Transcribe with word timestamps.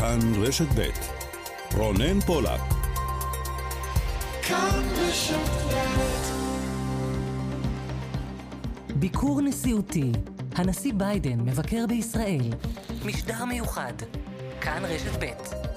כאן 0.00 0.18
רשת 0.42 0.66
ב' 0.78 0.88
רונן 1.76 2.20
פולק 2.20 2.60
ביקור 8.94 9.40
נשיאותי. 9.40 10.12
הנשיא 10.54 10.92
ביידן 10.96 11.40
מבקר 11.40 11.84
בישראל. 11.88 12.50
משדר 13.04 13.44
מיוחד. 13.44 13.92
כאן 14.60 14.82
רשת 14.84 15.24
ב' 15.24 15.69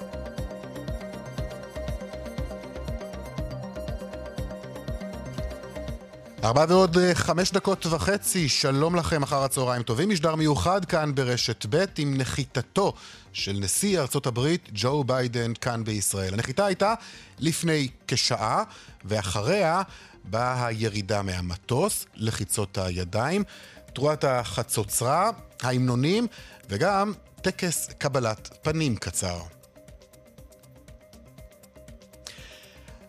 ארבע 6.44 6.64
ועוד 6.68 6.98
אה, 6.98 7.14
חמש 7.14 7.52
דקות 7.52 7.86
וחצי, 7.86 8.48
שלום 8.48 8.96
לכם 8.96 9.22
אחר 9.22 9.42
הצהריים 9.42 9.82
טובים. 9.82 10.08
משדר 10.08 10.34
מיוחד 10.34 10.84
כאן 10.84 11.14
ברשת 11.14 11.66
ב' 11.70 11.84
עם 11.98 12.14
נחיתתו 12.16 12.92
של 13.32 13.52
נשיא 13.52 14.00
ארצות 14.00 14.26
הברית 14.26 14.68
ג'ו 14.74 15.04
ביידן 15.04 15.54
כאן 15.54 15.84
בישראל. 15.84 16.34
הנחיתה 16.34 16.66
הייתה 16.66 16.94
לפני 17.38 17.88
כשעה, 18.08 18.62
ואחריה 19.04 19.82
באה 20.24 20.66
הירידה 20.66 21.22
מהמטוס, 21.22 22.06
לחיצות 22.14 22.78
הידיים, 22.78 23.44
תרועת 23.92 24.24
החצוצרה, 24.24 25.30
ההמנונים, 25.62 26.26
וגם 26.68 27.12
טקס 27.42 27.88
קבלת 27.98 28.58
פנים 28.62 28.96
קצר. 28.96 29.53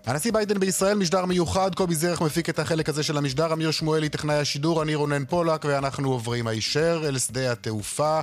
הנשיא 0.05 0.31
ביידן 0.33 0.59
בישראל, 0.59 0.97
משדר 0.97 1.25
מיוחד, 1.25 1.75
קובי 1.75 1.95
זרח 1.95 2.21
מפיק 2.21 2.49
את 2.49 2.59
החלק 2.59 2.89
הזה 2.89 3.03
של 3.03 3.17
המשדר, 3.17 3.53
אמיר 3.53 3.71
שמואלי, 3.71 4.09
טכנאי 4.09 4.35
השידור, 4.35 4.83
אני 4.83 4.95
רונן 4.95 5.25
פולק, 5.25 5.65
ואנחנו 5.65 6.11
עוברים 6.11 6.47
הישר 6.47 7.01
אל 7.07 7.19
שדה 7.19 7.51
התעופה. 7.51 8.19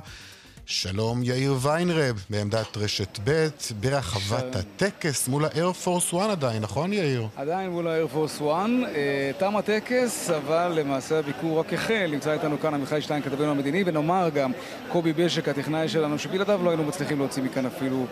שלום 0.65 1.23
יאיר 1.23 1.55
ויינרב, 1.61 2.25
בעמדת 2.29 2.77
רשת 2.77 3.19
ב', 3.23 3.47
ברחבת 3.79 4.55
הטקס 4.55 5.27
מול 5.27 5.45
האיירפורס 5.45 6.13
1 6.13 6.29
עדיין, 6.29 6.61
נכון 6.61 6.93
יאיר? 6.93 7.27
עדיין 7.35 7.69
מול 7.69 7.87
האיירפורס 7.87 8.37
1. 8.37 8.43
אה, 8.45 9.31
תם 9.37 9.55
הטקס, 9.57 10.29
אבל 10.29 10.71
למעשה 10.75 11.19
הביקור 11.19 11.59
רק 11.59 11.73
החל. 11.73 12.09
נמצא 12.11 12.33
איתנו 12.33 12.59
כאן 12.59 12.73
עמיחי 12.73 13.01
שטיין, 13.01 13.21
כתבנו 13.21 13.51
המדיני, 13.51 13.83
ונאמר 13.85 14.29
גם 14.33 14.51
קובי 14.91 15.13
בשק, 15.13 15.49
הטכנאי 15.49 15.89
שלנו, 15.89 16.19
שבלעדיו 16.19 16.59
לא 16.63 16.69
היינו 16.69 16.83
מצליחים 16.83 17.19
להוציא 17.19 17.43
מכאן 17.43 17.65
אפילו 17.65 18.05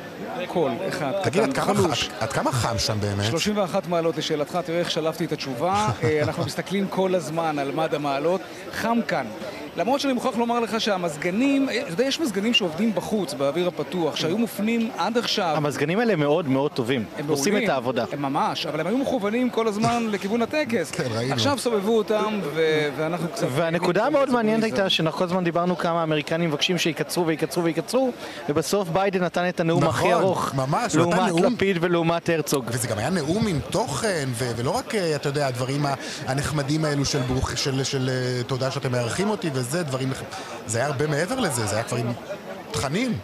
קול 0.48 0.72
אחד. 0.90 1.12
תגיד, 1.24 1.44
עד 1.44 1.54
כמה, 1.54 1.74
עד 2.20 2.34
כמה 2.34 2.52
חם 2.52 2.78
שם 2.78 2.98
באמת? 3.00 3.26
31 3.26 3.88
מעלות 3.88 4.18
לשאלתך, 4.18 4.60
תראה 4.66 4.80
איך 4.80 4.92
שלפתי 4.92 5.26
את 5.26 5.32
התשובה. 5.32 5.90
אה, 6.04 6.24
אנחנו 6.24 6.46
מסתכלים 6.46 6.88
כל 6.88 7.16
הזמן 7.16 7.60
על 7.60 7.72
מד 7.72 7.94
המעלות. 7.94 8.42
חם 8.72 8.98
כאן. 9.08 9.26
למרות 9.78 10.00
שאני 10.02 10.14
מוכרח 10.14 10.36
לומר 10.38 10.60
לך 10.60 10.82
שהמזגנים, 10.82 11.70
אה, 11.70 11.82
אתה 11.82 11.90
יודע, 11.92 12.04
יש 12.06 12.20
מזגנים 12.20 12.54
שעובדים 12.54 12.96
בחוץ, 12.96 13.34
באוויר 13.34 13.68
הפתוח, 13.68 14.16
שהיו 14.16 14.38
מופנים 14.38 14.92
עד 14.98 15.18
עכשיו. 15.18 15.54
המזגנים 15.58 16.00
האלה 16.00 16.16
מאוד 16.16 16.48
מאוד 16.48 16.72
טובים, 16.72 17.04
הם 17.18 17.28
עושים 17.28 17.54
מעולים. 17.54 17.70
את 17.70 17.74
העבודה. 17.74 18.06
הם 18.12 18.22
ממש, 18.22 18.66
אבל 18.66 18.80
הם 18.80 18.88
היו 18.88 18.98
מכוונים 18.98 19.50
כל 19.50 19.68
הזמן 19.68 20.04
לכיוון 20.12 20.42
הטקס. 20.42 20.92
כן, 20.92 21.04
ראינו. 21.16 21.34
עכשיו 21.34 21.58
סובבו 21.58 21.98
אותם, 21.98 22.40
ו- 22.56 22.90
ואנחנו 22.98 23.28
קצת... 23.28 23.48
והנקודה 23.52 24.06
המאוד 24.06 24.30
מעניינת. 24.30 24.64
הייתה 24.64 24.90
שאנחנו 24.90 25.18
כל 25.18 25.24
הזמן 25.24 25.44
דיברנו 25.44 25.78
כמה 25.78 26.00
האמריקנים 26.02 26.50
מבקשים 26.50 26.78
שיקצרו 26.78 27.28
ויקצרו 27.28 27.64
ויקצרו 27.64 28.12
ובסוף 28.50 28.90
ביידן 28.90 29.24
נתן 29.24 29.50
את 29.50 29.60
הנאום 29.60 29.84
נכון, 29.84 29.96
הכי 30.12 30.14
ארוך 30.14 30.54
ממש, 30.56 30.96
הוא 30.96 31.06
נתן 31.06 31.18
לעומת 31.18 31.42
נאום- 31.42 31.54
לפיד 31.54 31.78
ולעומת 31.82 32.30
הרצוג. 32.30 32.66
וזה 32.68 32.88
גם 32.88 32.98
היה 32.98 33.10
נאום 33.10 33.48
עם 33.48 33.60
תוכן, 33.70 34.30
ו- 34.34 34.52
ולא 34.58 34.70
רק, 34.70 34.96
אה, 34.96 35.16
אתה 35.16 35.30
יודע, 35.30 35.48
הדברים 35.48 35.86
הנחמדים 36.28 36.86
האלו 36.86 37.06
של, 37.06 37.20
ברוך, 37.22 37.58
של, 37.58 37.84
של 37.84 38.10
אה, 38.10 38.44
תודה 38.44 38.72
שאתם 38.72 38.92
מארחים 38.92 39.30
אותי 39.30 39.50
וזה, 39.62 39.84
דברים... 39.84 40.12
זה 40.66 40.78
היה 40.78 40.88
הרבה 40.88 41.08
מעבר 41.08 41.40
לזה, 41.40 41.66
זה 41.66 41.76
היה 41.76 41.84
כבר 41.84 41.98
עם 41.98 42.12
תכנים. 42.72 43.18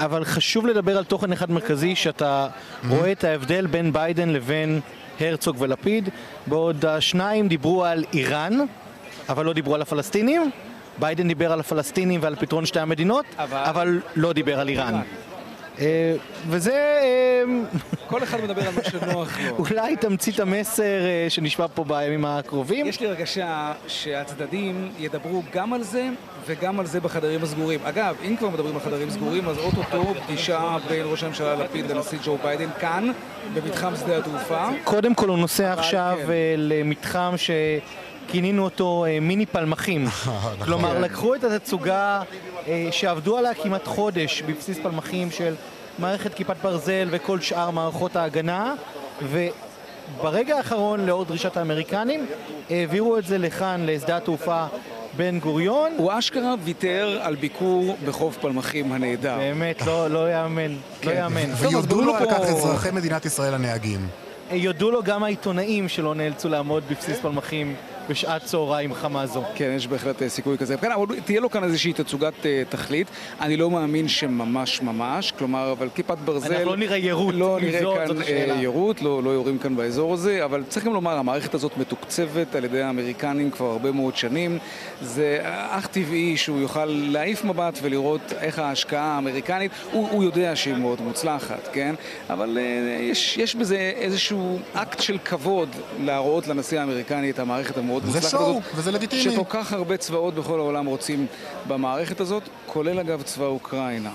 אבל 0.00 0.24
חשוב 0.24 0.66
לדבר 0.66 0.96
על 0.98 1.04
תוכן 1.04 1.32
אחד 1.32 1.50
מרכזי 1.50 1.94
שאתה 1.94 2.48
רואה 2.88 3.12
את 3.12 3.24
ההבדל 3.24 3.66
בין 3.66 3.92
ביידן 3.92 4.28
לבין 4.28 4.80
הרצוג 5.20 5.56
ולפיד 5.58 6.08
בעוד 6.46 6.84
השניים 6.84 7.48
דיברו 7.48 7.84
על 7.84 8.04
איראן 8.12 8.52
אבל 9.28 9.44
לא 9.44 9.52
דיברו 9.52 9.74
על 9.74 9.82
הפלסטינים 9.82 10.50
ביידן 10.98 11.28
דיבר 11.28 11.52
על 11.52 11.60
הפלסטינים 11.60 12.20
ועל 12.22 12.34
פתרון 12.36 12.66
שתי 12.66 12.80
המדינות 12.80 13.24
אבל- 13.38 13.62
אבל 13.64 14.00
לא 14.16 14.32
דיבר 14.32 14.60
על 14.60 14.68
איראן. 14.68 15.00
אה, 15.80 16.14
וזה 16.48 16.72
אה, 16.72 17.42
כל 18.06 18.22
אחד 18.22 18.40
מדבר 18.40 18.68
על 18.68 18.74
מה 18.74 18.84
שנוח 18.84 19.38
לו. 19.40 19.56
אולי 19.70 19.96
תמצית 19.96 20.40
המסר 20.40 20.82
אה, 20.82 21.26
שנשמע 21.28 21.66
פה 21.74 21.84
בימים 21.84 22.24
הקרובים. 22.24 22.86
יש 22.86 23.00
לי 23.00 23.06
הרגשה 23.06 23.72
שהצדדים 23.86 24.92
ידברו 24.98 25.42
גם 25.52 25.72
על 25.72 25.82
זה 25.82 26.08
וגם 26.46 26.80
על 26.80 26.86
זה 26.86 27.00
בחדרים 27.00 27.42
הסגורים. 27.42 27.80
אגב, 27.84 28.16
אם 28.24 28.36
כבר 28.36 28.48
מדברים 28.48 28.74
על 28.74 28.80
חדרים 28.80 29.10
סגורים, 29.10 29.48
אז 29.48 29.58
אוטוטו 29.58 30.14
פגישה 30.26 30.76
בין 30.88 31.06
ראש 31.10 31.22
הממשלה 31.22 31.54
לפיד 31.54 31.90
לנשיא 31.90 32.18
ג'ו 32.24 32.38
ביידן 32.42 32.68
כאן, 32.80 33.12
במתחם 33.54 33.96
שדה 33.96 34.18
התעופה. 34.18 34.66
קודם 34.84 35.14
כל 35.14 35.28
הוא 35.28 35.38
נוסע 35.38 35.72
עכשיו 35.72 36.18
כן. 36.22 36.30
אה, 36.30 36.54
למתחם 36.56 37.34
שכינינו 37.36 38.64
אותו 38.64 39.04
אה, 39.08 39.20
מיני 39.20 39.46
פלמחים. 39.46 40.06
כלומר, 40.64 40.98
לקחו 40.98 41.34
את 41.34 41.44
התצוגה 41.44 42.22
אה, 42.68 42.88
שעבדו 42.90 43.36
עליה 43.38 43.54
כמעט 43.54 43.86
חודש 43.86 44.42
בבסיס 44.42 44.78
פלמחים 44.78 45.30
של 45.30 45.54
מערכת 45.98 46.34
כיפת 46.34 46.56
ברזל 46.62 47.08
וכל 47.10 47.40
שאר 47.40 47.70
מערכות 47.70 48.16
ההגנה, 48.16 48.74
וברגע 49.22 50.56
האחרון, 50.56 51.06
לאור 51.06 51.24
דרישת 51.24 51.56
האמריקנים, 51.56 52.26
העבירו 52.70 53.18
את 53.18 53.24
זה 53.24 53.38
לכאן, 53.38 53.86
לשדה 53.86 54.16
התעופה 54.16 54.66
בן 55.16 55.38
גוריון. 55.38 55.92
הוא 55.96 56.12
אשכרה 56.18 56.54
ויתר 56.64 57.18
על 57.22 57.34
ביקור 57.34 57.96
בחוף 58.06 58.36
פלמחים 58.36 58.92
הנהדר. 58.92 59.36
באמת, 59.38 59.86
לא 59.86 60.10
לא 60.10 60.32
יאמן, 60.32 60.72
לא 60.72 60.76
כן. 61.00 61.14
יאמן. 61.16 61.50
ויודו 61.56 62.02
לו 62.02 62.16
על 62.16 62.26
כך 62.30 62.40
אזרחי 62.40 62.90
מדינת 62.90 63.24
ישראל 63.26 63.54
הנהגים. 63.54 64.08
יודו 64.50 64.90
לו 64.90 65.02
גם 65.02 65.22
העיתונאים 65.24 65.88
שלא 65.88 66.14
נאלצו 66.14 66.48
לעמוד 66.48 66.82
בבסיס 66.90 67.18
פלמחים 67.18 67.74
בשעת 68.10 68.44
צהריים 68.44 68.94
חמה 68.94 69.26
זו. 69.26 69.42
כן, 69.54 69.72
יש 69.76 69.86
בהחלט 69.86 70.22
אה, 70.22 70.28
סיכוי 70.28 70.58
כזה. 70.58 70.76
כן, 70.76 70.92
אבל 70.92 71.06
תהיה 71.24 71.40
לו 71.40 71.50
כאן 71.50 71.64
איזושהי 71.64 71.92
תצוגת 71.92 72.46
אה, 72.46 72.62
תכלית. 72.68 73.06
אני 73.40 73.56
לא 73.56 73.70
מאמין 73.70 74.08
שממש 74.08 74.82
ממש, 74.82 75.32
כלומר, 75.38 75.72
אבל 75.72 75.88
כיפת 75.94 76.18
ברזל... 76.24 76.52
אנחנו 76.52 76.70
לא 76.70 76.76
נראה 76.76 76.96
יירוט, 76.96 77.34
לא 77.34 77.58
נראה 77.62 77.80
זאת- 77.82 77.96
כאן 77.98 78.06
זאת 78.06 78.16
אה. 78.28 78.56
יירוט, 78.60 79.02
לא, 79.02 79.22
לא 79.22 79.30
יורים 79.30 79.58
כאן 79.58 79.76
באזור 79.76 80.14
הזה, 80.14 80.44
אבל 80.44 80.62
צריך 80.68 80.86
גם 80.86 80.92
לומר, 80.94 81.18
המערכת 81.18 81.54
הזאת 81.54 81.78
מתוקצבת 81.78 82.54
על 82.54 82.64
ידי 82.64 82.82
האמריקנים 82.82 83.50
כבר 83.50 83.66
הרבה 83.66 83.92
מאוד 83.92 84.16
שנים. 84.16 84.58
זה 85.02 85.38
אך 85.70 85.86
טבעי 85.86 86.36
שהוא 86.36 86.60
יוכל 86.60 86.84
להעיף 86.84 87.44
מבט 87.44 87.78
ולראות 87.82 88.32
איך 88.40 88.58
ההשקעה 88.58 89.04
האמריקנית, 89.14 89.70
הוא, 89.92 90.08
הוא 90.10 90.24
יודע 90.24 90.56
שהיא 90.56 90.74
מאוד 90.74 91.00
מוצלחת, 91.02 91.68
כן? 91.72 91.94
אבל 92.30 92.58
יש, 93.00 93.36
יש 93.38 93.54
בזה 93.54 93.76
איזשהו 93.96 94.58
אקט 94.74 95.00
של 95.00 95.18
כבוד 95.24 95.68
להראות 96.00 96.46
לנשיא 96.48 96.80
האמריקני 96.80 97.30
את 97.30 97.38
המערכת 97.38 97.78
המאוד 97.78 97.95
זה 98.02 98.06
מוצלחת 98.06 98.30
שואו, 98.30 98.50
הזאת. 98.50 98.62
וזה 98.74 98.92
לגיטימי. 98.92 99.22
שכל 99.22 99.42
כך 99.48 99.72
הרבה 99.72 99.96
צבאות 99.96 100.34
בכל 100.34 100.58
העולם 100.58 100.86
רוצים 100.86 101.26
במערכת 101.68 102.20
הזאת, 102.20 102.42
כולל 102.66 102.98
אגב 102.98 103.22
צבא 103.22 103.46
אוקראינה. 103.46 104.10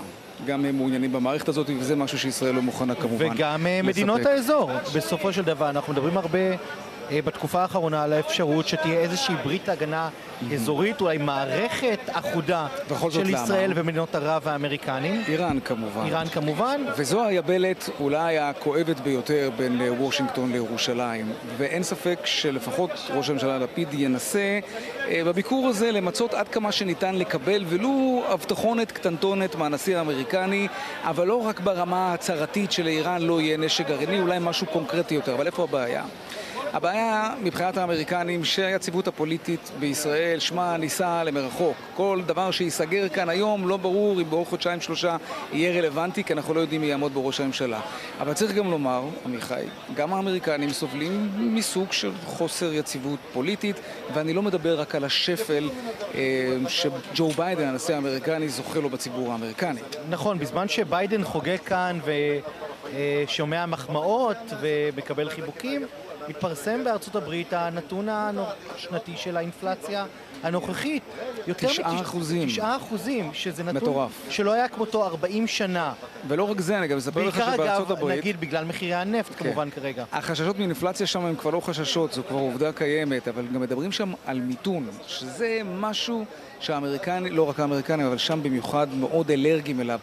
גם 0.46 0.64
הם 0.64 0.76
מעוניינים 0.76 1.12
במערכת 1.12 1.48
הזאת, 1.48 1.70
וזה 1.80 1.96
משהו 1.96 2.18
שישראל 2.18 2.54
לא 2.54 2.62
מוכנה 2.62 2.94
כמובן 2.94 3.30
וגם 3.34 3.66
אה, 3.66 3.80
לספק. 3.82 3.88
מדינות 3.88 4.26
האזור. 4.26 4.70
בסופו 4.94 5.32
של 5.32 5.42
דבר, 5.42 5.70
אנחנו 5.70 5.92
מדברים 5.92 6.16
הרבה 6.16 6.38
בתקופה 7.10 7.62
האחרונה 7.62 8.02
על 8.02 8.12
האפשרות 8.12 8.68
שתהיה 8.68 9.00
איזושהי 9.00 9.34
ברית 9.44 9.68
הגנה 9.68 10.08
אזורית, 10.54 11.00
אולי 11.00 11.18
מערכת 11.18 11.98
אחודה 12.08 12.66
של 13.10 13.20
למה? 13.20 13.30
ישראל 13.30 13.72
ומדינות 13.74 14.14
ערב 14.14 14.42
והאמריקנים. 14.44 15.22
איראן 15.28 15.58
כמובן. 15.60 16.06
איראן 16.06 16.28
כמובן. 16.28 16.84
וזו 16.96 17.24
היבלת 17.24 17.90
אולי 18.00 18.38
הכואבת 18.38 19.00
ביותר 19.00 19.50
בין 19.56 19.80
אה, 19.80 19.92
וושינגטון 19.92 20.52
לירושלים. 20.52 21.32
ואין 21.56 21.82
ספק 21.82 22.18
שלפחות 22.24 22.90
ראש 23.14 23.30
הממשלה 23.30 23.58
לפיד 23.58 23.88
ינסה 23.94 24.58
אה, 25.08 25.22
בביקור 25.24 25.68
הזה 25.68 25.92
למצות 25.92 26.34
עד 26.34 26.48
כמה 26.48 26.72
שניתן 26.72 27.14
לקבל 27.14 27.64
ולו 27.68 28.24
הבטחונת 28.28 28.92
קטנטונת 28.92 29.54
מהנשיא 29.54 29.98
האמריקני, 29.98 30.68
אבל 31.04 31.26
לא 31.26 31.46
רק 31.46 31.60
ברמה 31.60 32.10
ההצהרתית 32.10 32.72
שלאיראן 32.72 33.22
לא 33.22 33.40
יהיה 33.40 33.56
נשק 33.56 33.88
גרעיני, 33.88 34.20
אולי 34.20 34.38
משהו 34.40 34.66
קונקרטי 34.66 35.14
יותר. 35.14 35.34
אבל 35.34 35.46
איפה 35.46 35.62
הבעיה? 35.64 36.02
הבעיה 36.72 37.34
מבחינת 37.42 37.76
האמריקנים 37.76 38.44
שהיציבות 38.44 39.08
הפוליטית 39.08 39.70
בישראל 39.80 40.38
שמה 40.38 40.76
נישא 40.76 41.22
למרחוק. 41.26 41.76
כל 41.96 42.20
דבר 42.26 42.50
שייסגר 42.50 43.08
כאן 43.08 43.28
היום 43.28 43.68
לא 43.68 43.76
ברור 43.76 44.20
אם 44.20 44.30
בעוד 44.30 44.46
חודשיים 44.46 44.80
שלושה 44.80 45.16
יהיה 45.52 45.80
רלוונטי 45.80 46.24
כי 46.24 46.32
אנחנו 46.32 46.54
לא 46.54 46.60
יודעים 46.60 46.80
מי 46.80 46.86
יעמוד 46.86 47.14
בראש 47.14 47.40
הממשלה. 47.40 47.80
אבל 48.20 48.32
צריך 48.32 48.52
גם 48.52 48.70
לומר, 48.70 49.02
עמיחי, 49.24 49.64
גם 49.94 50.12
האמריקנים 50.12 50.70
סובלים 50.70 51.30
מסוג 51.36 51.92
של 51.92 52.10
חוסר 52.24 52.72
יציבות 52.72 53.18
פוליטית 53.32 53.76
ואני 54.14 54.32
לא 54.32 54.42
מדבר 54.42 54.80
רק 54.80 54.94
על 54.94 55.04
השפל 55.04 55.70
אה, 56.14 56.20
שג'ו 56.68 57.28
ביידן, 57.28 57.68
הנשיא 57.68 57.94
האמריקני, 57.94 58.48
זוכה 58.48 58.80
לו 58.80 58.90
בציבור 58.90 59.32
האמריקני. 59.32 59.80
נכון, 60.10 60.38
בזמן 60.38 60.68
שביידן 60.68 61.24
חוגג 61.24 61.56
כאן 61.56 61.98
ושומע 63.24 63.66
מחמאות 63.66 64.36
ומקבל 64.60 65.30
חיבוקים, 65.30 65.86
מתפרסם 66.28 66.84
בארצות 66.84 67.16
הברית 67.16 67.52
הנתון 67.52 68.08
השנתי 68.76 69.12
של 69.16 69.36
האינפלציה 69.36 70.04
הנוכחית, 70.42 71.02
יותר 71.46 71.68
תשעה 71.68 71.92
מתש- 71.98 72.00
אחוזים. 72.02 72.48
תשעה 72.48 72.76
אחוזים, 72.76 73.30
שזה 73.34 73.62
נתון 73.62 73.76
מטורף. 73.76 74.10
שלא 74.30 74.52
היה 74.52 74.68
כמותו 74.68 75.04
40 75.06 75.46
שנה. 75.46 75.92
ולא 76.28 76.44
רק 76.50 76.60
זה, 76.60 76.78
אני 76.78 76.86
גם 76.88 76.98
אספר 76.98 77.26
לך 77.26 77.36
בעיקר 77.36 77.52
שבארצות 77.54 77.86
אגב, 77.86 77.98
הברית... 77.98 78.18
נגיד 78.18 78.40
בגלל 78.40 78.64
מחירי 78.64 78.94
הנפט 78.94 79.32
כן. 79.38 79.44
כמובן 79.44 79.70
כרגע. 79.70 80.04
החששות 80.12 80.58
מאינפלציה 80.58 81.06
שם 81.06 81.24
הם 81.24 81.34
כבר 81.36 81.50
לא 81.50 81.60
חששות, 81.60 82.12
זו 82.12 82.22
כבר 82.28 82.38
עובדה 82.38 82.72
קיימת, 82.72 83.28
אבל 83.28 83.46
גם 83.54 83.60
מדברים 83.60 83.92
שם 83.92 84.12
על 84.26 84.40
מיתון, 84.40 84.86
שזה 85.06 85.60
משהו 85.64 86.24
שהאמריקנים, 86.60 87.32
לא 87.36 87.48
רק 87.48 87.60
האמריקנים, 87.60 88.06
אבל 88.06 88.18
שם 88.18 88.42
במיוחד 88.42 88.86
מאוד 88.94 89.30
אלרגיים 89.30 89.80
אליו. 89.80 89.98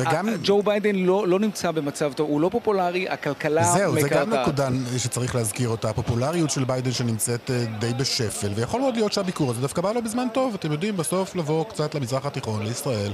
וגם- 0.00 0.28
ג'ו 0.42 0.62
ביידן 0.62 0.94
לא, 0.96 1.28
לא 1.28 1.38
נמצא 1.40 1.70
במצב 1.70 2.12
טוב, 2.12 2.28
הוא 2.30 2.40
לא 2.40 2.48
פופולרי, 2.52 3.08
הכלכלה 3.08 3.62
זהו, 3.64 4.00
זה 4.00 4.08
גם 4.08 4.28
מקרטעת. 4.30 4.42
נקודה 4.48 4.68
שצריך 4.98 5.34
להזכיר 5.34 5.68
אותה, 5.68 5.90
הפופולריות 5.90 6.50
של 6.50 6.64
ביידן 6.64 6.92
שנמצאת 6.92 7.50
אה, 7.50 7.64
די 7.78 7.94
בשפל, 7.94 8.48
ויכול 8.54 8.80
מאוד 8.80 8.94
להיות 8.94 9.12
שהביקור 9.12 9.50
הזה 9.50 9.60
דווקא 9.60 9.82
בא 9.82 9.92
לו 9.92 10.02
בזמן 10.02 10.26
טוב, 10.34 10.54
אתם 10.54 10.72
יודעים, 10.72 10.96
בסוף 10.96 11.36
לבוא 11.36 11.64
קצת 11.64 11.94
למזרח 11.94 12.26
התיכון, 12.26 12.62
לישראל, 12.62 13.12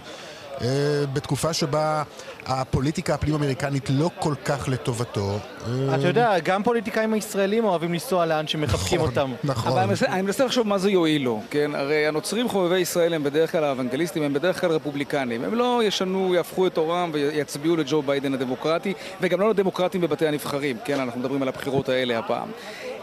בתקופה 1.12 1.52
שבה 1.52 2.02
הפוליטיקה 2.46 3.14
הפנים-אמריקנית 3.14 3.90
לא 3.90 4.10
כל 4.18 4.34
כך 4.44 4.68
לטובתו. 4.68 5.38
אה, 5.66 5.94
אתה 5.94 6.08
יודע, 6.08 6.38
גם 6.38 6.62
פוליטיקאים 6.62 7.12
הישראלים 7.12 7.64
אוהבים 7.64 7.92
לנסוע 7.92 8.26
לאן 8.26 8.46
שמחבקים 8.46 8.98
נכון, 8.98 9.10
אותם. 9.10 9.32
נכון. 9.44 9.72
אבל 9.72 9.80
אני 9.80 9.88
מנסה, 9.88 10.06
אני 10.06 10.22
מנסה 10.22 10.44
לחשוב 10.44 10.66
מה 10.68 10.78
זה 10.78 10.90
יועיל 10.90 11.22
לו, 11.22 11.40
כן? 11.50 11.70
הרי 11.74 12.06
הנוצרים 12.06 12.48
חובבי 12.48 12.78
ישראל 12.78 13.14
הם 13.14 13.24
בדרך 13.24 13.52
כלל 13.52 13.64
האוונגליסטים, 13.64 14.22
הם 14.22 14.32
בדרך 14.32 14.60
כלל 14.60 14.70
רפובליקנים. 14.70 15.44
הם 15.44 15.54
לא 15.54 15.80
ישנו, 15.84 16.34
יהפכו 16.34 16.66
את 16.66 16.76
עורם 16.76 17.10
ויצביעו 17.12 17.76
לג'ו 17.76 18.02
ביידן 18.02 18.34
הדמוקרטי, 18.34 18.92
וגם 19.20 19.40
לא 19.40 19.50
לדמוקרטים 19.50 20.00
בבתי 20.00 20.26
הנבחרים, 20.26 20.76
כן? 20.84 21.00
אנחנו 21.00 21.20
מדברים 21.20 21.42
על 21.42 21.48
הבחירות 21.48 21.88
האלה 21.88 22.18
הפעם. 22.18 22.48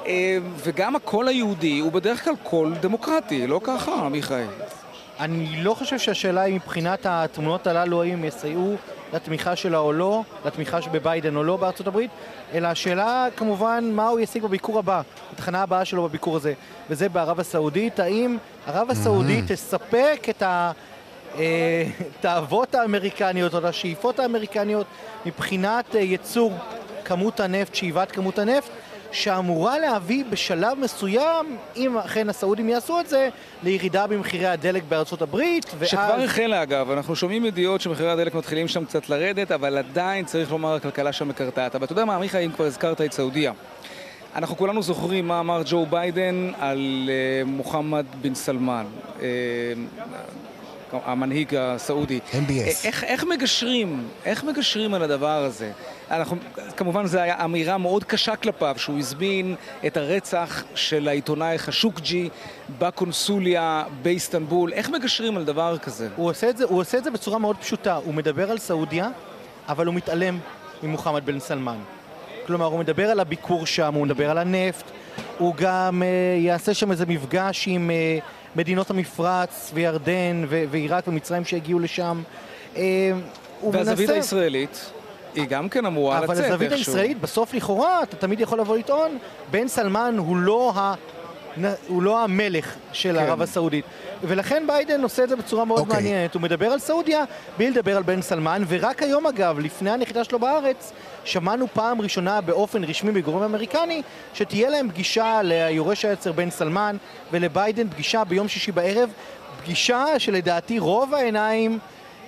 אה, 0.08 0.38
וגם 0.58 0.96
הקול 0.96 1.28
היהודי 1.28 1.80
הוא 1.80 1.92
בדרך 1.92 2.24
כלל 2.26 2.34
קול 2.44 2.74
דמוקרטי, 2.82 3.48
לא 3.48 3.62
ככה, 3.64 4.10
מיכאל? 4.10 4.48
אני 5.22 5.64
לא 5.64 5.74
חושב 5.74 6.00
שהשאלה 6.00 6.42
היא 6.42 6.56
מבחינת 6.56 7.06
התמונות 7.06 7.68
הללו, 7.68 8.04
האם 8.04 8.14
הם 8.14 8.26
יסייעו 8.26 8.76
לתמיכה 9.14 9.56
שלה 9.56 9.78
או 9.78 9.94
לא, 9.94 10.22
לתמיכה 10.46 10.80
בביידן 10.92 11.36
או 11.36 11.44
לא 11.44 11.58
בארצות 11.58 11.88
הברית, 11.88 12.12
אלא 12.54 12.68
השאלה 12.68 13.28
כמובן 13.36 13.92
מה 13.94 14.08
הוא 14.08 14.20
ישיג 14.20 14.44
בביקור 14.44 14.80
הבא, 14.80 15.02
התחנה 15.34 15.62
הבאה 15.62 15.86
שלו 15.86 16.10
בביקור 16.10 16.36
הזה, 16.36 16.54
וזה 16.90 17.10
בערב 17.10 17.40
הסעודית, 17.40 18.00
האם 18.00 18.38
ערב 18.68 18.92
הסעודית 18.92 19.52
תספק 19.52 20.28
את 20.30 20.42
ה... 20.42 20.72
אה, 21.38 21.84
התאוות 22.20 22.76
האמריקניות 22.76 23.54
או 23.54 23.60
את 23.60 23.64
השאיפות 23.64 24.20
האמריקניות 24.20 24.88
מבחינת 25.26 25.96
אה, 25.96 26.02
ייצור 26.02 26.54
כמות 27.06 27.40
הנפט, 27.40 27.76
שאיבת 27.76 28.12
כמות 28.12 28.40
הנפט, 28.40 28.70
שאמורה 29.12 29.80
להביא 29.80 30.24
בשלב 30.30 30.80
מסוים, 30.80 31.58
אם 31.76 31.98
אכן 31.98 32.30
הסעודים 32.30 32.70
יעשו 32.70 33.00
את 33.00 33.08
זה, 33.08 33.30
לירידה 33.64 34.08
במחירי 34.08 34.48
הדלק 34.48 34.84
בארצות 34.90 35.22
הברית, 35.22 35.66
ואז... 35.80 35.90
שכבר 35.90 36.22
החלה 36.26 36.64
אגב, 36.64 36.92
אנחנו 36.92 37.16
שומעים 37.16 37.46
ידיעות 37.46 37.82
שמחירי 37.82 38.12
הדלק 38.12 38.36
מתחילים 38.36 38.68
שם 38.68 38.86
קצת 38.86 39.10
לרדת, 39.10 39.52
אבל 39.52 39.78
עדיין 39.78 40.26
צריך 40.26 40.52
לומר 40.52 40.76
הכלכלה 40.76 41.14
שם 41.14 41.28
מקרטעת. 41.28 41.76
אבל 41.76 41.84
אתה 41.84 41.94
יודע 41.94 42.06
מה, 42.06 42.20
מיכאל, 42.20 42.44
אם 42.44 42.52
כבר 42.52 42.66
הזכרת 42.66 43.02
את 43.02 43.14
סעודיה. 43.14 43.52
אנחנו 44.36 44.58
כולנו 44.58 44.82
זוכרים 44.84 45.28
מה 45.28 45.40
אמר 45.40 45.62
ג'ו 45.66 45.86
ביידן 45.86 46.52
על 46.60 47.10
uh, 47.10 47.48
מוחמד 47.50 48.06
בן 48.22 48.36
סלמן, 48.36 48.86
uh, 49.18 49.22
המנהיג 51.06 51.56
הסעודי. 51.56 52.20
MBS. 52.32 52.86
איך, 52.86 53.04
איך 53.04 53.24
מגשרים, 53.24 54.08
איך 54.26 54.44
מגשרים 54.44 54.94
על 54.94 55.04
הדבר 55.04 55.44
הזה? 55.44 55.72
אנחנו, 56.12 56.38
כמובן 56.78 57.06
זו 57.06 57.20
הייתה 57.20 57.46
אמירה 57.46 57.78
מאוד 57.78 58.04
קשה 58.04 58.36
כלפיו, 58.36 58.76
שהוא 58.78 58.98
הזמין 58.98 59.56
את 59.88 59.98
הרצח 59.98 60.64
של 60.76 61.08
העיתונאי 61.08 61.58
חשוקג'י 61.58 62.30
בקונסוליה 62.80 63.84
באיסטנבול. 64.02 64.74
איך 64.74 64.90
מגשרים 64.90 65.38
על 65.38 65.44
דבר 65.44 65.78
כזה? 65.78 66.08
הוא 66.16 66.30
עושה, 66.30 66.50
את 66.50 66.58
זה, 66.58 66.64
הוא 66.64 66.80
עושה 66.80 66.98
את 66.98 67.04
זה 67.04 67.12
בצורה 67.12 67.40
מאוד 67.40 67.58
פשוטה, 67.58 67.96
הוא 67.96 68.14
מדבר 68.14 68.52
על 68.52 68.58
סעודיה, 68.58 69.10
אבל 69.70 69.86
הוא 69.86 69.96
מתעלם 69.96 70.40
ממוחמד 70.84 71.26
בן 71.26 71.40
סלמן. 71.40 71.78
כלומר, 72.48 72.66
הוא 72.66 72.80
מדבר 72.80 73.10
על 73.10 73.20
הביקור 73.20 73.66
שם, 73.66 73.94
הוא 73.94 74.06
מדבר 74.06 74.30
על 74.30 74.38
הנפט, 74.38 74.86
הוא 75.38 75.54
גם 75.58 76.04
אה, 76.04 76.38
יעשה 76.40 76.74
שם 76.74 76.92
איזה 76.92 77.06
מפגש 77.06 77.68
עם 77.68 77.92
אה, 77.92 78.20
מדינות 78.56 78.90
המפרץ 78.90 79.72
וירדן 79.74 80.44
ו- 80.50 80.64
ועיראק 80.72 81.08
ומצרים 81.08 81.46
שהגיעו 81.46 81.80
לשם. 81.80 82.22
אה, 82.76 83.12
והזווית 83.72 84.00
מנסה- 84.00 84.14
הישראלית, 84.14 84.92
היא 85.36 85.46
גם 85.48 85.70
כן 85.70 85.86
אמורה 85.86 86.16
לצאת 86.18 86.30
אבל 86.30 86.38
איכשהו. 86.38 86.54
הזווית 86.54 86.72
הישראלית, 86.72 87.22
בסוף 87.22 87.54
לכאורה, 87.54 88.04
אתה 88.04 88.16
תמיד 88.16 88.40
יכול 88.40 88.60
לבוא 88.60 88.78
לטעון, 88.78 89.18
בן 89.52 89.68
סלמן 89.68 90.16
הוא 90.18 90.38
לא, 90.38 90.74
ה... 90.76 90.94
הוא 91.88 92.02
לא 92.04 92.24
המלך 92.24 92.74
של 92.94 93.14
כן. 93.18 93.20
ערב 93.26 93.42
הסעודית. 93.42 93.86
ולכן 94.24 94.64
ביידן 94.68 95.04
עושה 95.04 95.24
את 95.24 95.30
זה 95.30 95.36
בצורה 95.36 95.66
מאוד 95.66 95.80
אוקיי. 95.80 95.96
מעניינת. 95.96 96.34
הוא 96.34 96.42
מדבר 96.42 96.66
על 96.68 96.80
סעודיה 96.80 97.24
בלי 97.58 97.70
לדבר 97.70 97.98
על 97.98 98.04
בן 98.04 98.22
סלמן, 98.22 98.64
ורק 98.68 99.04
היום 99.04 99.28
אגב, 99.28 99.60
לפני 99.60 99.90
הנחיתה 99.92 100.24
שלו 100.24 100.40
בארץ, 100.40 100.92
שמענו 101.26 101.68
פעם 101.74 102.02
ראשונה 102.02 102.42
באופן 102.42 102.84
רשמי 102.84 103.12
בגורם 103.12 103.44
אמריקני, 103.44 104.02
שתהיה 104.34 104.70
להם 104.70 104.90
פגישה 104.90 105.42
ליורש 105.44 106.06
העצר 106.06 106.32
בן 106.32 106.50
סלמן 106.50 106.98
ולביידן, 107.32 107.90
פגישה 107.90 108.24
ביום 108.24 108.48
שישי 108.48 108.72
בערב, 108.72 109.10
פגישה 109.64 110.06
שלדעתי 110.18 110.80
רוב 110.80 111.14
העיניים 111.14 111.80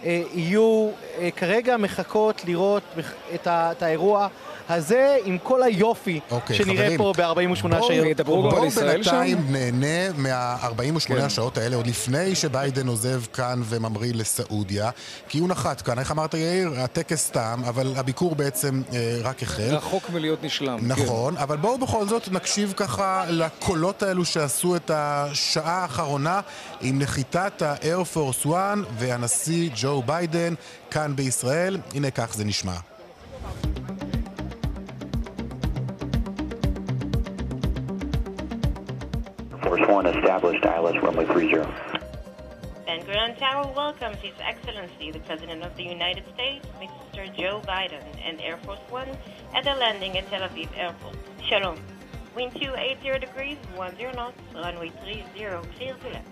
אה, 0.06 0.22
יהיו 0.34 0.90
אה, 1.20 1.30
כרגע 1.36 1.78
מחכות 1.78 2.46
לראות 2.46 2.84
את, 3.36 3.48
ה, 3.48 3.72
את 3.72 3.84
האירוע 3.84 4.28
הזה 4.70 5.18
עם 5.26 5.38
כל 5.44 5.64
היופי 5.64 6.20
אוקיי, 6.32 6.56
שנראה 6.56 6.84
חברים, 6.86 6.98
פה 6.98 7.14
ב-48 7.18 7.68
בואו- 7.68 7.88
שעות. 7.88 8.22
בואו? 8.26 8.70
בינתיים 8.86 9.38
נהנה 9.50 10.14
מה-48 10.18 11.00
כן. 11.08 11.18
השעות 11.18 11.58
האלה, 11.58 11.76
עוד 11.76 11.88
לפני 11.88 12.36
שביידן 12.36 12.88
עוזב 12.88 13.22
כאן 13.34 13.62
וממריא 13.66 14.14
לסעודיה, 14.14 14.90
כי 15.30 15.40
הוא 15.40 15.50
נחת 15.50 15.82
כאן, 15.82 16.00
איך 16.00 16.12
אמרת 16.12 16.34
יאיר? 16.34 16.74
הטקס 16.80 17.30
תם, 17.30 17.62
אבל 17.68 17.94
הביקור 17.96 18.36
בעצם 18.36 18.82
אה, 18.94 19.18
רק 19.24 19.44
החל. 19.44 19.64
רחוק 19.76 20.10
מלהיות 20.10 20.44
נשלם. 20.44 20.80
כן. 20.80 20.86
נכון, 20.86 21.38
אבל 21.38 21.58
בואו 21.58 21.78
בכל 21.78 22.08
זאת 22.08 22.28
נקשיב 22.32 22.74
ככה 22.78 23.24
לקולות 23.30 24.04
האלו 24.04 24.26
שעשו 24.26 24.76
את 24.76 24.92
השעה 24.94 25.82
האחרונה 25.82 26.40
עם 26.82 27.00
נחיתת 27.00 27.62
ה-Air 27.62 28.16
Force 28.18 28.46
One 28.46 28.80
והנשיא 28.98 29.70
ג'ו 29.82 30.04
ביידן 30.06 30.54
כאן 30.92 31.16
בישראל. 31.16 31.78
הנה 31.94 32.12
כך 32.12 32.34
זה 32.36 32.44
נשמע. 32.46 32.74
Force 39.64 39.88
One 39.88 40.06
established 40.06 40.66
ILS 40.66 41.02
runway 41.02 41.26
30. 41.26 41.56
Ben 42.86 43.00
Gurion 43.06 43.38
Tower 43.40 43.72
welcomes 43.74 44.18
His 44.18 44.34
Excellency 44.42 45.12
the 45.12 45.20
President 45.20 45.64
of 45.64 45.76
the 45.78 45.84
United 45.84 46.26
States, 46.34 46.66
Mr. 46.82 47.34
Joe 47.38 47.62
Biden, 47.66 48.04
and 48.26 48.42
Air 48.42 48.58
Force 48.58 48.80
One 48.90 49.08
at 49.56 49.64
the 49.64 49.74
landing 49.76 50.18
at 50.18 50.30
Tel 50.30 50.42
Aviv 50.42 50.68
Airport. 50.78 51.16
Shalom. 51.48 51.80
Wind 52.36 52.54
280 52.56 53.26
degrees, 53.26 53.58
10 53.78 54.16
knots, 54.16 54.38
runway 54.54 54.90
30, 54.90 55.24
cleared 55.34 55.52
to 55.52 56.10
land. 56.10 56.26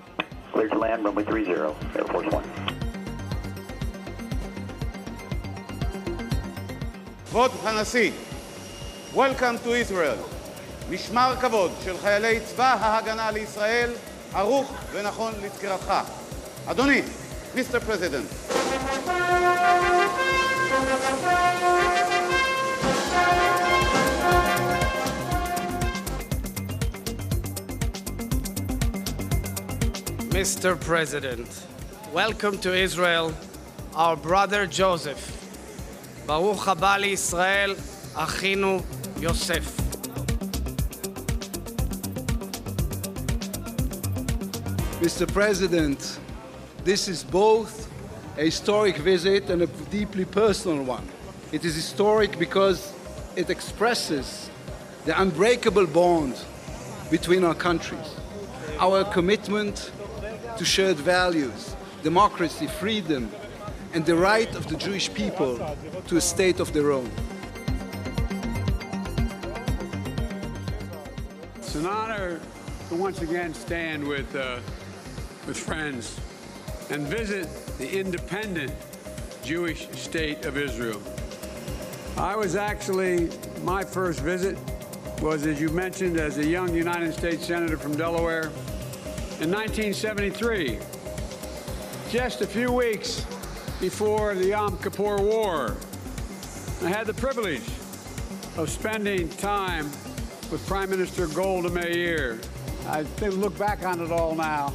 Cleared 0.51 0.67
to 0.67 0.77
land, 0.77 1.05
runway 1.05 1.23
30, 1.23 1.51
Air 1.51 1.73
Force 2.11 2.27
One. 2.33 2.43
כבוד 7.27 7.51
הנשיא, 7.63 8.11
welcome 9.13 9.57
to 9.59 9.71
Israel. 9.71 10.19
משמר 10.91 11.35
כבוד 11.41 11.71
של 11.85 11.97
חיילי 12.01 12.39
צבא 12.39 12.77
ההגנה 12.79 13.31
לישראל 13.31 13.91
ערוך 14.33 14.73
ונכון 14.91 15.33
לסקירתך. 15.43 15.93
אדוני, 16.67 17.01
Mr. 17.55 17.79
President. 17.79 18.25
Mr. 30.31 30.75
President, 30.89 31.49
welcome 32.13 32.57
to 32.65 32.73
Israel, 32.73 33.31
our 33.95 34.15
brother 34.15 34.65
Joseph. 34.65 35.31
ברוך 36.25 36.67
הבא 36.67 36.97
לישראל, 36.97 37.75
אחינו 38.15 38.79
יוסף. 39.17 39.80
Mr. 45.01 45.27
President, 45.27 46.19
this 46.83 47.07
is 47.07 47.23
both 47.23 47.91
a 48.37 48.45
historic 48.45 48.97
visit 48.97 49.49
and 49.49 49.63
a 49.63 49.67
deeply 49.89 50.25
personal 50.25 50.83
one. 50.83 51.07
It 51.51 51.65
is 51.65 51.73
historic 51.73 52.37
because 52.37 52.93
it 53.35 53.49
expresses 53.49 54.51
the 55.05 55.19
unbreakable 55.19 55.87
bond 55.87 56.35
between 57.09 57.43
our 57.43 57.55
countries, 57.55 58.15
our 58.77 59.03
commitment 59.03 59.91
to 60.59 60.63
shared 60.63 60.97
values, 60.97 61.75
democracy, 62.03 62.67
freedom, 62.67 63.31
and 63.95 64.05
the 64.05 64.15
right 64.15 64.55
of 64.55 64.67
the 64.67 64.75
Jewish 64.75 65.11
people 65.11 65.57
to 66.09 66.17
a 66.17 66.21
state 66.21 66.59
of 66.59 66.73
their 66.73 66.91
own. 66.91 67.09
It's 71.55 71.73
an 71.73 71.87
honor 71.87 72.39
to 72.89 72.95
once 72.95 73.21
again 73.23 73.55
stand 73.55 74.07
with, 74.07 74.35
uh, 74.35 74.59
with 75.47 75.57
friends 75.57 76.19
and 76.89 77.07
visit 77.07 77.47
the 77.77 77.99
independent 77.99 78.73
Jewish 79.43 79.89
state 79.91 80.45
of 80.45 80.57
Israel. 80.57 81.01
I 82.17 82.35
was 82.35 82.55
actually, 82.55 83.29
my 83.63 83.83
first 83.83 84.19
visit 84.19 84.57
was, 85.21 85.45
as 85.45 85.59
you 85.61 85.69
mentioned, 85.69 86.19
as 86.19 86.37
a 86.37 86.45
young 86.45 86.73
United 86.73 87.13
States 87.13 87.45
Senator 87.45 87.77
from 87.77 87.95
Delaware 87.95 88.51
in 89.39 89.49
1973, 89.51 90.77
just 92.11 92.41
a 92.41 92.47
few 92.47 92.71
weeks 92.71 93.25
before 93.79 94.35
the 94.35 94.47
Yom 94.49 94.77
Kippur 94.77 95.17
War. 95.17 95.77
I 96.83 96.89
had 96.89 97.07
the 97.07 97.13
privilege 97.13 97.67
of 98.57 98.69
spending 98.69 99.29
time 99.29 99.85
with 100.51 100.63
Prime 100.67 100.89
Minister 100.89 101.27
Golda 101.27 101.69
Meir. 101.69 102.39
I 102.87 103.03
look 103.21 103.57
back 103.57 103.85
on 103.85 104.01
it 104.01 104.11
all 104.11 104.35
now, 104.35 104.73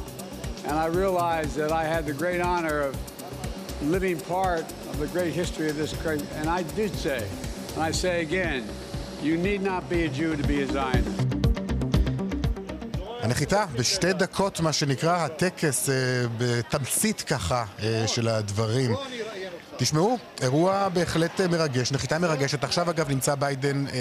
and 0.67 0.77
I 0.77 0.87
realize 0.87 1.55
that 1.55 1.71
I 1.71 1.83
had 1.93 2.05
the 2.05 2.13
great 2.13 2.41
honor 2.41 2.77
of 2.87 2.93
living 3.81 4.19
part 4.19 4.65
of 4.91 4.99
the 4.99 5.07
great 5.07 5.33
history 5.33 5.69
of 5.69 5.77
this 5.77 5.93
country. 6.03 6.27
And 6.39 6.49
I 6.49 6.63
did 6.79 6.93
say, 6.95 7.23
and 7.73 7.81
I 7.89 7.91
say 7.91 8.21
again, 8.21 8.67
you 9.21 9.37
need 9.37 9.61
not 9.61 9.89
be 9.89 9.99
a 10.03 10.09
Jew 10.09 10.35
to 10.35 10.43
be 10.43 10.61
a 10.61 10.67
Zionist. 10.67 11.23
הנחיתה 13.21 13.65
בשתי 13.73 14.13
דקות, 14.13 14.59
מה 14.59 14.73
שנקרא, 14.73 15.15
הטקס 15.25 15.89
אה, 15.89 15.95
בתמצית 16.37 17.21
ככה 17.21 17.65
אה, 17.83 18.03
של 18.07 18.27
הדברים. 18.27 18.95
תשמעו, 19.77 20.17
אירוע 20.41 20.89
בהחלט 20.89 21.41
אה, 21.41 21.47
מרגש, 21.47 21.91
נחיתה 21.91 22.19
מרגשת. 22.19 22.63
עכשיו 22.63 22.89
אגב 22.89 23.09
נמצא 23.09 23.35
ביידן 23.35 23.87
אה, 23.87 23.93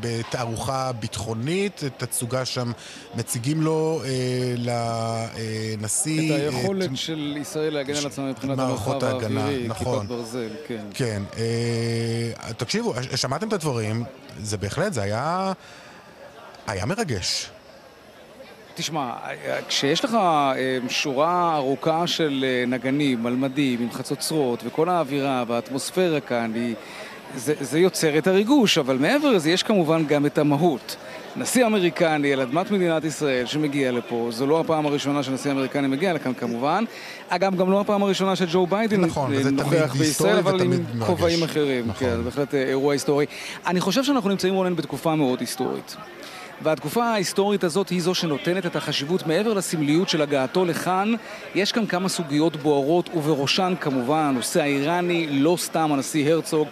בתערוכה 0.00 0.92
ביטחונית, 0.92 1.82
תצוגה 1.96 2.44
שם, 2.44 2.72
מציגים 3.14 3.62
לו 3.62 4.02
אה, 4.04 4.54
לנשיא... 4.56 6.34
את 6.34 6.40
היכולת 6.40 6.90
של 6.94 7.36
ישראל 7.40 7.74
להגן 7.74 7.94
על 7.94 8.06
עצמה 8.06 8.30
מבחינת 8.30 8.58
המרחב 8.58 9.04
האווירי, 9.04 9.68
נכון. 9.68 10.00
כיפת 10.00 10.08
ברזל, 10.08 10.48
כן. 10.66 10.86
כן, 10.94 11.22
אה, 11.36 12.52
תקשיבו, 12.56 12.94
שמעתם 13.16 13.48
את 13.48 13.52
הדברים, 13.52 14.04
זה 14.42 14.56
בהחלט, 14.56 14.92
זה 14.92 15.02
היה... 15.02 15.52
היה 16.66 16.86
מרגש. 16.86 17.50
תשמע, 18.78 19.12
כשיש 19.68 20.04
לך 20.04 20.14
אה, 20.14 20.78
שורה 20.88 21.56
ארוכה 21.56 22.06
של 22.06 22.44
אה, 22.48 22.64
נגנים 22.66 23.26
על 23.26 23.36
מדים 23.36 23.82
עם 23.82 23.90
חצוצרות 23.90 24.62
וכל 24.64 24.88
האווירה 24.88 25.44
והאטמוספירה 25.48 26.20
כאן, 26.20 26.52
היא, 26.54 26.74
זה, 27.34 27.54
זה 27.60 27.78
יוצר 27.78 28.18
את 28.18 28.26
הריגוש, 28.26 28.78
אבל 28.78 28.96
מעבר 28.96 29.30
לזה 29.30 29.50
יש 29.50 29.62
כמובן 29.62 30.06
גם 30.06 30.26
את 30.26 30.38
המהות. 30.38 30.96
נשיא 31.36 31.66
אמריקני 31.66 32.32
על 32.32 32.40
אדמת 32.40 32.70
מדינת 32.70 33.04
ישראל 33.04 33.46
שמגיע 33.46 33.92
לפה, 33.92 34.28
זו 34.30 34.46
לא 34.46 34.60
הפעם 34.60 34.86
הראשונה 34.86 35.22
שנשיא 35.22 35.50
אמריקני 35.50 35.88
מגיע 35.88 36.12
לכאן 36.12 36.34
כמובן. 36.34 36.84
אגב, 37.28 37.56
גם 37.56 37.70
לא 37.70 37.80
הפעם 37.80 38.02
הראשונה 38.02 38.36
שג'ו 38.36 38.66
ביידן 38.66 39.00
נכון, 39.00 39.32
נוכח 39.52 39.94
בישראל, 39.98 40.38
אבל 40.38 40.62
עם. 40.62 40.72
כובעים 41.06 41.42
אחרים. 41.42 41.84
נכון. 41.88 42.08
כן, 42.08 42.24
בהחלט 42.24 42.54
אה, 42.54 42.62
אירוע 42.62 42.92
היסטורי. 42.92 43.26
אני 43.66 43.80
חושב 43.80 44.04
שאנחנו 44.04 44.30
נמצאים, 44.30 44.54
רונן, 44.54 44.76
בתקופה 44.76 45.14
מאוד 45.14 45.40
היסטורית. 45.40 45.96
והתקופה 46.62 47.04
ההיסטורית 47.04 47.64
הזאת 47.64 47.88
היא 47.88 48.02
זו 48.02 48.14
שנותנת 48.14 48.66
את 48.66 48.76
החשיבות 48.76 49.26
מעבר 49.26 49.54
לסמליות 49.54 50.08
של 50.08 50.22
הגעתו 50.22 50.64
לכאן. 50.64 51.14
יש 51.54 51.72
כאן 51.72 51.86
כמה 51.86 52.08
סוגיות 52.08 52.56
בוערות, 52.56 53.10
ובראשן 53.14 53.74
כמובן 53.80 54.18
הנושא 54.18 54.60
האיראני, 54.60 55.26
לא 55.30 55.56
סתם 55.58 55.92
הנשיא 55.92 56.32
הרצוג 56.32 56.68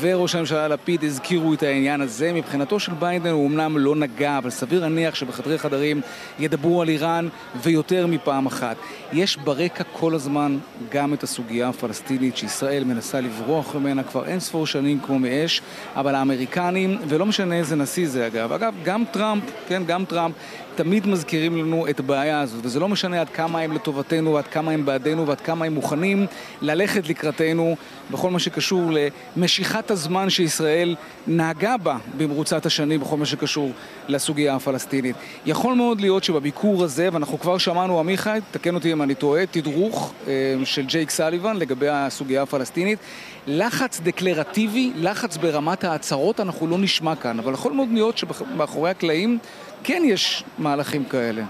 וראש 0.00 0.34
הממשלה 0.34 0.68
לפיד 0.68 1.04
הזכירו 1.04 1.54
את 1.54 1.62
העניין 1.62 2.00
הזה. 2.00 2.32
מבחינתו 2.32 2.80
של 2.80 2.92
ביידן 2.92 3.30
הוא 3.30 3.48
אמנם 3.48 3.78
לא 3.78 3.96
נגע, 3.96 4.38
אבל 4.38 4.50
סביר 4.50 4.80
להניח 4.80 5.14
שבחדרי 5.14 5.58
חדרים 5.58 6.00
ידברו 6.38 6.82
על 6.82 6.88
איראן 6.88 7.28
ויותר 7.62 8.06
מפעם 8.06 8.46
אחת. 8.46 8.76
יש 9.12 9.36
ברקע 9.36 9.84
כל 9.92 10.14
הזמן 10.14 10.58
גם 10.92 11.14
את 11.14 11.22
הסוגיה 11.22 11.68
הפלסטינית 11.68 12.36
שישראל 12.36 12.84
מנסה 12.84 13.20
לברוח 13.20 13.74
ממנה 13.74 14.02
כבר 14.02 14.26
אין 14.26 14.40
ספור 14.40 14.66
שנים 14.66 15.00
כמו 15.00 15.18
מאש, 15.18 15.62
אבל 15.96 16.14
האמריקנים, 16.14 16.98
ולא 17.08 17.26
משנה 17.26 17.54
איזה 17.54 17.76
נשיא 17.76 18.08
זה 18.08 18.26
אגב, 18.26 18.52
אגב, 18.52 18.74
גם 18.84 19.04
טראמפ, 19.10 19.27
כן, 19.68 19.82
גם 19.86 20.04
טראמפ, 20.04 20.34
תמיד 20.78 21.06
מזכירים 21.06 21.56
לנו 21.56 21.86
את 21.90 22.00
הבעיה 22.00 22.40
הזאת, 22.40 22.60
וזה 22.62 22.80
לא 22.80 22.88
משנה 22.88 23.20
עד 23.20 23.28
כמה 23.28 23.60
הם 23.60 23.72
לטובתנו, 23.72 24.34
ועד 24.34 24.46
כמה 24.46 24.70
הם 24.70 24.84
בעדנו, 24.84 25.26
ועד 25.26 25.40
כמה 25.40 25.64
הם 25.64 25.74
מוכנים 25.74 26.26
ללכת 26.62 27.08
לקראתנו 27.08 27.76
בכל 28.10 28.30
מה 28.30 28.38
שקשור 28.38 28.90
למשיכת 29.36 29.90
הזמן 29.90 30.30
שישראל 30.30 30.96
נהגה 31.26 31.76
בה 31.76 31.96
במרוצת 32.16 32.66
השנים 32.66 33.00
בכל 33.00 33.16
מה 33.16 33.26
שקשור 33.26 33.70
לסוגיה 34.08 34.54
הפלסטינית. 34.54 35.16
יכול 35.46 35.74
מאוד 35.74 36.00
להיות 36.00 36.24
שבביקור 36.24 36.84
הזה, 36.84 37.08
ואנחנו 37.12 37.40
כבר 37.40 37.58
שמענו, 37.58 38.00
עמיחי, 38.00 38.38
תקן 38.50 38.74
אותי 38.74 38.92
אם 38.92 39.02
אני 39.02 39.14
טועה, 39.14 39.46
תדרוך 39.46 40.12
אה, 40.26 40.32
של 40.64 40.86
ג'ייק 40.86 41.10
סליבן 41.10 41.56
לגבי 41.56 41.88
הסוגיה 41.88 42.42
הפלסטינית. 42.42 42.98
לחץ 43.46 44.00
דקלרטיבי, 44.00 44.92
לחץ 44.96 45.36
ברמת 45.36 45.84
ההצהרות, 45.84 46.40
אנחנו 46.40 46.66
לא 46.66 46.78
נשמע 46.78 47.16
כאן, 47.16 47.38
אבל 47.38 47.54
יכול 47.54 47.72
מאוד 47.72 47.88
להיות 47.92 48.18
שמאחורי 48.18 48.90
הקלעים 48.90 49.38
כן 49.84 50.02
יש 50.06 50.44
מהלכים 50.58 51.04
כאלה. 51.04 51.42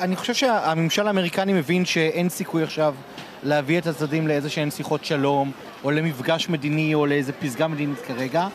אני 0.00 0.16
חושב 0.16 0.34
שהממשל 0.34 1.06
האמריקני 1.06 1.52
מבין 1.52 1.84
שאין 1.84 2.28
סיכוי 2.28 2.62
עכשיו 2.62 2.94
להביא 3.42 3.78
את 3.78 3.86
הצדדים 3.86 4.28
לאיזה 4.28 4.50
שהן 4.50 4.70
שיחות 4.70 5.04
שלום, 5.04 5.52
או 5.84 5.90
למפגש 5.90 6.48
מדיני, 6.48 6.94
או 6.94 7.06
לאיזה 7.06 7.32
פסגה 7.32 7.68
מדינית 7.68 7.98
כרגע. 8.00 8.48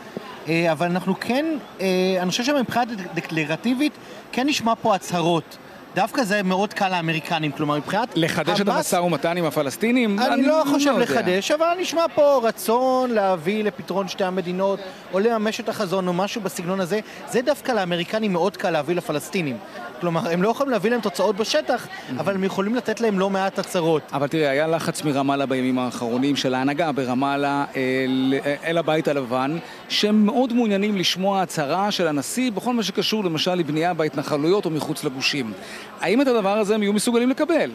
אה, 0.47 0.71
אבל 0.71 0.85
אנחנו 0.85 1.19
כן, 1.19 1.45
אה, 1.81 2.17
אני 2.21 2.29
חושב 2.29 2.43
שמבחינה 2.43 2.85
דקלרטיבית, 3.13 3.93
כן 4.31 4.47
נשמע 4.47 4.73
פה 4.81 4.95
הצהרות. 4.95 5.57
דווקא 5.95 6.23
זה 6.23 6.43
מאוד 6.43 6.73
קל 6.73 6.89
לאמריקנים, 6.89 7.51
כלומר 7.51 7.77
מבחינת... 7.77 8.09
לחדש 8.15 8.61
את 8.61 8.67
המשא 8.67 8.95
ומתן 8.95 9.37
עם 9.37 9.45
הפלסטינים? 9.45 10.19
אני 10.19 10.41
לא 10.41 10.63
חושב 10.69 10.89
יודע. 10.89 10.99
לחדש, 10.99 11.51
אבל 11.51 11.67
נשמע 11.79 12.05
פה 12.15 12.41
רצון 12.43 13.11
להביא 13.11 13.63
לפתרון 13.63 14.07
שתי 14.07 14.23
המדינות, 14.23 14.79
או 15.13 15.19
לממש 15.19 15.59
את 15.59 15.69
החזון, 15.69 16.07
או 16.07 16.13
משהו 16.13 16.41
בסגנון 16.41 16.79
הזה. 16.79 16.99
זה 17.31 17.41
דווקא 17.41 17.71
לאמריקנים 17.71 18.33
מאוד 18.33 18.57
קל 18.57 18.69
להביא 18.69 18.95
לפלסטינים. 18.95 19.57
כלומר, 20.01 20.31
הם 20.31 20.43
לא 20.43 20.49
יכולים 20.49 20.71
להביא 20.71 20.91
להם 20.91 21.01
תוצאות 21.01 21.35
בשטח, 21.35 21.87
אבל 22.17 22.33
הם 22.35 22.43
יכולים 22.43 22.75
לתת 22.75 23.01
להם 23.01 23.19
לא 23.19 23.29
מעט 23.29 23.59
הצהרות. 23.59 24.01
אבל 24.13 24.27
תראה, 24.27 24.49
היה 24.49 24.67
לחץ 24.67 25.03
מרמאללה 25.03 25.45
בימים 25.45 25.79
האחרונים 25.79 26.35
של 26.35 26.53
ההנהגה 26.53 26.91
ברמאללה 26.91 27.65
אל, 27.75 28.33
אל 28.63 28.77
הבית 28.77 29.07
הלבן, 29.07 29.57
שהם 29.89 30.25
מאוד 30.25 30.53
מעוניינים 30.53 30.97
לשמוע 30.97 31.41
הצהרה 31.41 31.91
של 31.91 32.07
הנשיא 32.07 32.51
בכל 32.51 32.73
מה 32.73 32.83
שקשור 32.83 33.23
למשל 33.23 33.55
לבנייה 33.55 33.93
בהתנחלויות 33.93 34.65
או 34.65 34.69
מחוץ 34.69 35.03
לגושים. 35.03 35.53
האם 36.01 36.21
את 36.21 36.27
הדבר 36.27 36.57
הזה 36.57 36.75
הם 36.75 36.83
יהיו 36.83 36.93
מסוגלים 36.93 37.29
לקבל? 37.29 37.71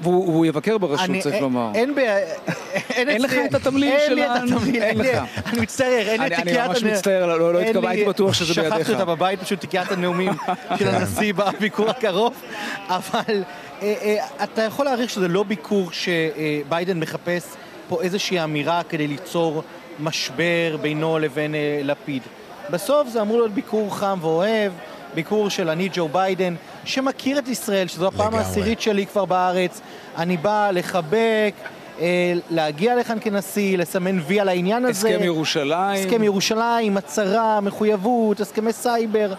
והוא 0.00 0.28
והוא 0.28 0.46
יבקר 0.46 0.78
ברשות, 0.78 1.08
אני- 1.10 1.20
צריך 1.20 1.34
אין- 1.34 1.42
לומר. 1.42 1.70
אין 1.74 1.94
בעיה, 1.94 2.18
אין 2.90 3.22
לך 3.22 3.34
את 3.46 3.54
התמליל 3.54 3.92
אין 3.92 4.00
של 4.06 4.14
לי 4.14 4.26
את 4.26 4.30
התמליל, 4.36 4.82
אין 4.82 4.98
לי-. 4.98 5.18
אני 5.46 5.60
מצטער, 5.60 5.86
אין 5.88 6.20
לי 6.20 6.26
את 6.26 6.32
אני- 6.32 6.36
אני 6.36 6.44
תיקיית... 6.44 6.68
ממש 6.68 6.82
מצטער, 6.84 7.26
לא- 7.26 7.52
לא 7.52 7.58
אין 7.60 7.76
לי- 7.76 7.88
הייתי 7.88 8.04
בטוח 8.08 8.32
שזה 8.34 8.54
בידיך. 8.62 8.76
שכחתי 8.78 8.92
אותה 8.92 9.04
בבית, 9.04 9.40
פשוט 9.42 9.60
תיקיית 9.60 9.92
הנאומים 9.92 10.32
של 10.78 10.88
הנשיא 10.88 11.32
בביקור 11.34 11.90
הקרוב, 11.90 12.34
אבל 12.88 13.42
אה, 13.82 13.94
אה, 14.02 14.44
אתה 14.44 14.62
יכול 14.62 14.84
להעריך 14.84 15.10
שזה 15.10 15.28
לא 15.28 15.42
ביקור 15.42 15.88
שביידן 15.92 17.00
מחפש 17.00 17.44
פה 17.88 18.02
איזושהי 18.02 18.44
אמירה 18.44 18.82
כדי 18.88 19.06
ליצור 19.06 19.62
משבר 20.00 20.76
בינו 20.80 21.18
לבין 21.18 21.54
אה, 21.54 21.80
לפיד. 21.82 22.22
בסוף 22.70 23.08
זה 23.08 23.20
אמור 23.20 23.36
להיות 23.38 23.52
ביקור 23.52 23.96
חם 23.96 24.18
ואוהב, 24.22 24.72
ביקור 25.14 25.50
של 25.50 25.68
אני 25.68 25.88
ג'ו 25.92 26.08
ביידן, 26.08 26.54
שמכיר 26.84 27.38
את 27.38 27.48
ישראל, 27.48 27.88
שזו 27.88 28.08
הפעם. 28.08 28.34
העשירית 28.34 28.80
שלי 28.80 29.06
כבר 29.06 29.24
בארץ. 29.24 29.80
אני 30.16 30.36
בא 30.36 30.70
לחבק, 30.72 31.54
אה, 32.00 32.34
להגיע 32.50 32.96
לכאן 32.96 33.18
כנשיא, 33.20 33.78
לסמן 33.78 34.18
וי 34.26 34.40
על 34.40 34.48
העניין 34.48 34.84
הזה. 34.84 35.08
הסכם 35.08 35.24
ירושלים. 35.24 36.06
הסכם 36.06 36.22
ירושלים, 36.22 36.96
הצהרה, 36.96 37.60
מחויבות, 37.60 38.40
הסכמי 38.40 38.72
סייבר, 38.72 39.34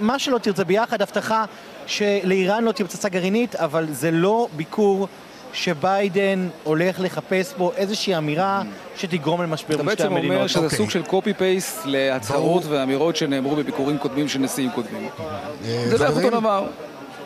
מה 0.00 0.18
שלא 0.18 0.38
תרצה 0.38 0.64
ביחד, 0.64 1.02
הבטחה 1.02 1.44
שלאיראן 1.86 2.64
לא 2.64 2.72
תהיה 2.72 2.88
פצצה 2.88 3.08
גרעינית, 3.08 3.56
אבל 3.56 3.86
זה 3.90 4.10
לא 4.10 4.48
ביקור 4.56 5.08
שביידן 5.54 6.48
הולך 6.64 7.00
לחפש 7.00 7.54
בו 7.58 7.72
איזושהי 7.76 8.16
אמירה 8.16 8.62
שתגרום 8.96 9.42
למשבר 9.42 9.74
אתה 9.74 9.82
בין 9.82 9.92
שתי 9.92 10.02
בעצם 10.02 10.14
המדינות. 10.14 10.36
אומר 10.36 10.46
שזה 10.46 10.64
אוקיי. 10.64 10.78
סוג 10.78 10.90
של 10.90 11.02
קופי 11.02 11.34
פייסט 11.34 11.80
להצהרות 11.84 12.62
ואמירות 12.68 13.16
שנאמרו 13.16 13.56
בביקורים 13.56 13.98
קודמים 13.98 14.28
של 14.28 14.38
נשיאים 14.38 14.70
קודמים. 14.70 15.08
אה, 15.64 15.88
זה 15.88 15.98
בערך 15.98 16.16
אותו 16.16 16.30
דבר. 16.30 16.66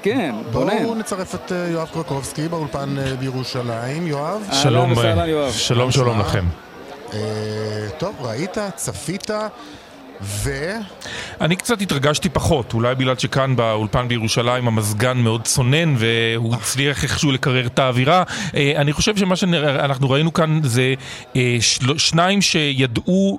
כן, 0.03 0.35
בואו 0.53 0.69
רונן. 0.85 0.99
נצרף 0.99 1.35
את 1.35 1.53
אה, 1.53 1.69
יואב 1.71 1.89
קרקובסקי 1.93 2.49
באולפן 2.49 2.99
אה, 2.99 3.17
בירושלים. 3.17 4.07
יואב? 4.07 4.49
שלום. 4.53 4.93
שלום 5.51 5.91
שלום 5.91 6.21
לכם. 6.21 6.45
טוב, 7.99 8.15
ראית, 8.21 8.57
צפית, 8.77 9.31
ו... 10.23 10.51
אני 11.41 11.57
קצת 11.57 11.81
התרגשתי 11.81 12.29
פחות, 12.29 12.75
אולי 12.75 12.95
בגלל 12.95 13.19
שכאן 13.19 13.57
באולפן 13.57 14.09
בירושלים 14.09 14.69
המזגן 14.69 15.19
מאוד 15.19 15.43
צונן 15.43 15.95
והוא 15.99 16.55
הצליח 16.55 17.05
איכשהו 17.05 17.33
לקרר 17.33 17.67
את 17.67 17.79
האווירה. 17.79 18.23
אה, 18.55 18.73
אני 18.77 18.93
חושב 18.93 19.17
שמה 19.17 19.37
שאנחנו 19.37 20.11
ראינו 20.11 20.33
כאן 20.33 20.61
זה 20.63 20.95
אה, 21.37 21.57
שניים 21.97 22.43
שידעו... 22.43 23.39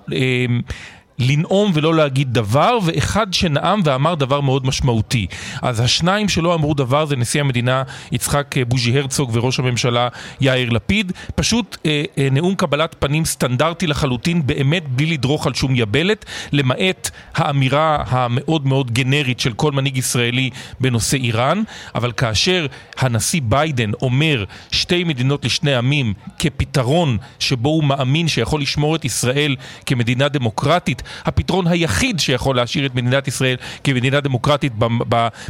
לנאום 1.19 1.71
ולא 1.73 1.95
להגיד 1.95 2.33
דבר, 2.33 2.77
ואחד 2.83 3.33
שנאם 3.33 3.81
ואמר 3.85 4.15
דבר 4.15 4.41
מאוד 4.41 4.65
משמעותי. 4.65 5.27
אז 5.61 5.79
השניים 5.79 6.29
שלא 6.29 6.53
אמרו 6.53 6.73
דבר 6.73 7.05
זה 7.05 7.15
נשיא 7.15 7.41
המדינה 7.41 7.83
יצחק 8.11 8.57
אה, 8.57 8.65
בוז'י 8.65 8.97
הרצוג 8.97 9.29
וראש 9.33 9.59
הממשלה 9.59 10.07
יאיר 10.41 10.69
לפיד. 10.69 11.11
פשוט 11.35 11.77
אה, 11.85 12.03
אה, 12.17 12.27
נאום 12.31 12.55
קבלת 12.55 12.95
פנים 12.99 13.25
סטנדרטי 13.25 13.87
לחלוטין, 13.87 14.47
באמת 14.47 14.89
בלי 14.89 15.05
לדרוך 15.05 15.47
על 15.47 15.53
שום 15.53 15.75
יבלת, 15.75 16.25
למעט 16.51 17.09
האמירה 17.35 18.03
המאוד 18.07 18.67
מאוד 18.67 18.91
גנרית 18.91 19.39
של 19.39 19.53
כל 19.53 19.71
מנהיג 19.71 19.97
ישראלי 19.97 20.49
בנושא 20.79 21.17
איראן, 21.17 21.63
אבל 21.95 22.11
כאשר 22.11 22.65
הנשיא 22.97 23.41
ביידן 23.43 23.91
אומר 24.01 24.43
שתי 24.71 25.03
מדינות 25.03 25.45
לשני 25.45 25.75
עמים 25.75 26.13
כפתרון 26.39 27.17
שבו 27.39 27.69
הוא 27.69 27.83
מאמין 27.83 28.27
שיכול 28.27 28.61
לשמור 28.61 28.95
את 28.95 29.05
ישראל 29.05 29.55
כמדינה 29.85 30.27
דמוקרטית, 30.27 31.03
הפתרון 31.25 31.67
היחיד 31.67 32.19
שיכול 32.19 32.55
להשאיר 32.55 32.85
את 32.85 32.95
מדינת 32.95 33.27
ישראל 33.27 33.55
כמדינה 33.83 34.19
דמוקרטית 34.19 34.73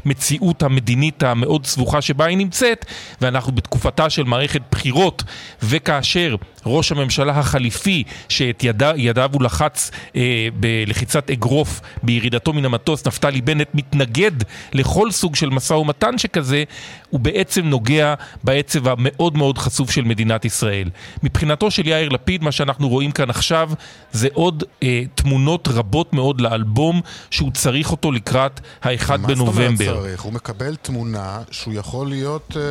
במציאות 0.06 0.64
המדינית 0.64 1.24
המאוד 1.24 1.66
סבוכה 1.66 2.02
שבה 2.02 2.26
היא 2.26 2.38
נמצאת, 2.38 2.86
ואנחנו 3.22 3.52
בתקופתה 3.52 4.10
של 4.10 4.24
מערכת 4.24 4.62
בחירות, 4.72 5.24
וכאשר 5.64 6.36
ראש 6.66 6.92
הממשלה 6.92 7.40
החליפי, 7.40 8.04
שאת 8.30 8.64
ידיו, 8.64 8.94
ידיו 8.98 9.30
הוא 9.34 9.44
לחץ 9.44 9.92
אה, 10.16 10.48
בלחיצת 10.60 11.30
אגרוף 11.30 11.82
בירידתו 12.04 12.54
מן 12.54 12.66
המטוס, 12.66 13.08
נפתלי 13.08 13.42
בנט 13.42 13.68
מתנגד 13.74 14.32
לכל 14.74 15.12
סוג 15.12 15.36
של 15.36 15.50
משא 15.50 15.74
ומתן 15.74 16.18
שכזה, 16.18 16.64
הוא 17.10 17.20
בעצם 17.20 17.66
נוגע 17.66 18.14
בעצב 18.44 18.88
המאוד 18.88 19.38
מאוד 19.38 19.58
חשוף 19.58 19.92
של 19.92 20.02
מדינת 20.02 20.46
ישראל. 20.46 20.90
מבחינתו 21.24 21.72
של 21.72 21.88
יאיר 21.88 22.10
לפיד, 22.10 22.44
מה 22.44 22.52
שאנחנו 22.52 22.90
רואים 22.90 23.12
כאן 23.12 23.30
עכשיו, 23.30 23.70
זה 24.12 24.28
עוד 24.34 24.64
אה, 24.84 25.04
תמונות 25.16 25.68
רבות 25.68 26.14
מאוד 26.14 26.42
לאלבום 26.42 27.02
שהוא 27.30 27.52
צריך 27.52 27.92
אותו 27.92 28.12
לקראת 28.12 28.60
האחד 28.82 29.22
בנובמבר. 29.22 29.70
מה 29.70 29.76
זאת 29.76 29.88
אומרת 29.88 30.02
צריך? 30.02 30.22
הוא 30.22 30.34
מקבל 30.34 30.76
תמונה 30.76 31.42
שהוא 31.52 31.74
יכול 31.74 32.08
להיות, 32.08 32.58
אה, 32.58 32.62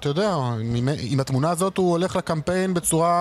אתה 0.00 0.08
יודע, 0.08 0.34
עם, 0.74 0.88
עם 0.98 1.20
התמונה 1.20 1.50
הזאת 1.50 1.76
הוא 1.76 1.90
הולך 1.90 2.16
לקמפיין 2.16 2.74
בצורה... 2.74 3.13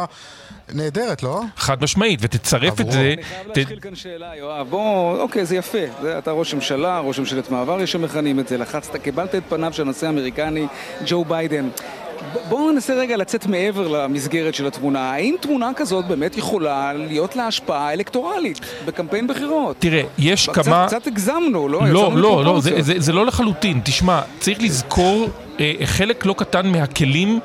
נהדרת, 0.73 1.23
לא? 1.23 1.41
חד 1.57 1.83
משמעית, 1.83 2.19
ותצרף 2.23 2.81
את 2.81 2.91
זה... 2.91 3.13
אני 3.17 3.23
חייב 3.23 3.47
להתחיל 3.55 3.79
כאן 3.79 3.95
שאלה, 3.95 4.35
יואב. 4.35 4.69
בוא, 4.69 5.19
אוקיי, 5.19 5.45
זה 5.45 5.55
יפה. 5.55 5.77
זה, 6.01 6.17
אתה 6.17 6.31
ראש 6.31 6.53
ממשלה, 6.53 7.00
ראש 7.00 7.19
ממשלת 7.19 7.51
מעבר, 7.51 7.81
יש 7.81 7.91
שמכנים 7.91 8.39
את 8.39 8.47
זה. 8.47 8.57
לחצת, 8.57 8.95
קיבלת 8.95 9.35
את 9.35 9.43
פניו 9.50 9.73
של 9.73 9.83
הנשיא 9.83 10.07
האמריקני 10.07 10.67
ג'ו 11.05 11.25
ביידן. 11.25 11.69
בואו 12.50 12.71
ננסה 12.71 12.93
רגע 12.93 13.17
לצאת 13.17 13.45
מעבר 13.45 13.88
למסגרת 13.88 14.53
של 14.53 14.67
התמונה. 14.67 15.12
האם 15.12 15.35
תמונה 15.39 15.71
כזאת 15.75 16.07
באמת 16.07 16.38
יכולה 16.38 16.93
להיות 16.93 17.35
לה 17.35 17.47
השפעה 17.47 17.93
אלקטורלית 17.93 18.59
בקמפיין 18.85 19.27
בחירות? 19.27 19.75
תראה, 19.79 20.01
יש 20.17 20.50
קצת, 20.50 20.65
כמה... 20.65 20.85
קצת 20.88 21.07
הגזמנו, 21.07 21.69
לא? 21.69 21.88
לא, 21.88 22.12
לא, 22.15 22.45
לא, 22.45 22.62
זה, 22.62 22.81
זה, 22.81 22.93
זה 22.97 23.13
לא 23.13 23.25
לחלוטין. 23.25 23.81
תשמע, 23.83 24.21
צריך 24.39 24.62
לזכור 24.62 25.29
אה, 25.59 25.73
חלק 25.85 26.25
לא 26.25 26.33
קטן 26.38 26.67
מהכלים 26.67 27.39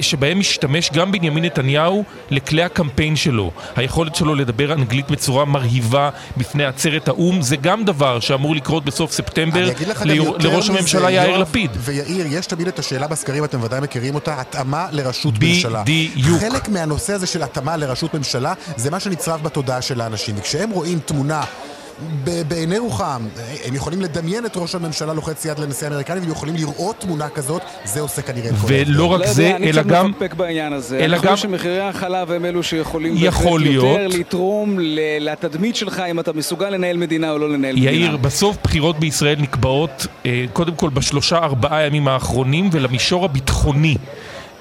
שבהם 0.00 0.38
משתמש 0.38 0.90
גם 0.92 1.12
בנימין 1.12 1.44
נתניהו 1.44 2.04
לכלי 2.30 2.62
הקמפיין 2.62 3.16
שלו. 3.16 3.50
היכולת 3.76 4.14
שלו 4.14 4.34
לדבר 4.34 4.72
אנגלית 4.72 5.10
בצורה 5.10 5.44
מרהיבה 5.44 6.10
בפני 6.36 6.64
עצרת 6.64 7.08
האו"ם, 7.08 7.42
זה 7.42 7.56
גם 7.56 7.84
דבר 7.84 8.20
שאמור 8.20 8.54
לקרות 8.54 8.84
בסוף 8.84 9.12
ספטמבר 9.12 9.68
לראש 10.38 10.70
הממשלה 10.70 11.10
יאיר 11.10 11.38
לפיד. 11.38 11.70
ויאיר, 11.76 12.26
יש 12.30 12.46
תמיד 12.46 12.68
את 12.68 12.78
השאלה 12.78 13.06
בסקרים, 13.06 13.44
אתם 13.44 13.62
ודאי 13.62 13.80
מכירים 13.80 14.14
אותה, 14.14 14.40
התאמה 14.40 14.86
לראשות 14.90 15.34
ממשלה. 15.40 15.82
בדיוק. 15.82 16.40
חלק 16.40 16.68
מהנושא 16.68 17.12
הזה 17.12 17.26
של 17.26 17.42
התאמה 17.42 17.76
לראשות 17.76 18.14
ממשלה, 18.14 18.54
זה 18.76 18.90
מה 18.90 19.00
שנצרב 19.00 19.42
בתודעה 19.42 19.82
של 19.82 20.00
האנשים. 20.00 20.34
וכשהם 20.38 20.70
רואים 20.70 20.98
תמונה 20.98 21.42
בעיני 22.48 22.78
רוחם, 22.78 23.22
הם 23.64 23.74
יכולים 23.74 24.00
לדמיין 24.00 24.46
את 24.46 24.56
ראש 24.56 24.74
הממשלה 24.74 25.12
לוחץ 25.14 25.44
יד 25.44 25.58
לנשיא 25.58 25.86
האמריקני 25.86 26.20
והם 26.20 26.30
יכולים 26.30 26.56
לראות 26.56 26.96
תמונה 26.98 27.28
כזאת, 27.28 27.62
זה 27.84 28.00
עושה 28.00 28.22
כנראה 28.22 28.50
את 28.50 28.54
כל 28.60 28.66
ולא 28.66 29.06
רק 29.06 29.20
לא 29.20 29.26
זה, 29.26 29.56
אלא 29.56 29.82
גם... 29.82 30.06
אני 30.06 30.12
צריך 30.12 30.22
לפקפק 30.22 30.34
בעניין 30.34 30.72
הזה. 30.72 30.98
אלא 30.98 31.18
גם... 31.18 31.22
אני 31.24 31.36
חושב 31.36 31.48
שמחירי 31.48 31.80
החלב 31.80 32.30
הם 32.30 32.44
אלו 32.44 32.62
שיכולים 32.62 33.14
יכול 33.16 33.60
להיות. 33.60 33.84
יותר 33.84 34.18
לתרום 34.18 34.78
לתדמית 35.20 35.76
שלך 35.76 36.02
אם 36.10 36.20
אתה 36.20 36.32
מסוגל 36.32 36.70
לנהל 36.70 36.96
מדינה 36.96 37.30
או 37.30 37.38
לא 37.38 37.50
לנהל 37.50 37.78
יאיר, 37.78 37.90
מדינה. 37.90 38.06
יאיר, 38.06 38.16
בסוף 38.16 38.56
בחירות 38.64 38.98
בישראל 38.98 39.36
נקבעות 39.38 40.06
אה, 40.26 40.44
קודם 40.52 40.74
כל 40.74 40.90
בשלושה 40.90 41.36
ארבעה 41.36 41.86
ימים 41.86 42.08
האחרונים 42.08 42.70
ולמישור 42.72 43.24
הביטחוני. 43.24 43.96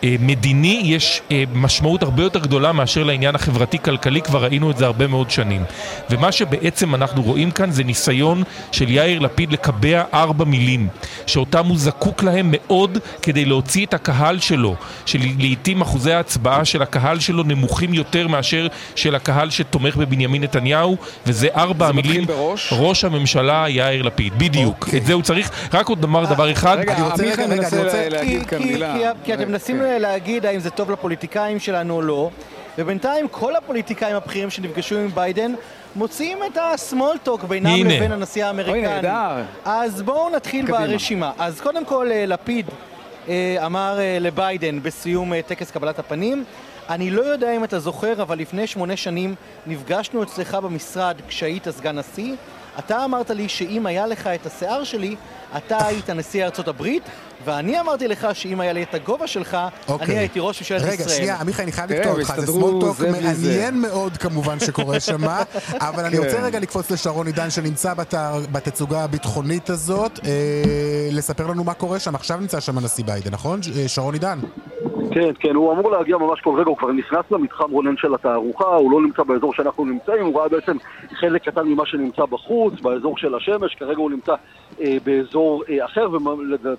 אה, 0.03 0.15
מדיני 0.19 0.81
יש 0.85 1.21
אה, 1.31 1.43
משמעות 1.53 2.03
הרבה 2.03 2.23
יותר 2.23 2.39
גדולה 2.39 2.71
מאשר 2.71 3.03
לעניין 3.03 3.35
החברתי-כלכלי, 3.35 4.21
כבר 4.21 4.43
ראינו 4.43 4.71
את 4.71 4.77
זה 4.77 4.85
הרבה 4.85 5.07
מאוד 5.07 5.31
שנים. 5.31 5.63
ומה 6.09 6.31
שבעצם 6.31 6.95
אנחנו 6.95 7.23
רואים 7.23 7.51
כאן 7.51 7.71
זה 7.71 7.83
ניסיון 7.83 8.43
של 8.71 8.89
יאיר 8.89 9.19
לפיד 9.19 9.51
לקבע 9.51 10.03
ארבע 10.13 10.45
מילים, 10.45 10.87
שאותם 11.27 11.65
הוא 11.65 11.77
זקוק 11.77 12.23
להם 12.23 12.47
מאוד 12.51 12.97
כדי 13.21 13.45
להוציא 13.45 13.85
את 13.85 13.93
הקהל 13.93 14.39
שלו, 14.39 14.75
שלעיתים 15.05 15.81
אחוזי 15.81 16.13
ההצבעה 16.13 16.65
של 16.65 16.81
הקהל 16.81 17.19
שלו 17.19 17.43
נמוכים 17.43 17.93
יותר 17.93 18.27
מאשר 18.27 18.67
של 18.95 19.15
הקהל 19.15 19.49
שתומך 19.49 19.95
בבנימין 19.95 20.43
נתניהו, 20.43 20.97
וזה 21.27 21.47
ארבע 21.55 21.87
המילים, 21.87 22.25
ראש 22.71 23.03
הממשלה 23.03 23.65
יאיר 23.69 24.01
לפיד, 24.01 24.33
בדיוק. 24.37 24.85
אוקיי. 24.85 24.99
את 24.99 25.05
זה 25.05 25.13
הוא 25.13 25.21
צריך. 25.21 25.51
רק 25.73 25.89
עוד 25.89 26.01
נאמר 26.01 26.25
דבר 26.25 26.51
אחד. 26.51 26.77
רגע, 26.79 26.95
עמיחי 27.19 27.45
מנסה 27.47 28.09
להגיד 28.09 28.45
כאן 28.45 28.63
מילה. 28.63 28.95
כי 29.23 29.33
אתם 29.33 29.47
מנסים 29.47 29.81
להגיד 29.97 30.45
האם 30.45 30.59
זה 30.59 30.69
טוב 30.69 30.91
לפוליטיקאים 30.91 31.59
שלנו 31.59 31.95
או 31.95 32.01
לא, 32.01 32.29
ובינתיים 32.77 33.27
כל 33.27 33.55
הפוליטיקאים 33.55 34.15
הבכירים 34.15 34.49
שנפגשו 34.49 34.97
עם 34.97 35.09
ביידן 35.15 35.53
מוציאים 35.95 36.37
את 36.43 36.57
הסמולטוק 36.61 37.43
בינם 37.43 37.67
הנה. 37.67 37.95
לבין 37.95 38.11
הנשיא 38.11 38.45
האמריקני. 38.45 38.87
אוי, 38.87 38.87
נהדר. 38.87 39.43
אז 39.65 40.01
בואו 40.01 40.29
נתחיל 40.29 40.65
קדימה. 40.65 40.87
ברשימה. 40.87 41.31
אז 41.37 41.61
קודם 41.61 41.85
כל, 41.85 42.11
אה, 42.11 42.25
לפיד 42.25 42.65
אה, 43.29 43.57
אמר 43.65 43.99
אה, 43.99 44.17
לביידן 44.19 44.83
בסיום 44.83 45.41
טקס 45.41 45.71
קבלת 45.71 45.99
הפנים, 45.99 46.43
אני 46.89 47.11
לא 47.11 47.21
יודע 47.21 47.55
אם 47.55 47.63
אתה 47.63 47.79
זוכר, 47.79 48.21
אבל 48.21 48.37
לפני 48.37 48.67
שמונה 48.67 48.97
שנים 48.97 49.35
נפגשנו 49.67 50.23
אצלך 50.23 50.55
במשרד 50.55 51.15
כשהיית 51.27 51.69
סגן 51.69 51.99
נשיא. 51.99 52.35
אתה 52.79 53.05
אמרת 53.05 53.29
לי 53.29 53.49
שאם 53.49 53.85
היה 53.85 54.07
לך 54.07 54.27
את 54.27 54.45
השיער 54.45 54.83
שלי, 54.83 55.15
אתה 55.57 55.87
היית 55.87 56.09
נשיא 56.09 56.45
ארצות 56.45 56.67
הברית, 56.67 57.03
ואני 57.45 57.79
אמרתי 57.79 58.07
לך 58.07 58.27
שאם 58.33 58.59
היה 58.59 58.73
לי 58.73 58.83
את 58.83 58.93
הגובה 58.93 59.27
שלך, 59.27 59.57
אוקיי. 59.87 60.07
אני 60.07 60.17
הייתי 60.17 60.39
ראש 60.39 60.61
ממשלת 60.61 60.81
ישראל. 60.81 60.93
רגע, 60.93 61.09
שנייה, 61.09 61.35
עמיחי, 61.35 61.63
אני 61.63 61.71
חייב 61.71 61.91
לקטוע 61.91 62.11
אותך, 62.11 62.33
זה 62.37 62.47
סמולטוק 62.47 62.99
מעניין 62.99 63.81
מאוד 63.81 64.17
כמובן 64.17 64.59
שקורה 64.59 64.99
שם, 65.09 65.23
אבל 65.73 66.05
אני 66.05 66.17
רוצה 66.17 66.37
כן. 66.37 66.43
רגע 66.43 66.59
לקפוץ 66.59 66.91
לשרון 66.91 67.27
עידן 67.27 67.49
שנמצא 67.49 67.93
בתצוגה 68.51 69.03
הביטחונית 69.03 69.69
הזאת, 69.69 70.19
אה, 70.25 70.31
לספר 71.11 71.47
לנו 71.47 71.63
מה 71.63 71.73
קורה 71.73 71.99
שם. 71.99 72.15
עכשיו 72.15 72.37
נמצא 72.37 72.59
שם 72.59 72.77
הנשיא 72.77 73.03
ביידן, 73.03 73.31
נכון? 73.31 73.59
אה, 73.75 73.87
שרון 73.87 74.13
עידן. 74.13 74.39
כן, 75.11 75.31
כן, 75.39 75.55
הוא 75.55 75.73
אמור 75.73 75.91
להגיע 75.91 76.17
ממש 76.17 76.41
כל 76.41 76.59
רגע, 76.59 76.69
הוא 76.69 76.77
כבר 76.77 76.91
נכנס 76.91 77.31
למתחם 77.31 77.71
רונן 77.71 77.97
של 77.97 78.13
התערוכה, 78.13 78.75
הוא 78.75 78.91
לא 78.91 79.01
נמצא 79.01 79.23
באזור 79.23 79.53
שאנחנו 79.53 79.85
נמצאים, 79.85 80.25
הוא 80.25 80.39
ראה 80.39 80.49
בעצם 80.49 80.77
חלק 81.13 81.49
קטן 81.49 81.67
ממה 81.67 81.85
שנמצא 81.85 82.25
בחוץ, 82.25 82.73
באזור 82.81 83.17
של 83.17 83.35
השמש, 83.35 83.75
כרגע 83.75 83.97
הוא 83.97 84.11
נמצא 84.11 84.35
אה, 84.81 84.97
באזור 85.03 85.63
אה, 85.69 85.85
אחר, 85.85 86.07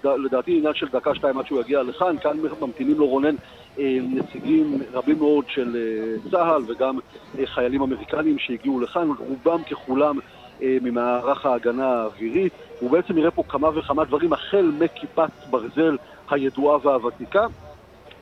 ולדעתי 0.03 0.59
עניין 0.59 0.75
של 0.75 0.87
דקה-שתיים 0.93 1.39
עד 1.39 1.47
שהוא 1.47 1.61
יגיע 1.61 1.83
לכאן, 1.83 2.17
כאן 2.23 2.37
ממתינים 2.61 2.99
לו 2.99 3.07
רונן 3.07 3.35
אה, 3.79 3.99
נציגים 4.03 4.79
רבים 4.93 5.19
מאוד 5.19 5.45
של 5.49 5.77
אה, 5.77 6.31
צה"ל 6.31 6.63
וגם 6.69 6.99
אה, 7.39 7.47
חיילים 7.47 7.83
אמריקנים 7.83 8.39
שהגיעו 8.39 8.81
לכאן, 8.81 9.09
רובם 9.19 9.63
ככולם 9.63 10.19
אה, 10.63 10.77
ממערך 10.83 11.47
ההגנה 11.47 11.87
האווירית, 11.87 12.53
הוא 12.81 12.91
בעצם 12.91 13.19
יראה 13.19 13.31
פה 13.31 13.43
כמה 13.49 13.79
וכמה 13.79 14.05
דברים, 14.05 14.33
החל 14.33 14.71
מכיפת 14.79 15.31
ברזל 15.51 15.97
הידועה 16.31 16.79
והוותיקה. 16.83 17.47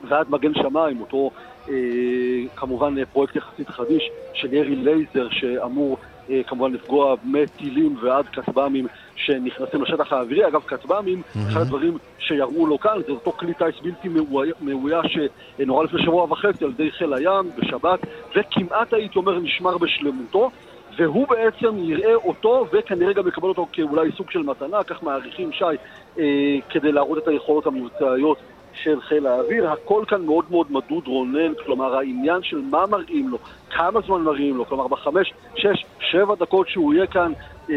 ועד 0.07 0.29
מגן 0.29 0.53
שמיים, 0.53 1.01
אותו 1.01 1.31
אה, 1.69 1.73
כמובן 2.55 3.05
פרויקט 3.05 3.35
יחסית 3.35 3.69
חדיש 3.69 4.09
של 4.33 4.53
ירי 4.53 4.75
לייזר 4.75 5.29
שאמור 5.29 5.97
אה, 6.29 6.41
כמובן 6.47 6.73
לפגוע 6.73 7.15
מטילים 7.23 7.95
ועד 8.01 8.25
כטב"מים 8.25 8.87
שנכנסים 9.15 9.81
לשטח 9.81 10.13
האווירי. 10.13 10.47
אגב, 10.47 10.61
כטב"מים, 10.61 11.21
mm-hmm. 11.21 11.39
אחד 11.51 11.61
הדברים 11.61 11.97
שיראו 12.19 12.67
לו 12.67 12.79
כאן 12.79 13.01
זה 13.07 13.11
אותו 13.11 13.31
כלי 13.31 13.53
טיס 13.53 13.75
בלתי 13.83 14.09
מאויש 14.61 15.17
שנורה 15.57 15.83
לפני 15.83 16.03
שבוע 16.03 16.23
וחצי 16.23 16.65
על 16.65 16.71
ידי 16.71 16.91
חיל 16.91 17.13
הים 17.13 17.51
בשבת, 17.57 17.99
וכמעט 18.35 18.93
הייתי 18.93 19.19
אומר 19.19 19.39
נשמר 19.39 19.77
בשלמותו. 19.77 20.51
והוא 20.97 21.27
בעצם 21.27 21.77
יראה 21.77 22.15
אותו 22.15 22.65
וכנראה 22.73 23.13
גם 23.13 23.27
יקבל 23.27 23.47
אותו 23.47 23.67
כאולי 23.71 24.11
סוג 24.17 24.31
של 24.31 24.39
מתנה, 24.39 24.83
כך 24.83 25.03
מעריכים 25.03 25.51
שי, 25.51 25.65
אה, 26.19 26.23
כדי 26.69 26.91
להראות 26.91 27.17
את 27.17 27.27
היכולות 27.27 27.67
המבצעיות 27.67 28.37
של 28.83 29.01
חיל 29.01 29.27
האוויר, 29.27 29.69
הכל 29.71 30.03
כאן 30.07 30.25
מאוד 30.25 30.45
מאוד 30.49 30.67
מדוד 30.69 31.07
רונן, 31.07 31.53
כלומר 31.65 31.95
העניין 31.95 32.43
של 32.43 32.61
מה 32.61 32.85
מראים 32.85 33.29
לו, 33.29 33.37
כמה 33.69 33.99
זמן 34.07 34.21
מראים 34.21 34.57
לו, 34.57 34.65
כלומר 34.65 34.87
בחמש, 34.87 35.33
שש, 35.55 35.85
שבע 36.11 36.35
דקות 36.35 36.69
שהוא 36.69 36.93
יהיה 36.93 37.07
כאן, 37.07 37.31
אה, 37.69 37.75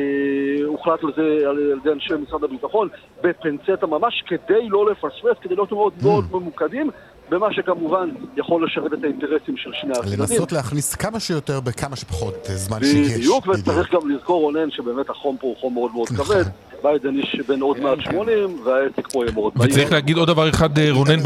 הוחלט 0.67 1.05
על 1.05 1.13
זה 1.17 1.23
על, 1.23 1.73
על 1.73 1.79
ידי 1.81 1.93
אנשי 1.93 2.15
משרד 2.27 2.45
הביטחון, 2.45 2.89
בפנצטה 3.23 3.87
ממש, 3.87 4.25
כדי 4.27 4.69
לא 4.69 4.91
לפספס, 4.91 5.43
כדי 5.43 5.55
להיות 5.55 5.73
מאוד 5.73 5.93
מאוד 6.03 6.25
mm. 6.25 6.37
ממוקדים, 6.37 6.91
במה 7.29 7.53
שכמובן 7.53 8.09
יכול 8.37 8.67
לשרת 8.67 8.93
את 8.93 9.05
האינטרסים 9.05 9.57
של 9.57 9.71
שני 9.73 9.93
הצדדים. 9.93 10.21
לנסות 10.21 10.53
להכניס 10.53 10.95
כמה 10.95 11.21
שיותר 11.21 11.61
בכמה 11.61 11.97
שפחות 11.97 12.35
זמן 12.45 12.79
שיש. 12.81 13.17
בדיוק, 13.17 13.47
וצריך 13.47 13.95
גם 13.95 14.11
לזכור, 14.11 14.41
רונן, 14.41 14.71
שבאמת 14.71 15.11
החום 15.11 15.37
פה 15.41 15.47
הוא 15.47 15.57
חום 15.57 15.75
מאוד 15.75 15.93
מאוד 15.93 16.09
נכון. 16.13 16.27
כבד. 16.27 16.45
ביידן 16.83 17.19
איש 17.19 17.37
בן 17.49 17.61
עוד 17.61 17.81
מעט 17.81 17.99
80, 18.01 18.57
והעסק 18.65 19.13
פה 19.13 19.25
יהיה 19.25 19.33
מאוד 19.35 19.53
וצריך 19.61 19.93
להגיד 19.93 20.17
עוד 20.17 20.29
דבר 20.29 20.49
אחד, 20.49 20.79
אה, 20.79 20.89
רונן, 20.91 21.23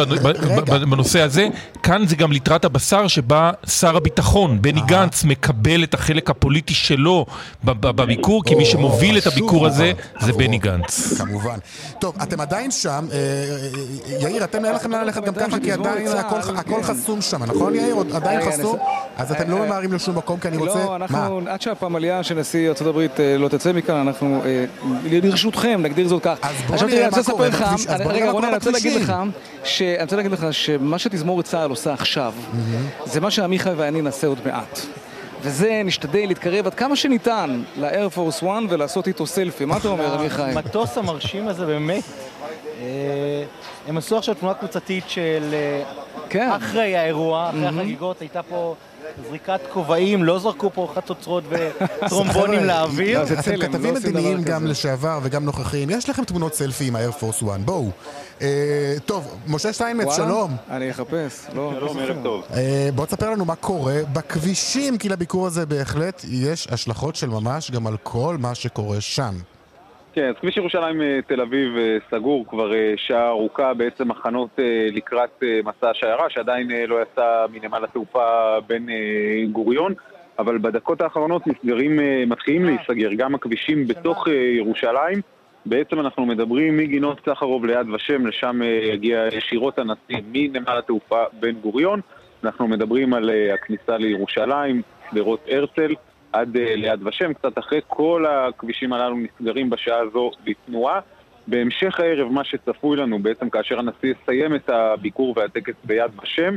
בנושא 0.90 1.20
הזה, 1.20 1.48
כאן 1.82 2.06
זה 2.06 2.16
גם 2.16 2.32
ליטרת 2.32 2.64
הבשר 2.64 3.06
שבה 3.08 3.50
שר 3.66 3.96
הביטחון, 3.96 4.62
בני 4.62 4.80
גנץ, 4.86 5.24
מקבל 5.24 5.82
את 5.84 5.94
החלק 5.94 6.30
הפוליטי 6.30 6.74
שלו 6.74 7.26
בביקור, 7.64 8.44
כי 8.44 8.54
מי 8.54 8.64
שמוביל 8.64 9.18
את 9.18 9.26
הביקור 9.26 9.66
הזה. 9.66 9.92
זה 10.20 10.32
בני 10.32 10.58
גנץ. 10.58 11.20
כמובן. 11.20 11.58
טוב, 12.00 12.14
אתם 12.22 12.40
עדיין 12.40 12.70
שם. 12.70 13.06
אה, 13.12 13.16
אה, 13.16 14.22
יאיר, 14.22 14.44
אתם 14.44 14.64
אין 14.64 14.74
לכם 14.74 14.90
לאן 14.90 15.04
ללכת 15.04 15.24
גם 15.24 15.34
ככה, 15.34 15.58
כי 15.60 15.72
עדיין 15.72 16.06
הכל- 16.08 16.56
הכל 16.56 16.82
חסום 16.82 17.20
שם, 17.20 17.42
נכון 17.44 17.74
יאיר? 17.74 17.96
עדיין 18.14 18.50
חסום? 18.50 18.78
אז 19.16 19.32
אתם 19.32 19.50
לא 19.50 19.66
ממהרים 19.66 19.92
לשום 19.92 20.18
מקום, 20.18 20.40
כי 20.40 20.48
אני 20.48 20.56
רוצה... 20.56 20.84
לא, 20.84 20.96
אנחנו, 20.96 21.40
עד 21.48 21.60
שהפמליה 21.62 22.22
של 22.22 22.34
נשיא 22.40 22.70
ארה"ב 22.82 22.98
אה, 23.18 23.36
לא 23.38 23.48
תצא 23.48 23.72
מכאן, 23.72 23.96
אנחנו 23.96 24.42
אה, 24.44 24.64
לרשותכם, 25.46 25.80
נגדיר 25.82 26.08
זאת 26.08 26.22
כך. 26.22 26.38
בוא 26.66 26.74
עכשיו 26.74 26.88
נראה 26.88 26.98
תראה, 26.98 27.06
אני 27.08 27.10
מה 27.10 27.18
רוצה 27.18 27.32
קורה 27.32 27.48
לספר 27.48 27.64
לך, 27.64 27.70
בכביש- 27.72 27.86
אז 27.86 28.00
בוא 28.00 28.12
נראה 28.12 28.14
רגע 28.14 28.24
מה 28.26 28.32
רונן, 28.32 28.46
קורה 28.46 28.48
אני 28.48 28.56
רוצה 28.56 28.70
להגיד 28.70 28.92
לך, 28.92 29.02
בכבישים. 29.10 29.30
ש- 29.64 29.82
אני 29.82 30.02
רוצה 30.02 30.16
להגיד 30.16 30.32
לך 30.32 30.46
שמה 30.50 30.98
שתזמורת 30.98 31.44
צה"ל 31.44 31.70
עושה 31.70 31.92
עכשיו, 31.92 32.32
זה 33.04 33.20
מה 33.20 33.30
שעמיחי 33.30 33.70
ואני 33.76 34.02
נעשה 34.02 34.26
עוד 34.26 34.38
מעט. 34.46 34.80
וזה, 35.42 35.82
נשתדל 35.84 36.24
להתקרב 36.28 36.66
עד 36.66 36.74
כמה 36.74 36.96
שניתן 36.96 37.62
לאייר 37.76 38.08
פורס 38.08 38.38
1 38.42 38.46
ולעשות 38.68 39.08
איתו 39.08 39.26
סלפי. 39.26 39.64
מה 39.64 39.76
אתה 39.76 39.88
אומר, 39.88 40.14
עמיחי? 40.18 40.42
המטוס 40.42 40.98
המרשים 40.98 41.48
הזה 41.48 41.66
באמת, 41.66 42.02
אה, 42.80 43.44
הם 43.88 43.96
עשו 43.98 44.18
עכשיו 44.18 44.34
תמונה 44.34 44.54
קבוצתית 44.54 45.04
של 45.08 45.42
אה, 45.52 45.82
כן. 46.28 46.50
אחרי 46.56 46.96
האירוע, 46.96 47.48
אחרי. 47.50 47.66
החגיגות, 47.66 48.20
הייתה 48.20 48.42
פה 48.42 48.74
זריקת 49.28 49.60
כובעים, 49.72 50.24
לא 50.24 50.38
זרקו 50.38 50.70
פה 50.74 50.88
חצוצרות 50.94 51.44
וטרומבונים 51.48 52.64
לאוויר. 52.64 53.22
אתם 53.22 53.56
כתבים 53.60 53.94
מדיניים 53.94 54.42
גם 54.42 54.66
לשעבר 54.66 55.18
וגם 55.22 55.44
נוכחים, 55.44 55.90
יש 55.90 56.10
לכם 56.10 56.24
תמונות 56.24 56.54
סלפי 56.54 56.88
עם 56.88 56.96
ה-Air 56.96 57.22
Force 57.22 57.42
One, 57.42 57.58
בואו. 57.64 57.90
אה, 58.42 58.94
טוב, 59.06 59.36
משה 59.46 59.72
שטיינמץ? 59.72 60.16
שלום. 60.16 60.56
אני 60.70 60.90
אחפש. 60.90 61.46
לא, 61.54 61.72
לא 61.72 61.80
שלום, 61.80 61.98
ערב 61.98 62.08
זוכר. 62.08 62.22
טוב. 62.22 62.44
אה, 62.54 62.88
בוא 62.94 63.06
תספר 63.06 63.30
לנו 63.30 63.44
מה 63.44 63.54
קורה 63.54 63.96
בכבישים, 64.12 64.98
כי 64.98 65.08
לביקור 65.08 65.46
הזה 65.46 65.66
בהחלט 65.66 66.24
יש 66.28 66.68
השלכות 66.70 67.16
של 67.16 67.28
ממש 67.28 67.70
גם 67.70 67.86
על 67.86 67.96
כל 68.02 68.36
מה 68.40 68.54
שקורה 68.54 69.00
שם. 69.00 69.34
כן, 70.16 70.28
אז 70.28 70.34
כביש 70.40 70.56
ירושלים 70.56 71.02
אה, 71.02 71.18
תל 71.26 71.40
אביב 71.40 71.76
אה, 71.76 71.96
סגור 72.10 72.46
כבר 72.48 72.74
אה, 72.74 72.94
שעה 72.96 73.28
ארוכה, 73.28 73.74
בעצם 73.74 74.10
הכנות 74.10 74.58
לקראת 74.92 75.42
מסע 75.64 75.90
השיירה, 75.90 76.30
שעדיין 76.30 76.70
לא 76.88 77.02
יצא 77.02 77.46
מנמל 77.52 77.84
התעופה 77.84 78.58
אה, 78.70 79.44
גוריון, 79.52 79.94
אבל 80.38 80.58
בדקות 80.58 81.00
האחרונות 81.00 81.46
נסגרים, 81.46 82.00
מתחילים 82.26 82.64
להיסגר 82.64 83.12
גם 83.16 83.34
הכבישים 83.34 83.86
בתוך 83.86 84.28
ירושלים. 84.28 85.20
בעצם 85.66 86.00
אנחנו 86.00 86.26
מדברים 86.26 86.76
מגינות 86.76 87.20
סחרוב 87.28 87.64
ליד 87.64 87.88
ושם, 87.88 88.26
לשם 88.26 88.60
יגיע 88.92 89.28
ישירות 89.32 89.78
הנשיא 89.78 90.22
מנמל 90.32 90.78
התעופה 90.78 91.24
בן 91.40 91.52
גוריון. 91.52 92.00
אנחנו 92.44 92.68
מדברים 92.68 93.14
על 93.14 93.30
הכניסה 93.54 93.96
לירושלים, 93.96 94.82
שדרות 95.10 95.40
הרצל, 95.48 95.94
עד 96.36 96.56
אה, 96.56 96.76
ליד 96.76 97.06
ושם, 97.06 97.32
קצת 97.32 97.58
אחרי 97.58 97.80
כל 97.86 98.24
הכבישים 98.26 98.92
הללו 98.92 99.16
נסגרים 99.16 99.70
בשעה 99.70 99.98
הזו 99.98 100.30
לתנועה. 100.46 101.00
בהמשך 101.46 102.00
הערב, 102.00 102.32
מה 102.32 102.44
שצפוי 102.44 102.96
לנו 102.96 103.18
בעצם 103.18 103.50
כאשר 103.50 103.78
הנשיא 103.78 104.14
יסיים 104.22 104.54
את 104.54 104.68
הביקור 104.68 105.34
והטקס 105.36 105.74
ביד 105.84 106.10
ושם, 106.22 106.54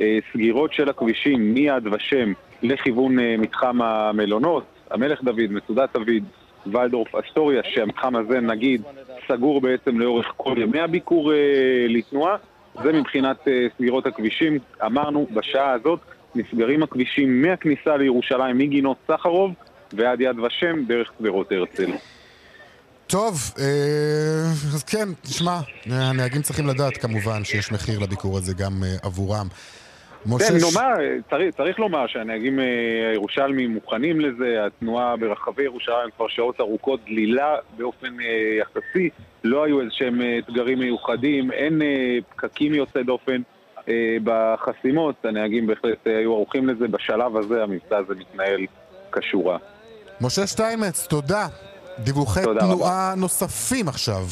אה, 0.00 0.18
סגירות 0.32 0.72
של 0.72 0.88
הכבישים 0.88 1.54
מיד 1.54 1.86
ושם 1.86 2.32
לכיוון 2.62 3.18
אה, 3.18 3.36
מתחם 3.38 3.82
המלונות, 3.82 4.64
המלך 4.90 5.24
דוד, 5.24 5.50
מצודת 5.50 5.92
דוד, 5.92 6.24
ולדורף 6.66 7.14
אסטוריה, 7.14 7.62
שהמתחם 7.64 8.16
הזה 8.16 8.40
נגיד 8.40 8.82
סגור 9.28 9.60
בעצם 9.60 10.00
לאורך 10.00 10.32
כל 10.36 10.54
ימי 10.58 10.80
הביקור 10.80 11.32
לתנועה. 11.88 12.36
זה 12.82 12.92
מבחינת 12.92 13.48
סגירות 13.76 14.06
הכבישים. 14.06 14.58
אמרנו, 14.84 15.26
בשעה 15.34 15.72
הזאת 15.72 16.00
נסגרים 16.36 16.82
הכבישים 16.82 17.42
מהכניסה 17.42 17.96
לירושלים, 17.96 18.58
מגינות 18.58 18.96
סחרוב 19.08 19.50
ועד 19.92 20.20
יד 20.20 20.38
ושם, 20.38 20.84
דרך 20.86 21.12
שדרות 21.18 21.52
הרצל. 21.52 21.90
טוב, 23.06 23.52
אה, 23.58 23.64
אז 24.74 24.84
כן, 24.84 25.08
תשמע, 25.22 25.60
הנהגים 25.90 26.42
צריכים 26.42 26.66
לדעת 26.66 26.96
כמובן 26.96 27.44
שיש 27.44 27.72
מחיר 27.72 27.98
לביקור 27.98 28.38
הזה 28.38 28.54
גם 28.54 28.72
אה, 28.84 28.96
עבורם. 29.02 29.46
משה 30.26 30.48
כן, 30.48 30.54
נאמר, 30.54 30.94
צריך, 31.30 31.54
צריך 31.56 31.78
לומר 31.78 32.06
שהנהגים 32.06 32.60
אה, 32.60 32.64
הירושלמים 33.10 33.70
מוכנים 33.70 34.20
לזה, 34.20 34.66
התנועה 34.66 35.16
ברחבי 35.16 35.62
ירושלים 35.62 36.10
כבר 36.16 36.28
שעות 36.28 36.60
ארוכות 36.60 37.00
דלילה 37.04 37.56
באופן 37.76 38.20
אה, 38.20 38.58
יחסי, 38.60 39.10
לא 39.44 39.64
היו 39.64 39.80
איזה 39.80 39.90
שהם 39.92 40.22
אה, 40.22 40.38
אתגרים 40.38 40.78
מיוחדים, 40.78 41.52
אין 41.52 41.82
אה, 41.82 42.18
פקקים 42.28 42.74
יוצאי 42.74 43.02
דופן 43.02 43.32
אה, 43.32 43.55
בחסימות, 44.24 45.14
הנהגים 45.24 45.66
בהחלט 45.66 46.06
אה, 46.06 46.18
היו 46.18 46.32
ערוכים 46.32 46.68
לזה, 46.68 46.88
בשלב 46.88 47.36
הזה 47.36 47.62
המבצע 47.62 47.96
הזה 47.96 48.14
מתנהל 48.14 48.60
כשורה. 49.12 49.58
משה 50.20 50.46
שטיינמץ, 50.46 51.06
תודה. 51.06 51.46
דיווחי 51.98 52.42
תודה 52.42 52.60
תנועה 52.60 53.14
נוספים 53.16 53.88
עכשיו. 53.88 54.22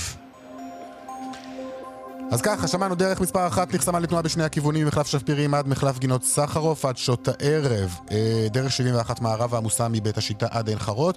אז 2.31 2.43
ככה, 2.43 2.69
שמענו 2.69 2.95
דרך 2.95 3.21
מספר 3.21 3.47
אחת 3.47 3.75
נחסמה 3.75 4.01
לתנועה 4.01 4.23
בשני 4.23 4.45
הכיוונים 4.45 4.85
ממחלף 4.85 5.07
שפירים 5.07 5.55
עד 5.55 5.69
מחלף 5.69 5.99
גינות 5.99 6.23
סחרוף 6.23 6.85
עד 6.85 6.97
שעות 6.97 7.29
הערב. 7.29 7.99
אה, 8.11 8.47
דרך 8.51 8.73
71 8.73 9.21
מערבה 9.21 9.59
עמוסה 9.59 9.89
מבית 9.89 10.19
השיטה 10.19 10.47
עד 10.51 10.69
עין 10.69 10.79
חרוד. 10.79 11.15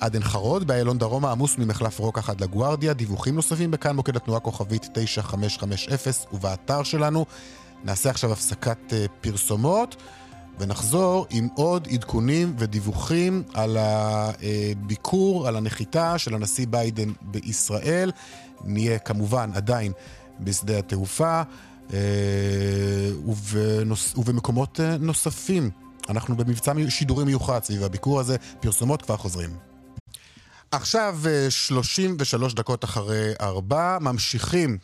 עד 0.00 0.14
עין 0.14 0.22
חרוד, 0.22 0.66
באיילון 0.66 0.98
דרומה 0.98 1.32
עמוס 1.32 1.58
ממחלף 1.58 1.98
רוקח 1.98 2.30
עד 2.30 2.40
לגוארדיה. 2.40 2.92
דיווחים 2.92 3.34
נוספים 3.34 3.70
בכאן 3.70 3.96
מוקד 3.96 4.16
התנועה 4.16 4.40
כוכבית 4.40 4.88
9550 4.92 6.12
ובאתר 6.32 6.82
שלנו. 6.82 7.24
נעשה 7.84 8.10
עכשיו 8.10 8.32
הפסקת 8.32 8.92
אה, 8.92 9.06
פרסומות. 9.20 9.96
ונחזור 10.60 11.26
עם 11.30 11.48
עוד 11.54 11.88
עדכונים 11.90 12.54
ודיווחים 12.58 13.42
על 13.54 13.76
הביקור, 13.80 15.48
על 15.48 15.56
הנחיתה 15.56 16.18
של 16.18 16.34
הנשיא 16.34 16.66
ביידן 16.70 17.12
בישראל. 17.22 18.12
נהיה 18.64 18.98
כמובן 18.98 19.50
עדיין 19.54 19.92
בשדה 20.40 20.78
התעופה 20.78 21.42
אה, 21.92 21.98
ובנוס, 23.26 24.14
ובמקומות 24.16 24.80
אה, 24.80 24.96
נוספים. 24.98 25.70
אנחנו 26.08 26.36
במבצע 26.36 26.72
שידורי 26.88 27.24
מיוחד 27.24 27.64
סביב 27.64 27.82
הביקור 27.82 28.20
הזה, 28.20 28.36
פרסומות 28.60 29.02
כבר 29.02 29.16
חוזרים. 29.16 29.50
עכשיו, 30.70 31.18
אה, 31.26 31.50
33 31.50 32.54
דקות 32.54 32.84
אחרי 32.84 33.32
ארבע, 33.40 33.98
ממשיכים 34.00 34.78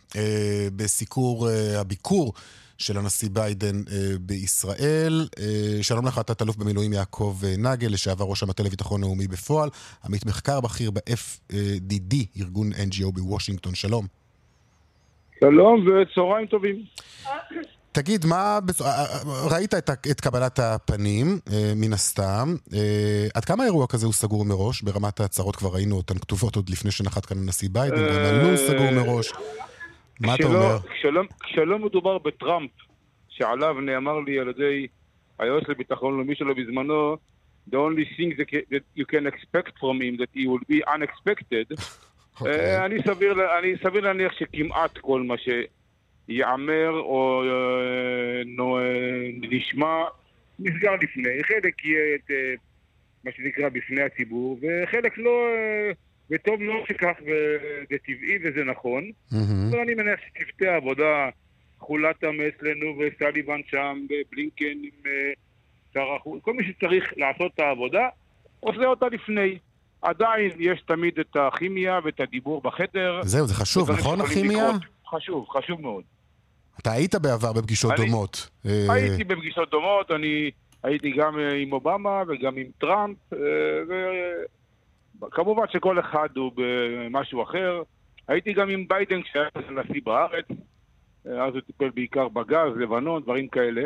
בסיקור 0.76 1.48
הביקור 1.76 2.32
של 2.78 2.98
הנשיא 2.98 3.28
ביידן 3.32 3.76
אה, 3.76 4.18
בישראל. 4.20 5.28
אה, 5.38 5.82
שלום 5.82 6.06
לך, 6.06 6.18
תת-אלוף 6.18 6.56
במילואים 6.56 6.92
יעקב 6.92 7.36
אה, 7.44 7.54
נגל, 7.58 7.88
לשעבר 7.88 8.24
ראש 8.24 8.42
המטה 8.42 8.62
לביטחון 8.62 9.00
לאומי 9.00 9.28
בפועל, 9.28 9.68
עמית 10.04 10.26
מחקר 10.26 10.60
בכיר 10.60 10.90
ב-FDD, 10.90 12.14
ארגון 12.40 12.72
NGO 12.72 13.12
בוושינגטון. 13.12 13.74
שלום. 13.74 14.06
שלום 15.40 15.86
וצהריים 15.86 16.46
טובים. 16.46 16.84
תגיד, 17.94 18.26
מה... 18.26 18.58
אה, 18.80 18.86
אה, 18.86 19.04
ראית 19.50 19.74
את, 19.74 19.90
את 20.10 20.20
קבלת 20.20 20.58
הפנים, 20.58 21.38
אה, 21.52 21.72
מן 21.76 21.92
הסתם. 21.92 22.54
עד 23.34 23.44
כמה 23.44 23.62
האירוע 23.62 23.86
כזה 23.86 24.06
הוא 24.06 24.12
סגור 24.12 24.44
מראש? 24.44 24.82
ברמת 24.82 25.20
ההצהרות 25.20 25.56
כבר 25.56 25.74
ראינו 25.74 25.96
אותן 25.96 26.18
כתובות 26.18 26.56
עוד 26.56 26.70
לפני 26.70 26.90
שנחת 26.90 27.26
כאן 27.26 27.38
הנשיא 27.38 27.68
ביידן, 27.72 27.96
גם 27.96 28.24
הלו"ז 28.24 28.60
סגור 28.60 28.90
מראש. 28.90 29.32
מה 30.20 30.34
אתה 30.34 30.44
אומר? 30.44 30.78
כשלא, 30.94 31.22
כשלא 31.40 31.78
מדובר 31.78 32.18
בטראמפ, 32.18 32.70
שעליו 33.28 33.80
נאמר 33.80 34.20
לי 34.20 34.38
על 34.38 34.48
ידי 34.48 34.86
היועץ 35.38 35.68
לביטחון 35.68 36.16
לאומי 36.16 36.34
שלו 36.34 36.54
בזמנו, 36.54 37.16
the 37.70 37.76
only 37.76 38.04
thing 38.16 38.36
that 38.38 38.82
you 38.96 39.04
can 39.06 39.26
expect 39.26 39.72
from 39.80 40.00
him 40.00 40.16
that 40.16 40.30
he 40.34 40.46
will 40.46 40.64
be 40.68 40.82
unexpected, 40.94 41.66
אה, 42.46 42.84
אני 42.84 43.02
סביר, 43.06 43.58
אני 43.58 43.74
סביר 43.82 44.00
להניח 44.00 44.32
שכמעט 44.32 44.98
כל 44.98 45.22
מה 45.22 45.34
שיאמר 45.38 46.90
או 46.90 47.42
אה, 47.44 48.42
נשמע 49.40 50.04
נסגר 50.58 50.94
לפני. 50.94 51.44
חלק 51.44 51.84
יהיה 51.84 52.14
את, 52.14 52.30
אה, 52.30 52.54
מה 53.24 53.30
שנקרא 53.36 53.68
בפני 53.68 54.02
הציבור, 54.02 54.58
וחלק 54.62 55.18
לא, 55.18 55.46
אה, 55.48 55.92
וטוב 56.30 56.62
מאוד 56.62 56.86
שכך, 56.88 57.12
וזה 57.22 57.96
טבעי 58.06 58.38
וזה 58.44 58.64
נכון. 58.64 59.10
אבל 59.70 59.78
אני 59.80 59.94
מניח 59.94 60.20
שצוותי 60.20 60.66
העבודה, 60.68 61.28
חולתם 61.78 62.34
אצלנו 62.48 62.86
וסליבן 62.98 63.60
שם, 63.70 63.98
ובלינקן 64.04 64.64
עם 64.82 65.06
אה, 65.06 65.32
שר 65.94 66.14
החוץ, 66.20 66.42
כל 66.42 66.52
מי 66.54 66.64
שצריך 66.64 67.12
לעשות 67.16 67.52
את 67.54 67.60
העבודה, 67.60 68.08
עושה 68.60 68.84
אותה 68.86 69.06
לפני. 69.08 69.58
עדיין 70.02 70.50
יש 70.58 70.82
תמיד 70.86 71.18
את 71.18 71.36
הכימיה 71.36 72.00
ואת 72.04 72.20
הדיבור 72.20 72.62
בחדר. 72.62 73.20
זהו, 73.22 73.46
זה 73.46 73.54
חשוב, 73.54 73.90
נכון, 73.90 74.20
הכימיה? 74.20 74.68
לקרות. 74.68 74.82
חשוב, 75.10 75.46
חשוב 75.48 75.80
מאוד. 75.80 76.02
אתה 76.80 76.92
היית 76.92 77.14
בעבר 77.14 77.52
בפגישות 77.52 77.92
אני- 77.92 78.06
דומות. 78.06 78.50
אה, 78.66 78.86
הייתי 78.92 79.24
בפגישות 79.24 79.70
דומות, 79.70 80.10
אני 80.10 80.50
הייתי 80.82 81.10
גם 81.10 81.38
אה, 81.38 81.54
עם 81.54 81.72
אובמה 81.72 82.22
וגם 82.28 82.56
עם 82.56 82.66
טראמפ, 82.78 83.16
וכמובן 85.26 85.64
שכל 85.70 86.00
אחד 86.00 86.28
הוא 86.36 86.52
במשהו 86.56 87.42
אחר. 87.42 87.82
הייתי 88.28 88.52
גם 88.52 88.68
עם 88.68 88.88
ביידן 88.88 89.22
כשהיה 89.22 89.44
נשיא 89.70 90.00
בארץ, 90.04 90.44
אז 91.24 91.54
הוא 91.54 91.60
טיפל 91.60 91.90
בעיקר 91.94 92.28
בגז, 92.28 92.76
לבנון, 92.76 93.22
דברים 93.22 93.48
כאלה. 93.48 93.82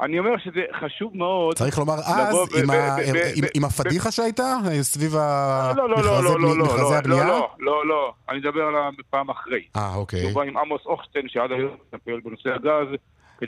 אני 0.00 0.18
אומר 0.18 0.38
שזה 0.38 0.60
חשוב 0.80 1.16
מאוד... 1.16 1.54
צריך 1.54 1.78
לומר 1.78 1.94
אז, 1.94 2.36
עם 3.54 3.64
הפדיחה 3.64 4.10
שהייתה, 4.10 4.56
סביב 4.80 5.10
מכרזי 5.10 5.76
לא, 5.76 5.88
לא, 5.88 6.02
לא, 6.40 6.58
לא, 6.58 6.94
הבנייה? 6.96 7.24
לא, 7.24 7.50
לא, 7.58 7.86
לא, 7.86 8.12
אני 8.28 8.38
מדבר 8.38 8.62
על 8.62 8.74
הפעם 9.00 9.30
אחרי. 9.30 9.62
אה, 9.76 9.94
אוקיי. 9.94 10.22
הוא 10.22 10.32
בא 10.32 10.42
עם 10.42 10.56
עמוס 10.56 10.82
הוכשטיין 10.84 11.28
שעד 11.28 11.52
היום 11.52 11.76
מטפל 11.92 12.20
בנושא 12.24 12.54
הגז. 12.54 12.88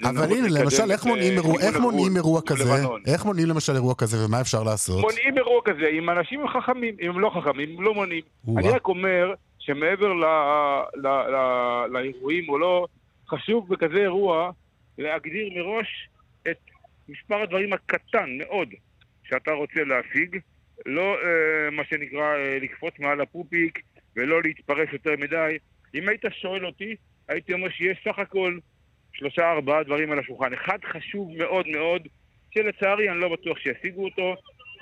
אבל 0.01 0.33
הנה, 0.33 0.49
למשל, 0.63 0.91
איך 0.91 1.05
אה, 1.07 1.11
מונעים 1.11 1.33
אירוע- 1.33 1.59
כיוון 1.59 1.69
איך 1.75 1.81
מונעים 1.81 2.17
אירוע 2.17 2.41
כזה? 2.47 2.65
איך 3.07 3.25
מונעים 3.25 3.49
למשל 3.49 3.73
אירוע 3.73 3.95
כזה, 3.95 4.27
ומה 4.27 4.41
אפשר 4.41 4.63
לעשות? 4.63 5.01
מונעים 5.01 5.39
אירוע 5.39 5.61
כזה 5.65 5.89
עם 5.93 6.11
אנשים 6.11 6.49
חכמים, 6.49 6.95
אם 7.01 7.11
הם 7.11 7.21
לא 7.21 7.31
חכמים, 7.31 7.77
הם 7.79 7.83
לא 7.85 7.95
מונעים. 7.95 8.23
אני 8.59 8.69
רק 8.71 8.89
אומר 8.89 9.35
שמעבר 9.59 10.13
לאירועים 11.93 12.49
או 12.49 12.59
לא, 12.59 12.87
חשוב 13.29 13.69
בכזה 13.69 13.97
אירוע 13.99 14.51
להגדיר 14.99 15.49
מראש 15.57 16.09
את 16.51 16.59
מספר 17.09 17.43
הדברים 17.43 17.73
הקטן 17.73 18.31
מאוד 18.39 18.69
שאתה 19.25 19.51
רוצה 19.53 19.81
להשיג, 19.85 20.39
לא 20.87 21.03
אה, 21.15 21.71
מה 21.71 21.83
שנקרא 21.91 22.21
אה, 22.37 22.59
לקפוץ 22.63 22.95
מעל 22.99 23.21
הפופיק 23.21 23.79
ולא 24.17 24.43
להתפרס 24.43 24.89
יותר 24.93 25.11
מדי. 25.19 25.57
אם 25.95 26.09
היית 26.09 26.23
שואל 26.41 26.67
אותי, 26.67 26.97
הייתי 27.29 27.53
אומר 27.53 27.69
שיש 27.71 27.99
סך 28.09 28.19
הכל 28.19 28.59
שלושה 29.13 29.53
ארבעה 29.53 29.83
דברים 29.83 30.13
על 30.13 30.19
השולחן. 30.19 30.53
אחד 30.53 30.79
חשוב 30.85 31.31
מאוד 31.39 31.69
מאוד, 31.69 32.09
שלצערי 32.51 33.11
אני 33.11 33.21
לא 33.21 33.29
בטוח 33.29 33.59
שישיגו 33.59 34.05
אותו, 34.05 34.35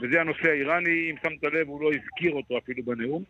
וזה 0.02 0.20
הנושא 0.20 0.48
האיראני, 0.48 1.10
אם 1.10 1.16
שמת 1.22 1.44
לב 1.52 1.68
הוא 1.68 1.82
לא 1.82 1.90
הזכיר 1.92 2.32
אותו 2.32 2.58
אפילו 2.58 2.82
בנאום. 2.82 3.22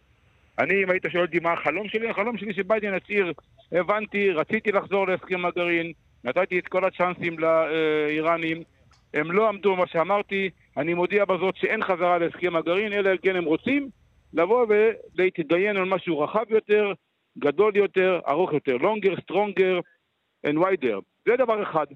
אני, 0.59 0.85
אם 0.85 0.91
היית 0.91 1.05
שואל 1.13 1.23
אותי 1.25 1.39
מה 1.39 1.53
החלום 1.53 1.89
שלי, 1.89 2.11
החלום 2.11 2.39
שלי 2.39 2.55
שביידן 2.55 2.97
יצהיר, 2.97 3.33
הבנתי, 3.73 4.31
רציתי 4.31 4.73
לחזור 4.73 5.07
להסכם 5.07 5.45
הגרעין, 5.45 5.93
נתתי 6.25 6.59
את 6.59 6.69
כל 6.69 6.85
הצ'אנסים 6.85 7.37
לאיראנים, 7.39 8.63
הם 9.15 9.33
לא 9.33 9.49
עמדו 9.49 9.77
במה 9.77 9.87
שאמרתי, 9.87 10.51
אני 10.77 10.95
מודיע 10.95 11.25
בזאת 11.25 11.57
שאין 11.57 11.85
חזרה 11.85 12.19
להסכם 12.19 12.57
הגרעין, 12.57 12.93
אלא 12.93 13.11
כן 13.23 13.37
הם 13.37 13.45
רוצים 13.45 13.89
לבוא 14.35 14.67
ולהתדיין 14.69 15.77
על 15.77 15.85
משהו 15.85 16.21
רחב 16.21 16.45
יותר, 16.51 16.93
גדול 17.39 17.77
יותר, 17.77 18.21
ארוך 18.29 18.53
יותר, 18.53 18.77
longer, 18.77 19.21
stronger 19.21 19.81
and 20.47 20.57
wider. 20.57 21.01
זה 21.27 21.37
דבר 21.37 21.63
אחד. 21.63 21.87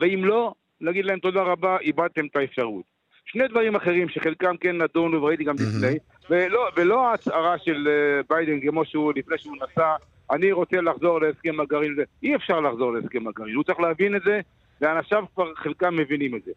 ואם 0.00 0.24
לא, 0.24 0.54
להגיד 0.80 1.04
להם 1.04 1.18
תודה 1.18 1.42
רבה, 1.42 1.78
איבדתם 1.80 2.26
את 2.26 2.36
האפשרות. 2.36 2.84
שני 3.24 3.48
דברים 3.48 3.76
אחרים 3.76 4.08
שחלקם 4.08 4.56
כן 4.56 4.82
נדונו 4.82 5.22
וראיתי 5.22 5.44
גם 5.44 5.54
לפני, 5.54 5.98
ולא, 6.30 6.68
ולא 6.76 7.06
ההצהרה 7.06 7.58
של 7.58 7.88
אה, 7.88 8.20
ביידן 8.28 8.60
כמו 8.60 8.84
שהוא 8.84 9.12
לפני 9.16 9.38
שהוא 9.38 9.56
נסע, 9.56 9.94
אני 10.30 10.52
רוצה 10.52 10.80
לחזור 10.80 11.20
להסכם 11.20 11.60
הגרעין, 11.60 11.96
אי 12.22 12.36
אפשר 12.36 12.60
לחזור 12.60 12.92
להסכם 12.92 13.28
הגרעין, 13.28 13.54
הוא 13.54 13.64
צריך 13.64 13.80
להבין 13.80 14.16
את 14.16 14.22
זה, 14.22 14.40
ואנשיו 14.80 15.24
כבר 15.34 15.54
חלקם 15.54 15.96
מבינים 15.96 16.36
את 16.36 16.44
זה. 16.44 16.52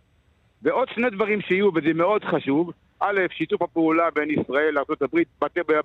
ועוד 0.61 0.89
שני 0.95 1.09
דברים 1.09 1.41
שיהיו, 1.41 1.69
וזה 1.75 1.93
מאוד 1.93 2.23
חשוב, 2.23 2.71
א', 2.99 3.19
שיתוף 3.31 3.61
הפעולה 3.61 4.11
בין 4.11 4.29
ישראל 4.29 4.73
לארה"ב, 4.73 5.19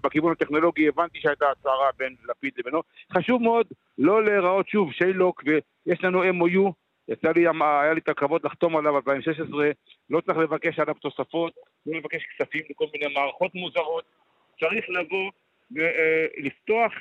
בכיוון 0.02 0.32
הטכנולוגי 0.32 0.88
הבנתי 0.88 1.20
שהייתה 1.20 1.44
הצהרה 1.50 1.90
בין 1.98 2.14
לפיד 2.28 2.52
לבינו, 2.58 2.82
חשוב 3.12 3.42
מאוד 3.42 3.66
לא 3.98 4.24
להיראות 4.24 4.68
שוב 4.68 4.92
שיילוק, 4.92 5.42
ויש 5.46 6.04
לנו 6.04 6.22
MOU, 6.22 6.72
יצא 7.08 7.28
לי, 7.36 7.46
היה 7.60 7.92
לי 7.92 8.00
את 8.00 8.08
הכבוד 8.08 8.40
לחתום 8.44 8.76
עליו 8.76 9.02
ב-2016, 9.02 9.54
לא 10.10 10.20
צריך 10.20 10.38
לבקש 10.38 10.78
עליו 10.78 10.94
תוספות, 10.94 11.52
לא 11.86 11.98
לבקש 11.98 12.22
כספים 12.24 12.62
לכל 12.70 12.86
מיני 12.92 13.14
מערכות 13.14 13.54
מוזרות, 13.54 14.04
צריך 14.60 14.84
לבוא 14.88 15.30
ולפתוח 15.70 16.92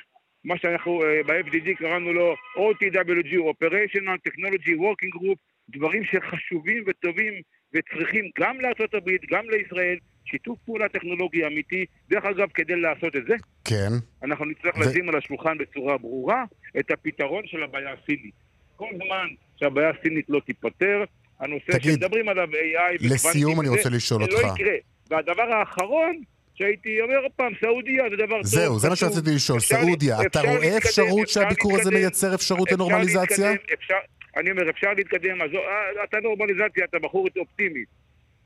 מה 0.44 0.58
שאנחנו 0.58 1.02
אה, 1.02 1.22
ב-FDD 1.26 1.74
קראנו 1.78 2.12
לו 2.12 2.34
OTWG, 2.56 3.32
Operational 3.34 4.28
Technology 4.28 4.70
Working 4.70 5.20
Group, 5.20 5.38
דברים 5.68 6.04
שחשובים 6.04 6.84
וטובים 6.86 7.34
וצריכים 7.74 8.30
גם 8.40 8.56
הברית, 8.94 9.20
גם 9.30 9.44
לישראל, 9.50 9.96
שיתוף 10.24 10.58
פעולה 10.64 10.88
טכנולוגי 10.88 11.46
אמיתי. 11.46 11.84
דרך 12.10 12.24
אגב, 12.24 12.48
כדי 12.54 12.76
לעשות 12.76 13.16
את 13.16 13.22
זה, 13.28 13.34
כן. 13.64 13.92
אנחנו 14.22 14.44
נצטרך 14.44 14.76
ו- 14.76 14.80
לשים 14.80 15.08
על 15.08 15.16
השולחן 15.16 15.58
בצורה 15.58 15.98
ברורה 15.98 16.44
את 16.78 16.90
הפתרון 16.90 17.42
של 17.46 17.62
הבעיה 17.62 17.92
הסינית. 17.92 18.34
כל 18.76 18.88
זמן 18.96 19.26
שהבעיה 19.56 19.90
הסינית 19.90 20.24
לא 20.28 20.40
תיפתר, 20.46 21.04
הנושא 21.40 21.72
תגיד, 21.72 21.92
שמדברים 21.92 22.28
עליו 22.28 22.48
AI 22.48 23.06
לסיום 23.14 23.60
אני 23.60 23.68
רוצה 23.68 23.88
לשאול 23.88 24.24
זה 24.24 24.36
אותך. 24.36 24.44
לא 24.44 24.52
יקרה. 24.54 24.74
והדבר 25.10 25.42
האחרון, 25.42 26.20
שהייתי 26.54 27.00
אומר 27.00 27.28
פעם, 27.36 27.52
סעודיה 27.60 28.04
זה 28.10 28.16
דבר 28.16 28.36
טוב. 28.36 28.44
זהו, 28.44 28.78
זה 28.78 28.88
מה. 28.88 28.96
שרציתי 28.96 29.30
לשאול. 29.34 29.60
סעודיה, 29.60 30.22
אתה 30.26 30.40
רואה 30.40 30.78
אפשרות 30.78 31.22
אפשר 31.22 31.40
שהביקור 31.40 31.78
הזה 31.80 31.90
מייצר 31.90 32.34
אפשרות 32.34 32.68
אפשר 32.68 32.76
לנורמליזציה? 32.76 33.52
אפשר, 33.74 33.94
אני 34.36 34.50
אומר, 34.50 34.70
אפשר 34.70 34.92
להתקדם, 34.96 35.42
אז 35.42 35.50
אה, 35.54 36.04
אתה 36.04 36.20
נורמליזציה, 36.20 36.84
אתה 36.84 36.98
בחור 36.98 37.28
אופטימי. 37.36 37.84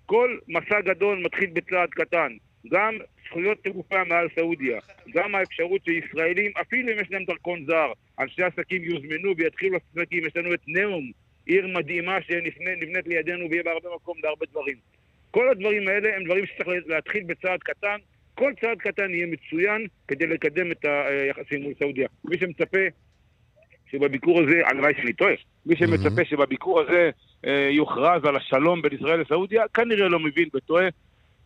כל 0.07 0.39
מסע 0.49 0.81
גדול 0.81 1.19
מתחיל 1.25 1.51
בצעד 1.53 1.89
קטן. 1.91 2.33
גם 2.71 2.99
זכויות 3.27 3.65
תעופה 3.65 4.05
מעל 4.05 4.29
סעודיה, 4.35 4.81
גם 5.15 5.35
האפשרות 5.35 5.81
שישראלים, 5.85 6.53
אפילו 6.61 6.93
אם 6.93 6.99
יש 7.01 7.11
להם 7.11 7.25
דרכון 7.25 7.65
זר, 7.67 7.93
אנשי 8.21 8.43
עסקים 8.43 8.83
יוזמנו 8.85 9.37
ויתחילו 9.37 9.73
לעשות 9.73 9.99
עסקים. 9.99 10.27
יש 10.27 10.37
לנו 10.37 10.55
את 10.55 10.61
נאום, 10.67 11.11
עיר 11.47 11.67
מדהימה 11.67 12.23
שנבנית 12.23 13.07
לידינו 13.07 13.51
ויהיה 13.51 13.63
בה 13.63 13.71
הרבה 13.71 13.89
מקום 13.95 14.17
להרבה 14.25 14.47
דברים. 14.51 14.77
כל 15.31 15.49
הדברים 15.49 15.89
האלה 15.89 16.17
הם 16.17 16.25
דברים 16.25 16.47
שצריך 16.47 16.85
להתחיל 16.87 17.25
בצעד 17.25 17.61
קטן. 17.61 17.97
כל 18.35 18.53
צעד 18.61 18.79
קטן 18.79 19.15
יהיה 19.15 19.27
מצוין 19.27 19.87
כדי 20.09 20.27
לקדם 20.27 20.71
את 20.71 20.85
היחסים 20.85 21.63
מול 21.63 21.73
סעודיה. 21.79 22.09
מי 22.25 22.39
שמצפה 22.39 22.79
שבביקור 23.91 24.41
הזה, 24.41 24.61
הלוואי 24.67 24.93
שאני 24.97 25.13
טועה, 25.13 25.33
מי 25.67 25.77
שמצפה 25.77 26.25
שבביקור 26.25 26.81
הזה 26.81 27.11
אה, 27.47 27.69
יוכרז 27.71 28.25
על 28.25 28.37
השלום 28.37 28.83
בין 28.83 28.93
ישראל 29.01 29.21
לסעודיה, 29.21 29.69
כנראה 29.75 30.09
לא 30.09 30.19
מבין 30.19 30.49
וטועה. 30.55 30.89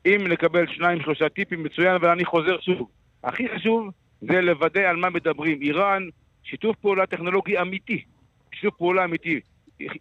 אם 0.06 0.26
נקבל 0.28 0.66
שניים 0.66 1.00
שלושה 1.00 1.28
טיפים 1.28 1.62
מצוין, 1.62 1.96
ואני 2.00 2.24
חוזר 2.24 2.60
שוב. 2.60 2.88
הכי 3.24 3.48
חשוב 3.48 3.88
זה 4.20 4.40
לוודא 4.40 4.80
על 4.80 4.96
מה 4.96 5.10
מדברים. 5.10 5.62
איראן, 5.62 6.08
שיתוף 6.42 6.76
פעולה 6.76 7.06
טכנולוגי 7.06 7.60
אמיתי. 7.60 8.04
שיתוף 8.54 8.74
פעולה 8.74 9.04
אמיתי. 9.04 9.40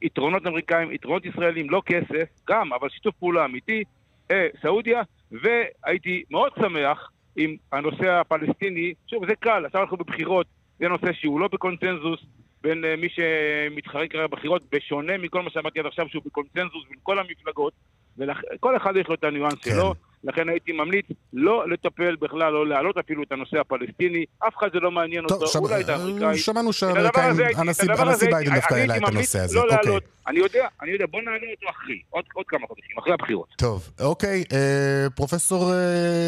יתרונות 0.01 0.47
אמריקאים, 0.47 0.91
יתרונות 0.91 1.25
ישראלים, 1.25 1.69
לא 1.69 1.81
כסף, 1.85 2.29
גם, 2.49 2.73
אבל 2.73 2.89
שיתוף 2.89 3.15
פעולה 3.15 3.45
אמיתי. 3.45 3.83
אה, 4.31 4.47
סעודיה, 4.61 5.01
והייתי 5.31 6.23
מאוד 6.31 6.51
שמח 6.59 7.11
אם 7.37 7.55
הנושא 7.71 8.09
הפלסטיני, 8.09 8.93
שוב, 9.07 9.25
זה 9.25 9.35
קל, 9.35 9.65
עכשיו 9.65 9.81
אנחנו 9.81 9.97
בבחירות, 9.97 10.47
זה 10.81 10.87
נושא 10.87 11.13
שהוא 11.13 11.39
לא 11.39 11.47
בקונצנזוס 11.47 12.19
בין 12.61 12.85
אה, 12.85 12.95
מי 12.95 13.07
שמתחרה 13.09 14.07
כרגע 14.07 14.27
בבחירות, 14.27 14.61
בשונה 14.71 15.17
מכל 15.17 15.41
מה 15.41 15.49
שאמרתי 15.49 15.79
עד 15.79 15.85
עכשיו, 15.85 16.09
שהוא 16.09 16.23
בקונצנזוס 16.25 16.83
בין 16.89 16.97
כל 17.03 17.19
המפלגות, 17.19 17.73
וכל 18.17 18.77
אחד 18.77 18.93
יש 18.95 19.07
לו 19.07 19.15
את 19.15 19.23
הניואנס 19.23 19.53
כן. 19.61 19.71
שלו, 19.71 19.93
לכן 20.23 20.49
הייתי 20.49 20.71
ממליץ 20.71 21.05
לא 21.33 21.69
לטפל 21.69 22.15
בכלל, 22.15 22.53
לא 22.53 22.67
להעלות 22.67 22.97
אפילו 22.97 23.23
את 23.23 23.31
הנושא 23.31 23.57
הפלסטיני, 23.59 24.25
אף 24.47 24.57
אחד 24.57 24.67
זה 24.73 24.79
לא 24.79 24.91
מעניין 24.91 25.27
טוב, 25.27 25.41
אותו, 25.41 25.51
שמע- 25.51 25.61
אולי 25.61 25.81
את 25.81 25.89
האמריקאים. 25.89 26.37
שמענו 26.37 26.69
את 26.69 26.83
הדבר 26.83 27.11
שהאמריקאים, 27.13 27.67
הנשיא 27.67 28.27
ביידן 28.31 28.55
דווקא 28.55 28.73
העלה 28.73 28.97
את 28.97 29.01
הנושא 29.07 29.39
הזה. 29.39 29.55
לא 29.55 29.61
אוקיי. 29.63 29.77
להעלות, 29.77 30.03
אני 30.27 30.39
יודע, 30.39 30.67
אני 30.81 30.91
יודע, 30.91 31.05
בוא 31.11 31.21
נעלה 31.21 31.37
אותו 31.55 31.69
אחרי, 31.69 32.01
עוד 32.09 32.23
עוד 32.33 32.45
כמה 32.47 32.67
חודשים, 32.67 32.97
אחרי 32.99 33.13
הבחירות. 33.13 33.47
טוב, 33.57 33.89
אוקיי, 34.01 34.43
אה, 34.53 35.07
פרופסור 35.15 35.73
אה, 35.73 35.77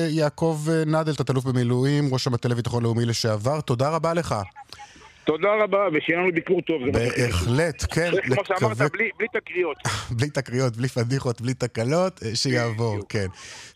יעקב 0.10 0.58
אה, 0.70 0.84
נדל, 0.86 1.16
תת-אלוף 1.16 1.46
במילואים, 1.46 2.14
ראש 2.14 2.28
המטה 2.28 2.48
לביטחון 2.50 2.84
לאומי 2.84 3.06
לשעבר, 3.06 3.62
תודה 3.62 3.90
רבה 3.90 4.14
לך. 4.14 4.36
תודה 5.26 5.48
רבה, 5.64 5.78
ושיהיה 5.94 6.20
לנו 6.20 6.32
ביקור 6.34 6.62
טוב. 6.62 6.82
בהחלט, 6.94 7.86
כן, 7.92 8.12
כמו 8.24 8.36
שאמרת, 8.46 8.78
בלי- 8.78 9.10
תקריות. 9.34 9.78
בלי 10.18 10.30
תקריות, 10.30 10.78
בלי 10.78 10.88
פדיחות, 10.88 11.42
בלי 11.42 11.54
תקלות, 11.54 12.24
אה, 12.26 12.36
שיעבור, 12.36 13.00
כן. 13.10 13.28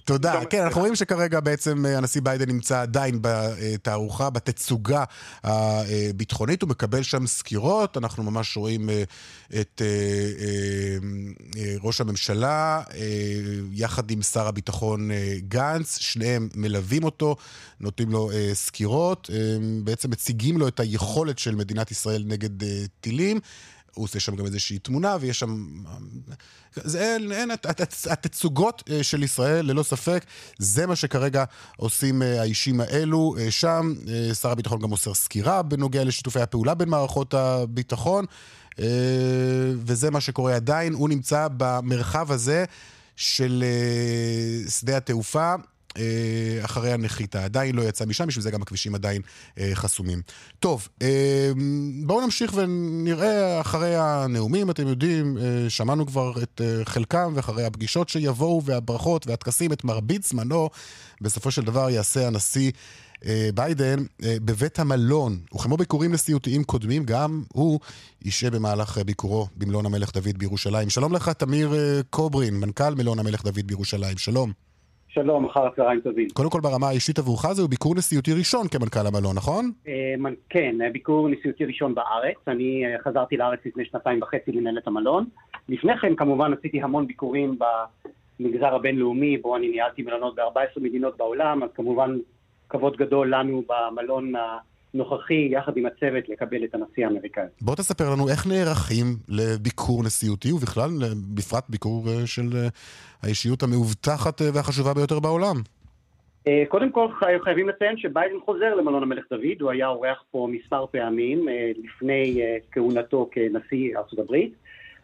תודה. 0.05 0.41
כן, 0.49 0.61
אנחנו 0.63 0.81
רואים 0.81 0.95
שכרגע 0.95 1.39
בעצם 1.39 1.85
אה, 1.85 1.97
הנשיא 1.97 2.21
ביידן 2.21 2.49
נמצא 2.49 2.81
עדיין 2.81 3.19
בתערוכה, 3.21 4.29
בתצוגה 4.29 5.03
הביטחונית, 5.43 6.61
הוא 6.61 6.69
מקבל 6.69 7.03
שם 7.03 7.27
סקירות, 7.27 7.97
אנחנו 7.97 8.23
ממש 8.23 8.57
רואים 8.57 8.89
אה, 8.89 9.03
את 9.61 9.81
אה, 9.81 9.87
אה, 9.87 10.97
אה, 11.57 11.75
ראש 11.83 12.01
הממשלה 12.01 12.81
אה, 12.95 13.01
יחד 13.73 14.11
עם 14.11 14.21
שר 14.21 14.47
הביטחון 14.47 15.11
אה, 15.11 15.33
גנץ, 15.47 15.97
שניהם 15.99 16.49
מלווים 16.55 17.03
אותו, 17.03 17.35
נותנים 17.79 18.11
לו 18.11 18.31
אה, 18.31 18.49
סקירות, 18.53 19.29
אה, 19.33 19.37
בעצם 19.83 20.09
מציגים 20.11 20.57
לו 20.57 20.67
את 20.67 20.79
היכולת 20.79 21.36
של 21.39 21.55
מדינת 21.55 21.91
ישראל 21.91 22.23
נגד 22.27 22.63
אה, 22.63 22.83
טילים. 23.01 23.39
הוא 23.93 24.03
עושה 24.03 24.19
שם 24.19 24.35
גם 24.35 24.45
איזושהי 24.45 24.79
תמונה, 24.79 25.17
ויש 25.21 25.39
שם... 25.39 25.67
זה 26.75 26.99
אין, 27.15 27.31
אין, 27.31 27.51
הת- 27.51 27.65
הת- 27.65 28.07
התצוגות 28.09 28.83
אה, 28.89 29.03
של 29.03 29.23
ישראל, 29.23 29.65
ללא 29.65 29.83
ספק, 29.83 30.25
זה 30.57 30.85
מה 30.85 30.95
שכרגע 30.95 31.43
עושים 31.77 32.21
אה, 32.21 32.41
האישים 32.41 32.81
האלו 32.81 33.35
שם. 33.49 33.93
שר 34.41 34.51
הביטחון 34.51 34.79
גם 34.81 34.89
מוסר 34.89 35.13
סקירה 35.13 35.61
בנוגע 35.61 36.03
לשיתופי 36.03 36.39
הפעולה 36.39 36.73
בין 36.73 36.89
מערכות 36.89 37.33
הביטחון, 37.33 38.25
וזה 39.85 40.11
מה 40.11 40.21
שקורה 40.21 40.55
עדיין. 40.55 40.93
הוא 40.93 41.09
נמצא 41.09 41.47
במרחב 41.57 42.31
הזה 42.31 42.65
של 43.15 43.63
שדה 44.69 44.97
התעופה. 44.97 45.55
אה, 45.97 46.65
אחרי 46.65 46.91
הנחיתה. 46.91 47.45
עדיין 47.45 47.75
לא 47.75 47.81
יצא 47.81 48.05
משם, 48.05 48.27
בשביל 48.27 48.43
זה 48.43 48.51
גם 48.51 48.61
הכבישים 48.61 48.95
עדיין 48.95 49.21
אה, 49.59 49.71
חסומים. 49.73 50.21
טוב, 50.59 50.87
אה, 51.01 51.51
בואו 52.05 52.21
נמשיך 52.21 52.53
ונראה 52.55 53.61
אחרי 53.61 53.95
הנאומים, 53.95 54.69
אתם 54.69 54.87
יודעים, 54.87 55.37
שמענו 55.69 56.05
כבר 56.05 56.43
את 56.43 56.61
חלקם, 56.83 57.33
ואחרי 57.35 57.65
הפגישות 57.65 58.09
שיבואו, 58.09 58.63
והברכות 58.65 59.27
והטקסים, 59.27 59.73
את 59.73 59.83
מרבית 59.83 60.23
זמנו, 60.23 60.69
בסופו 61.21 61.51
של 61.51 61.61
דבר 61.61 61.89
יעשה 61.89 62.27
הנשיא 62.27 62.71
ביידן 63.53 64.03
בבית 64.21 64.79
המלון. 64.79 65.39
וכמו 65.55 65.77
ביקורים 65.77 66.13
נשיאותיים 66.13 66.63
קודמים, 66.63 67.03
גם 67.03 67.43
הוא 67.53 67.79
ישהה 68.21 68.49
במהלך 68.49 68.97
ביקורו 68.97 69.47
במלון 69.55 69.85
המלך 69.85 70.13
דוד 70.13 70.37
בירושלים. 70.37 70.89
שלום 70.89 71.13
לך, 71.13 71.29
תמיר 71.29 71.73
קוברין, 72.09 72.59
מנכ"ל 72.59 72.95
מלון 72.95 73.19
המלך 73.19 73.43
דוד 73.43 73.67
בירושלים. 73.67 74.17
שלום. 74.17 74.66
שלום, 75.09 75.45
אחר 75.45 75.65
הצהריים 75.65 76.01
טובים. 76.01 76.27
קודם 76.33 76.49
כל 76.49 76.59
ברמה 76.61 76.87
האישית 76.87 77.19
עבורך 77.19 77.51
זהו 77.51 77.67
ביקור 77.67 77.95
נשיאותי 77.95 78.33
ראשון 78.33 78.67
כמנכ"ל 78.67 79.07
המלון, 79.07 79.35
נכון? 79.35 79.71
אה, 79.87 80.13
כן, 80.49 80.81
אה, 80.81 80.89
ביקור 80.89 81.29
נשיאותי 81.29 81.65
ראשון 81.65 81.95
בארץ. 81.95 82.37
אני 82.47 82.85
אה, 82.85 82.99
חזרתי 83.03 83.37
לארץ 83.37 83.59
לפני 83.65 83.85
שנתיים 83.85 84.21
וחצי 84.21 84.51
לנהל 84.51 84.77
את 84.77 84.87
המלון. 84.87 85.25
לפני 85.69 85.97
כן, 85.97 86.15
כמובן, 86.15 86.53
עשיתי 86.53 86.81
המון 86.81 87.07
ביקורים 87.07 87.57
במגזר 88.39 88.75
הבינלאומי, 88.75 89.37
בו 89.37 89.55
אני 89.55 89.69
ניהלתי 89.69 90.01
מלונות 90.01 90.35
ב-14 90.35 90.81
מדינות 90.81 91.17
בעולם, 91.17 91.63
אז 91.63 91.69
כמובן, 91.75 92.17
כבוד 92.69 92.97
גדול 92.97 93.35
לנו 93.35 93.63
במלון 93.69 94.33
הנוכחי, 95.01 95.47
יחד 95.51 95.77
עם 95.77 95.85
הצוות, 95.85 96.29
לקבל 96.29 96.63
את 96.63 96.75
הנשיא 96.75 97.05
האמריקאי. 97.05 97.43
בוא 97.61 97.75
תספר 97.75 98.09
לנו 98.11 98.29
איך 98.29 98.47
נערכים 98.47 99.05
לביקור 99.29 100.03
נשיאותי, 100.03 100.51
ובכלל, 100.51 100.89
בפרט 101.35 101.63
ביקור 101.69 102.03
אה, 102.07 102.27
של 102.27 102.49
אה, 102.55 102.67
האישיות 103.23 103.63
המאובטחת 103.63 104.41
אה, 104.41 104.47
והחשובה 104.53 104.93
ביותר 104.93 105.19
בעולם. 105.19 105.55
קודם 106.67 106.91
כל 106.91 107.07
חי- 107.19 107.39
חייבים 107.43 107.69
לציין 107.69 107.97
שביידן 107.97 108.35
חוזר 108.45 108.75
למלון 108.75 109.03
המלך 109.03 109.25
דוד, 109.29 109.61
הוא 109.61 109.71
היה 109.71 109.87
אורח 109.87 110.23
פה 110.31 110.47
מספר 110.51 110.85
פעמים 110.91 111.47
לפני 111.83 112.41
כהונתו 112.71 113.29
כנשיא 113.31 113.97
ארצות 113.97 114.19
הברית, 114.19 114.53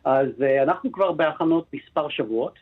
אז 0.05 0.27
אנחנו 0.63 0.91
כבר 0.91 1.11
בהכנות 1.11 1.65
מספר 1.73 2.09
שבועות, 2.09 2.53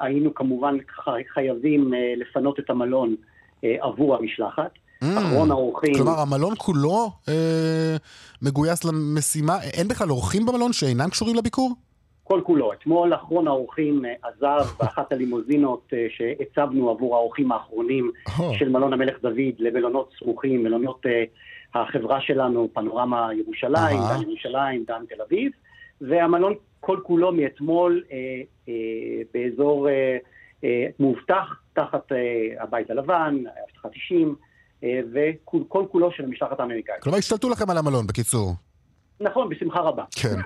היינו 0.00 0.34
כמובן 0.34 0.76
חי- 1.04 1.24
חייבים 1.34 1.92
לפנות 2.16 2.58
את 2.58 2.70
המלון 2.70 3.16
עבור 3.62 4.16
המשלחת, 4.16 4.70
אחרון 5.04 5.50
האורחים, 5.50 5.94
כלומר, 5.94 6.20
המלון 6.20 6.54
כולו 6.58 7.10
אה, 7.28 7.96
מגויס 8.42 8.84
למשימה, 8.84 9.62
אין 9.62 9.88
בכלל 9.88 10.10
אורחים 10.10 10.46
במלון 10.46 10.72
שאינם 10.72 11.10
קשורים 11.10 11.36
לביקור? 11.36 11.72
כל 12.24 12.40
כולו. 12.44 12.72
אתמול 12.72 13.14
אחרון 13.14 13.48
האורחים 13.48 14.04
אה, 14.04 14.12
עזב 14.22 14.66
באחת 14.78 15.12
הלימוזינות 15.12 15.90
אה, 15.92 16.06
שהצבנו 16.10 16.90
עבור 16.90 17.16
האורחים 17.16 17.52
האחרונים 17.52 18.10
של 18.58 18.68
מלון 18.68 18.92
המלך 18.92 19.22
דוד 19.22 19.54
למלונות 19.58 20.10
סמוכים, 20.18 20.62
מלונות 20.62 21.06
החברה 21.74 22.20
שלנו, 22.20 22.68
פנורמה 22.72 23.28
ירושלים. 23.34 24.00
דן 24.10 24.22
ירושלים, 24.22 24.84
דן 24.86 25.04
תל 25.08 25.22
אביב, 25.22 25.52
והמלון 26.00 26.54
כל 26.80 27.00
כולו 27.02 27.32
מאתמול 27.32 28.02
באזור 29.34 29.88
אה, 30.64 30.86
מאובטח 31.00 31.60
תחת 31.72 32.12
הבית 32.60 32.90
הלבן, 32.90 33.36
אבטחת 33.66 33.94
אישים, 33.94 34.34
וכל 34.82 35.58
כל 35.68 35.84
כולו 35.92 36.12
של 36.12 36.24
המשלחת 36.24 36.60
האמריקאית. 36.60 37.02
כלומר, 37.02 37.18
השתלטו 37.18 37.48
לכם 37.48 37.70
על 37.70 37.78
המלון, 37.78 38.06
בקיצור. 38.06 38.54
נכון, 39.20 39.48
בשמחה 39.48 39.80
רבה. 39.80 40.04
כן. 40.10 40.36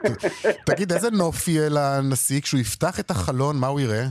תגיד, 0.66 0.92
איזה 0.92 1.10
נוף 1.10 1.48
יהיה 1.48 1.68
לנשיא 1.68 2.40
כשהוא 2.40 2.60
יפתח 2.60 3.00
את 3.00 3.10
החלון, 3.10 3.56
מה 3.60 3.66
הוא 3.66 3.80
יראה? 3.80 4.04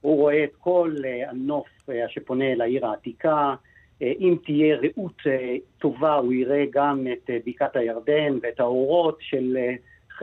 הוא 0.00 0.16
רואה 0.16 0.44
את 0.44 0.50
כל 0.58 0.94
אה, 1.04 1.30
הנוף 1.30 1.66
אה, 1.90 1.94
שפונה 2.08 2.44
אל 2.44 2.60
העיר 2.60 2.86
העתיקה. 2.86 3.54
אה, 4.02 4.12
אם 4.20 4.36
תהיה 4.44 4.76
ראות 4.76 5.22
אה, 5.26 5.56
טובה, 5.78 6.14
הוא 6.14 6.32
יראה 6.32 6.64
גם 6.72 7.06
את 7.12 7.30
אה, 7.30 7.38
בקעת 7.46 7.76
הירדן 7.76 8.38
ואת 8.42 8.60
האורות 8.60 9.18
של, 9.20 9.56
אה, 9.56 9.74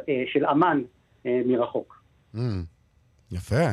אה, 0.09 0.23
של 0.33 0.45
אמן 0.45 0.81
אה, 1.25 1.41
מרחוק. 1.45 2.03
Mm, 2.35 2.39
יפה. 3.31 3.65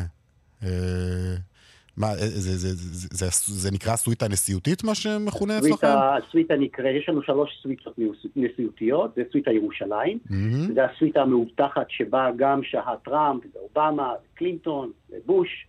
אה, 1.99 2.09
מה, 2.09 2.13
אה, 2.13 2.17
זה, 2.17 2.57
זה, 2.57 2.75
זה, 2.75 2.75
זה, 2.75 3.09
זה, 3.11 3.55
זה 3.55 3.71
נקרא 3.71 3.93
הסוויטה 3.93 4.27
הנשיאותית, 4.27 4.85
מה 4.85 4.95
שמכונה 4.95 5.59
אצלכם? 5.59 5.77
סוויטה, 5.77 6.17
סוויטה 6.31 6.55
נקרא, 6.57 6.89
יש 6.89 7.09
לנו 7.09 7.23
שלוש 7.23 7.51
סוויטות 7.63 7.99
נשיאותיות, 8.37 9.15
זה 9.17 9.23
סוויטה 9.31 9.51
ירושלים, 9.51 10.19
מהמם. 10.31 10.75
זה 10.75 10.85
הסוויטה 10.85 11.23
המאובטחת 11.23 11.87
שבה 11.89 12.31
גם 12.37 12.61
שהה 12.63 12.95
טראמפ 13.05 13.43
ואובמה 13.55 14.13
וקלינטון 14.35 14.91
ובוש 15.11 15.67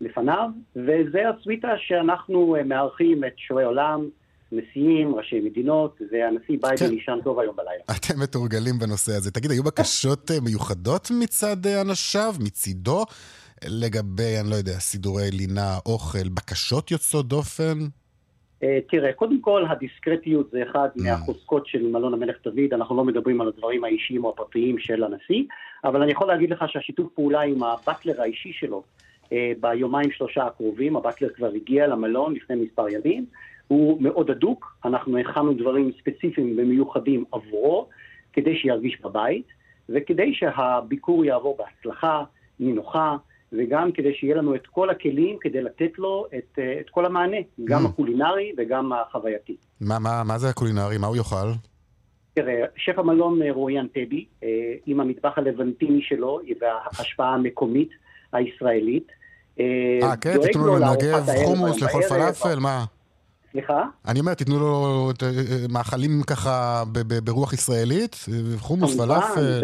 לפניו, 0.00 0.50
וזה 0.76 1.28
הסוויטה 1.28 1.68
שאנחנו 1.86 2.56
אה, 2.56 2.62
מארחים 2.62 3.24
את 3.24 3.32
שועי 3.36 3.64
עולם, 3.64 4.08
נשיאים, 4.52 5.14
ראשי 5.14 5.40
מדינות, 5.40 6.00
והנשיא 6.12 6.58
ביידן 6.62 6.92
יישן 6.92 7.18
טוב 7.24 7.40
היום 7.40 7.56
בלילה. 7.56 7.82
אתם 7.90 8.20
מתורגלים 8.20 8.78
בנושא 8.78 9.12
הזה. 9.12 9.30
תגיד, 9.30 9.50
היו 9.50 9.62
בקשות 9.62 10.30
אה, 10.30 10.40
מיוחדות 10.40 11.10
מצד 11.20 11.66
אה, 11.66 11.80
אנשיו, 11.80 12.34
מצידו, 12.40 13.04
לגבי, 13.66 14.40
אני 14.40 14.50
לא 14.50 14.54
יודע, 14.54 14.72
סידורי 14.72 15.30
לינה, 15.30 15.78
אוכל, 15.86 16.28
בקשות 16.28 16.90
יוצאות 16.90 17.28
דופן? 17.28 17.78
אה, 18.62 18.78
תראה, 18.90 19.12
קודם 19.12 19.40
כל, 19.40 19.64
הדיסקרטיות 19.68 20.50
זה 20.50 20.62
אחד 20.70 20.88
מהחוזקות 20.96 21.66
של 21.66 21.86
מלון 21.86 22.14
המלך 22.14 22.36
דוד, 22.44 22.72
אנחנו 22.72 22.96
לא 22.96 23.04
מדברים 23.04 23.40
על 23.40 23.48
הדברים 23.48 23.84
האישיים 23.84 24.24
או 24.24 24.30
הפרטיים 24.30 24.78
של 24.78 25.04
הנשיא, 25.04 25.44
אבל 25.84 26.02
אני 26.02 26.12
יכול 26.12 26.28
להגיד 26.28 26.50
לך 26.50 26.64
שהשיתוף 26.68 27.12
פעולה 27.14 27.40
עם 27.40 27.62
הבטלר 27.62 28.22
האישי 28.22 28.52
שלו 28.52 28.82
אה, 29.32 29.52
ביומיים 29.60 30.10
שלושה 30.10 30.46
הקרובים, 30.46 30.96
הבטלר 30.96 31.28
כבר 31.28 31.50
הגיע 31.54 31.86
למלון 31.86 32.34
לפני 32.34 32.56
מספר 32.56 32.88
ימים, 32.88 33.26
הוא 33.68 34.02
מאוד 34.02 34.30
הדוק, 34.30 34.76
אנחנו 34.84 35.18
הכנו 35.18 35.54
דברים 35.54 35.90
ספציפיים 36.00 36.54
ומיוחדים 36.58 37.24
עבורו, 37.32 37.88
כדי 38.32 38.56
שירגיש 38.56 39.00
בבית, 39.00 39.46
וכדי 39.88 40.34
שהביקור 40.34 41.24
יעבור 41.24 41.56
בהצלחה, 41.58 42.24
נינוחה, 42.60 43.16
וגם 43.52 43.92
כדי 43.92 44.14
שיהיה 44.14 44.36
לנו 44.36 44.54
את 44.54 44.66
כל 44.66 44.90
הכלים 44.90 45.36
כדי 45.40 45.62
לתת 45.62 45.98
לו 45.98 46.26
את, 46.38 46.58
אה, 46.58 46.80
את 46.80 46.90
כל 46.90 47.04
המענה, 47.06 47.36
גם 47.64 47.84
Mm. 47.84 47.88
הקולינרי 47.88 48.52
וגם 48.58 48.92
החווייתי. 48.92 49.56
מה, 49.80 49.98
מה, 49.98 50.22
מה 50.24 50.38
זה 50.38 50.48
הקולינרי? 50.48 50.98
מה 50.98 51.06
הוא 51.06 51.16
יאכל? 51.16 51.46
תראה, 52.34 52.64
שף 52.76 52.98
המלון 52.98 53.42
אה, 53.42 53.52
רואי 53.52 53.78
אנטבי, 53.80 54.24
אה, 54.42 54.48
עם 54.86 55.00
המטבח 55.00 55.38
הלבנטיני 55.38 56.02
שלו 56.02 56.40
וההשפעה 56.60 57.34
המקומית 57.34 57.88
הישראלית. 58.32 59.06
אה, 59.60 60.16
כן? 60.20 60.42
תיתנו 60.42 60.66
לו 60.66 60.78
לנגב 60.78 61.26
חומוס, 61.44 61.82
לאכול. 61.82 62.02
פלאפל, 62.02 62.58
מה? 62.58 62.84
סליחה? 63.52 63.84
אני 64.08 64.20
אומר, 64.20 64.34
תיתנו 64.34 64.58
לו 64.58 65.10
מאכלים 65.72 66.22
ככה 66.26 66.82
ברוח 67.24 67.52
ישראלית, 67.52 68.16
חומוס, 68.58 68.96
פלאפל. 68.96 69.60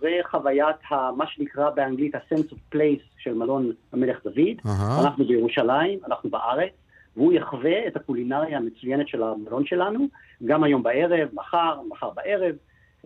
זה 0.00 0.08
חוויית 0.38 0.76
ה, 0.90 1.10
מה 1.16 1.26
שנקרא 1.26 1.70
באנגלית 1.70 2.14
ה-sense 2.14 2.52
of 2.52 2.74
place 2.74 3.04
של 3.18 3.34
מלון 3.34 3.72
המלך 3.92 4.24
דוד. 4.24 4.56
אהה. 4.66 5.00
אנחנו 5.00 5.24
בירושלים, 5.24 5.98
אנחנו 6.06 6.30
בארץ, 6.30 6.72
והוא 7.16 7.32
יחווה 7.32 7.86
את 7.86 7.96
הקולינריה 7.96 8.58
המצוינת 8.58 9.08
של 9.08 9.22
המלון 9.22 9.66
שלנו, 9.66 10.08
גם 10.44 10.64
היום 10.64 10.82
בערב, 10.82 11.28
מחר, 11.32 11.80
מחר 11.90 12.10
בערב. 12.10 12.54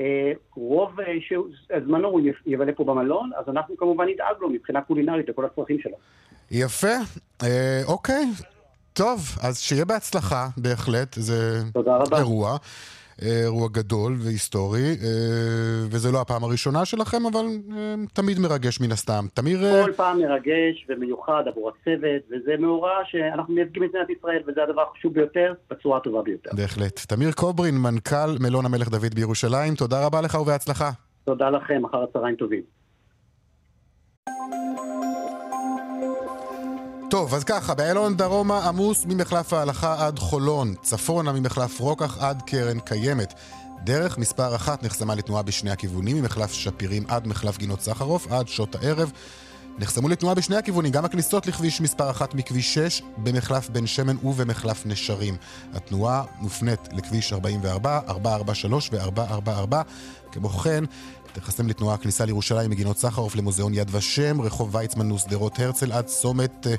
אה, 0.00 0.32
רוב 0.56 1.00
אה, 1.00 1.80
זמנו 1.86 2.08
הוא 2.08 2.20
יבלה 2.46 2.72
פה 2.72 2.84
במלון, 2.84 3.30
אז 3.36 3.48
אנחנו 3.48 3.76
כמובן 3.76 4.08
נדאג 4.08 4.36
לו 4.40 4.50
מבחינה 4.50 4.80
קולינרית 4.80 5.28
לכל 5.28 5.44
הצרכים 5.44 5.78
שלו. 5.80 5.96
יפה, 6.50 6.96
אה, 7.42 7.82
אוקיי. 7.86 8.24
טוב, 8.92 9.20
אז 9.42 9.58
שיהיה 9.60 9.84
בהצלחה, 9.84 10.48
בהחלט. 10.56 11.14
זה 11.14 11.62
אירוע. 12.18 12.50
אה, 12.50 12.56
אירוע 13.22 13.68
גדול 13.72 14.16
והיסטורי, 14.18 14.96
אה, 15.02 15.86
וזה 15.90 16.12
לא 16.12 16.20
הפעם 16.20 16.44
הראשונה 16.44 16.84
שלכם, 16.84 17.26
אבל 17.26 17.44
אה, 17.76 17.94
תמיד 18.12 18.38
מרגש 18.38 18.80
מן 18.80 18.92
הסתם. 18.92 19.24
תמיר, 19.34 19.64
אה, 19.64 19.84
כל 19.84 19.92
פעם 19.92 20.18
מרגש 20.18 20.86
ומיוחד 20.88 21.42
עבור 21.46 21.70
הצוות, 21.70 22.22
וזה 22.30 22.56
מאורע 22.58 22.94
שאנחנו 23.04 23.54
מייצגים 23.54 23.84
את 23.84 23.88
מדינת 23.88 24.10
ישראל, 24.18 24.42
וזה 24.46 24.62
הדבר 24.62 24.82
החשוב 24.90 25.14
ביותר, 25.14 25.52
בצורה 25.70 25.96
הטובה 25.96 26.22
ביותר. 26.22 26.50
בהחלט. 26.56 27.00
תמיר 27.08 27.32
קוברין, 27.32 27.74
מנכ"ל 27.78 28.38
מלון 28.40 28.66
המלך 28.66 28.88
דוד 28.88 29.14
בירושלים, 29.14 29.74
תודה 29.74 30.06
רבה 30.06 30.20
לך 30.20 30.34
ובהצלחה. 30.34 30.90
תודה 31.24 31.50
לכם, 31.50 31.84
אחר 31.84 32.02
הצהריים 32.02 32.36
טובים. 32.36 32.62
טוב, 37.10 37.34
אז 37.34 37.44
ככה, 37.44 37.74
באיילון 37.74 38.16
דרומה 38.16 38.68
עמוס 38.68 39.04
ממחלף 39.08 39.52
ההלכה 39.52 40.06
עד 40.06 40.18
חולון, 40.18 40.74
צפונה 40.82 41.32
ממחלף 41.32 41.80
רוקח 41.80 42.18
עד 42.20 42.42
קרן 42.46 42.80
קיימת. 42.80 43.34
דרך 43.84 44.18
מספר 44.18 44.56
אחת 44.56 44.82
נחסמה 44.82 45.14
לתנועה 45.14 45.42
בשני 45.42 45.70
הכיוונים, 45.70 46.16
ממחלף 46.16 46.52
שפירים 46.52 47.04
עד 47.08 47.26
מחלף 47.26 47.58
גינות 47.58 47.80
סחרוף, 47.80 48.32
עד 48.32 48.48
שעות 48.48 48.74
הערב. 48.74 49.12
נחסמו 49.78 50.08
לתנועה 50.08 50.34
בשני 50.34 50.56
הכיוונים, 50.56 50.92
גם 50.92 51.04
הכניסות 51.04 51.46
לכביש 51.46 51.80
מספר 51.80 52.10
אחת 52.10 52.34
מכביש 52.34 52.74
6, 52.74 53.02
במחלף 53.16 53.68
בן 53.70 53.86
שמן 53.86 54.16
ובמחלף 54.22 54.86
נשרים. 54.86 55.36
התנועה 55.74 56.22
מופנית 56.38 56.80
לכביש 56.92 57.32
44, 57.32 58.00
443 58.08 58.90
ו-444. 58.92 59.76
כמו 60.32 60.48
כן, 60.48 60.84
תחסם 61.32 61.68
לתנועה 61.68 61.94
הכניסה 61.94 62.24
לירושלים 62.24 62.70
מגינות 62.70 62.98
סחרוף 62.98 63.36
למוזיאון 63.36 63.74
יד 63.74 63.94
ושם, 63.94 64.40
רחוב 64.40 64.74
ויצמן 64.74 65.12
ושדרות 65.12 65.58
הרצל 65.58 65.92
עד 65.92 66.06
צומת 66.06 66.66
אה, 66.66 66.74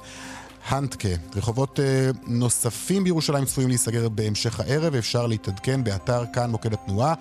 הנטקה. 0.68 1.10
רחובות 1.36 1.80
אה, 1.80 2.10
נוספים 2.28 3.04
בירושלים 3.04 3.46
צפויים 3.46 3.70
להיסגר 3.70 4.10
בהמשך 4.10 4.60
הערב, 4.60 4.96
אפשר 4.96 5.28
להתעדכן 5.28 5.84
באתר 5.84 6.24
כאן 6.34 6.50
מוקד 6.50 6.74
התנועה 6.74 7.14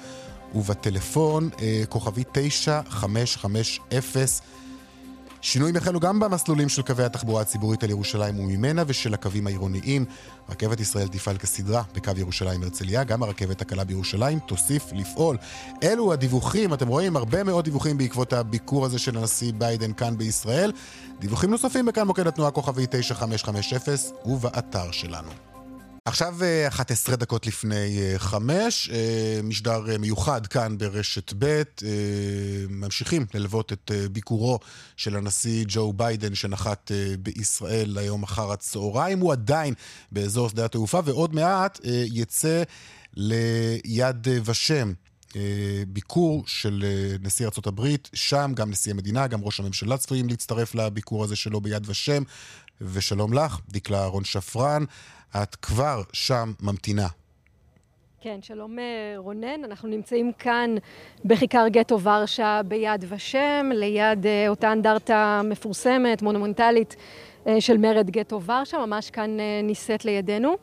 ובטלפון 0.55 1.49
אה, 1.63 1.83
כוכבי 1.89 2.25
9550. 2.33 4.60
שינויים 5.43 5.77
החלו 5.77 6.01
גם 6.01 6.21
במסלולים 6.21 6.69
של 6.69 6.83
קווי 6.83 7.05
התחבורה 7.05 7.43
הציבורית 7.43 7.83
על 7.83 7.91
ירושלים 7.91 8.39
וממנה 8.39 8.83
ושל 8.87 9.15
הקווים 9.15 9.47
העירוניים. 9.47 10.05
רכבת 10.49 10.81
ישראל 10.81 11.09
תפעל 11.09 11.39
כסדרה 11.39 11.83
בקו 11.95 12.13
ירושלים 12.17 12.63
הרצליה, 12.63 13.05
גם 13.05 13.23
הרכבת 13.23 13.61
הקלה 13.61 13.85
בירושלים 13.85 14.39
תוסיף 14.39 14.85
לפעול. 14.93 15.37
אלו 15.83 16.13
הדיווחים, 16.13 16.75
אתם 16.75 16.89
רואים 16.89 17.17
הרבה 17.17 17.45
מאוד 17.45 17.65
דיווחים 17.65 17.99
בעקבות 17.99 18.33
הביקור 18.33 18.85
הזה 18.87 18.99
של 18.99 19.19
הנשיא 19.19 19.53
ביידן 19.59 19.93
כאן 19.93 20.19
בישראל. 20.19 20.73
דיווחים 21.19 21.51
נוספים 21.51 21.87
בכאן 21.87 22.07
מוקד 22.07 22.27
התנועה 22.27 22.51
כוכבי 22.51 22.87
9550 22.91 23.79
ובאתר 24.25 24.91
שלנו. 24.91 25.50
עכשיו 26.11 26.37
11 26.69 27.17
דקות 27.17 27.47
לפני 27.47 28.15
5, 28.17 28.91
משדר 29.43 29.85
מיוחד 29.99 30.47
כאן 30.47 30.79
ברשת 30.79 31.33
ב', 31.39 31.63
ממשיכים 32.69 33.27
ללוות 33.35 33.73
את 33.73 33.91
ביקורו 34.13 34.59
של 34.97 35.17
הנשיא 35.17 35.65
ג'ו 35.69 35.93
ביידן 35.93 36.35
שנחת 36.35 36.91
בישראל 37.19 37.99
היום 37.99 38.23
אחר 38.23 38.53
הצהריים, 38.53 39.21
הוא 39.21 39.33
עדיין 39.33 39.75
באזור 40.13 40.49
שדה 40.49 40.65
התעופה 40.65 41.01
ועוד 41.05 41.35
מעט 41.35 41.81
יצא 42.13 42.63
ליד 43.15 44.29
ושם. 44.45 44.93
ביקור 45.89 46.45
של 46.47 46.85
נשיא 47.23 47.47
ארה"ב, 47.47 47.89
שם 48.15 48.53
גם 48.55 48.71
נשיא 48.71 48.93
המדינה, 48.93 49.27
גם 49.27 49.41
ראש 49.43 49.61
הממשלה 49.61 49.99
צפויים 49.99 50.29
להצטרף 50.29 50.75
לביקור 50.75 51.25
הזה 51.25 51.37
שלו 51.37 51.61
ביד 51.61 51.89
ושם. 51.89 52.23
ושלום 52.93 53.33
לך, 53.33 53.59
דקלה 53.69 54.01
אהרון 54.01 54.25
שפרן. 54.25 54.85
את 55.37 55.55
כבר 55.55 56.03
שם 56.13 56.53
ממתינה. 56.61 57.07
כן, 58.21 58.39
שלום 58.43 58.79
רונן. 59.17 59.65
אנחנו 59.65 59.89
נמצאים 59.89 60.33
כאן 60.33 60.75
בכיכר 61.25 61.69
גטו 61.69 62.01
ורשה 62.01 62.61
ביד 62.65 63.05
ושם, 63.09 63.71
ליד 63.75 64.27
אותה 64.49 64.73
אנדרטה 64.73 65.41
מפורסמת, 65.45 66.23
מונומנטלית 66.23 66.97
של 67.61 67.79
מרד 67.79 68.11
גטו 68.11 68.43
ורשה, 68.43 68.79
ממש 68.79 69.11
כאן 69.11 69.31
נישאת 69.63 70.05
לידינו. 70.05 70.57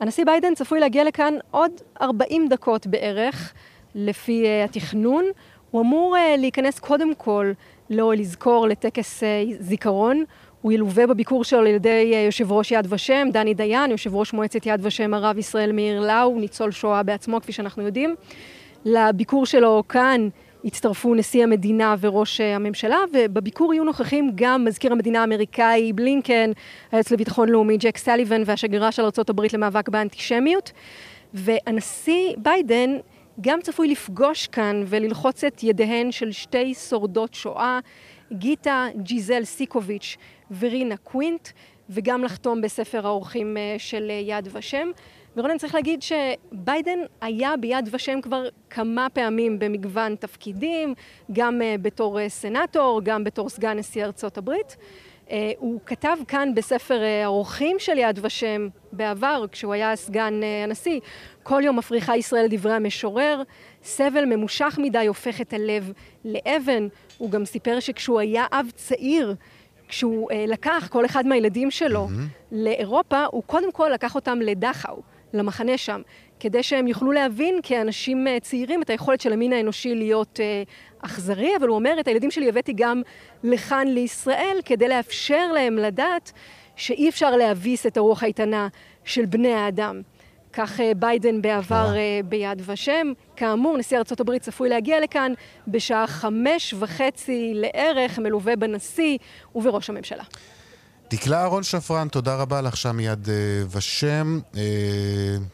הנשיא 0.00 0.24
ביידן 0.24 0.54
צפוי 0.54 0.80
להגיע 0.80 1.04
לכאן 1.04 1.34
עוד 1.50 1.72
40 2.00 2.48
דקות 2.48 2.86
בערך, 2.86 3.52
לפי 3.94 4.62
התכנון. 4.64 5.24
הוא 5.70 5.82
אמור 5.82 6.16
להיכנס 6.38 6.78
קודם 6.78 7.14
כל, 7.14 7.52
לא 7.90 8.14
לזכור, 8.14 8.68
לטקס 8.68 9.22
זיכרון. 9.58 10.24
הוא 10.66 10.72
ילווה 10.72 11.06
בביקור 11.06 11.44
שלו 11.44 11.58
על 11.58 11.66
ידי 11.66 12.12
יושב 12.26 12.52
ראש 12.52 12.72
יד 12.72 12.86
ושם, 12.92 13.28
דני 13.32 13.54
דיין, 13.54 13.90
יושב 13.90 14.14
ראש 14.14 14.32
מועצת 14.32 14.66
יד 14.66 14.80
ושם 14.82 15.14
הרב 15.14 15.38
ישראל 15.38 15.72
מאיר 15.72 16.00
לאו, 16.00 16.38
ניצול 16.38 16.70
שואה 16.70 17.02
בעצמו, 17.02 17.40
כפי 17.40 17.52
שאנחנו 17.52 17.82
יודעים. 17.82 18.14
לביקור 18.84 19.46
שלו 19.46 19.82
כאן 19.88 20.28
הצטרפו 20.64 21.14
נשיא 21.14 21.42
המדינה 21.42 21.94
וראש 22.00 22.40
הממשלה, 22.40 22.98
ובביקור 23.12 23.74
יהיו 23.74 23.84
נוכחים 23.84 24.30
גם 24.34 24.64
מזכיר 24.64 24.92
המדינה 24.92 25.20
האמריקאי 25.20 25.92
בלינקן, 25.92 26.50
היועץ 26.92 27.10
לביטחון 27.10 27.48
לאומי 27.48 27.76
ג'ק 27.76 27.96
סליבן 27.96 28.42
והשגרירה 28.46 28.92
של 28.92 29.02
ארה"ב 29.02 29.40
למאבק 29.52 29.88
באנטישמיות. 29.88 30.72
והנשיא 31.34 32.34
ביידן 32.38 32.96
גם 33.40 33.60
צפוי 33.62 33.88
לפגוש 33.88 34.46
כאן 34.46 34.84
וללחוץ 34.86 35.44
את 35.44 35.62
ידיהן 35.62 36.12
של 36.12 36.32
שתי 36.32 36.74
שורדות 36.74 37.34
שואה, 37.34 37.78
גיטה 38.32 38.86
ג'יזל 38.96 39.44
סיקוביץ' 39.44 40.16
ורינה 40.58 40.96
קווינט, 40.96 41.48
וגם 41.90 42.24
לחתום 42.24 42.60
בספר 42.60 43.06
האורחים 43.06 43.56
של 43.78 44.10
יד 44.10 44.48
ושם. 44.52 44.90
ורונן 45.36 45.58
צריך 45.58 45.74
להגיד 45.74 46.02
שביידן 46.02 46.98
היה 47.20 47.56
ביד 47.56 47.88
ושם 47.92 48.20
כבר 48.20 48.48
כמה 48.70 49.06
פעמים 49.12 49.58
במגוון 49.58 50.14
תפקידים, 50.16 50.94
גם 51.32 51.60
בתור 51.82 52.28
סנאטור, 52.28 53.00
גם 53.04 53.24
בתור 53.24 53.48
סגן 53.48 53.78
נשיא 53.78 54.04
ארצות 54.04 54.38
הברית. 54.38 54.76
הוא 55.58 55.80
כתב 55.86 56.16
כאן 56.28 56.54
בספר 56.54 57.00
האורחים 57.24 57.76
של 57.78 57.98
יד 57.98 58.18
ושם 58.22 58.68
בעבר, 58.92 59.44
כשהוא 59.52 59.72
היה 59.72 59.96
סגן 59.96 60.40
הנשיא, 60.64 61.00
כל 61.42 61.62
יום 61.64 61.78
מפריחה 61.78 62.16
ישראל 62.16 62.46
דברי 62.50 62.72
המשורר, 62.72 63.42
סבל 63.82 64.24
ממושך 64.24 64.78
מדי 64.82 65.06
הופך 65.06 65.40
את 65.40 65.52
הלב 65.52 65.92
לאבן. 66.24 66.88
הוא 67.18 67.30
גם 67.30 67.44
סיפר 67.44 67.80
שכשהוא 67.80 68.20
היה 68.20 68.46
אב 68.52 68.66
צעיר, 68.74 69.34
כשהוא 69.88 70.28
לקח 70.48 70.88
כל 70.90 71.04
אחד 71.04 71.26
מהילדים 71.26 71.70
שלו 71.70 72.06
mm-hmm. 72.08 72.52
לאירופה, 72.52 73.24
הוא 73.24 73.42
קודם 73.42 73.72
כל 73.72 73.90
לקח 73.94 74.14
אותם 74.14 74.40
לדכאו, 74.40 75.02
למחנה 75.32 75.76
שם, 75.76 76.02
כדי 76.40 76.62
שהם 76.62 76.86
יוכלו 76.86 77.12
להבין 77.12 77.60
כאנשים 77.62 78.26
צעירים 78.42 78.82
את 78.82 78.90
היכולת 78.90 79.20
של 79.20 79.32
המין 79.32 79.52
האנושי 79.52 79.94
להיות 79.94 80.40
אכזרי, 81.02 81.56
אבל 81.56 81.68
הוא 81.68 81.76
אומר, 81.76 81.96
את 82.00 82.08
הילדים 82.08 82.30
שלי 82.30 82.48
הבאתי 82.48 82.72
גם 82.76 83.02
לכאן 83.44 83.88
לישראל, 83.88 84.56
כדי 84.64 84.88
לאפשר 84.88 85.52
להם 85.52 85.78
לדעת 85.78 86.32
שאי 86.76 87.08
אפשר 87.08 87.36
להביס 87.36 87.86
את 87.86 87.96
הרוח 87.96 88.22
האיתנה 88.22 88.68
של 89.04 89.24
בני 89.24 89.52
האדם. 89.52 90.02
כך 90.52 90.80
ביידן 90.96 91.42
בעבר 91.42 91.94
ביד 92.24 92.62
ושם. 92.66 93.12
כאמור, 93.36 93.78
נשיא 93.78 93.98
ארצות 93.98 94.20
הברית 94.20 94.42
צפוי 94.42 94.68
להגיע 94.68 95.00
לכאן 95.00 95.32
בשעה 95.68 96.06
חמש 96.06 96.74
וחצי 96.78 97.52
לערך, 97.54 98.18
מלווה 98.18 98.56
בנשיא 98.56 99.18
ובראש 99.54 99.90
הממשלה. 99.90 100.24
דקלה 101.10 101.40
אהרון 101.40 101.62
שפרן, 101.62 102.08
תודה 102.08 102.34
רבה 102.34 102.60
לך 102.60 102.76
שם 102.76 102.96
מיד 102.96 103.28
ושם. 103.70 104.40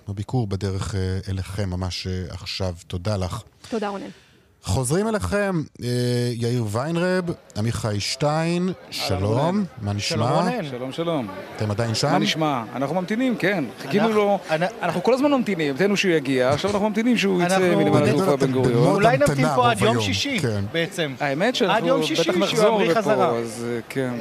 הביקור 0.08 0.46
בדרך 0.46 0.94
אליכם 1.28 1.70
ממש 1.70 2.06
עכשיו. 2.28 2.74
תודה 2.86 3.16
לך. 3.16 3.42
תודה 3.68 3.88
רונן. 3.88 4.06
חוזרים 4.64 5.08
אליכם, 5.08 5.62
יאיר 6.32 6.64
ויינרב, 6.70 7.24
עמיחי 7.56 8.00
שטיין, 8.00 8.68
שלום, 8.90 9.64
מה 9.82 9.92
נשמע? 9.92 10.48
שלום, 10.70 10.92
שלום. 10.92 11.28
אתם 11.56 11.70
עדיין 11.70 11.94
שם? 11.94 12.12
מה 12.12 12.18
נשמע? 12.18 12.62
אנחנו 12.74 12.94
ממתינים, 12.94 13.36
כן. 13.36 13.64
חיכינו 13.82 14.08
לו, 14.08 14.38
אנחנו 14.82 15.02
כל 15.02 15.14
הזמן 15.14 15.30
ממתינים, 15.30 15.70
המתנו 15.70 15.96
שהוא 15.96 16.12
יגיע, 16.12 16.50
עכשיו 16.50 16.70
אנחנו 16.70 16.88
ממתינים 16.88 17.18
שהוא 17.18 17.42
יצא 17.42 17.58
מנמל 17.58 18.04
התעופה 18.04 18.36
בן 18.36 18.52
גוריון. 18.52 18.94
אולי 18.94 19.18
נמתין 19.18 19.46
פה 19.54 19.70
עד 19.70 19.80
יום 19.80 20.00
שישי, 20.00 20.40
בעצם. 20.72 21.14
האמת 21.20 21.54
שאנחנו 21.54 22.00
בטח 22.20 22.36
נחזור 22.36 22.82
לפה, 22.82 23.38
אז 23.38 23.66
כן. 23.88 24.14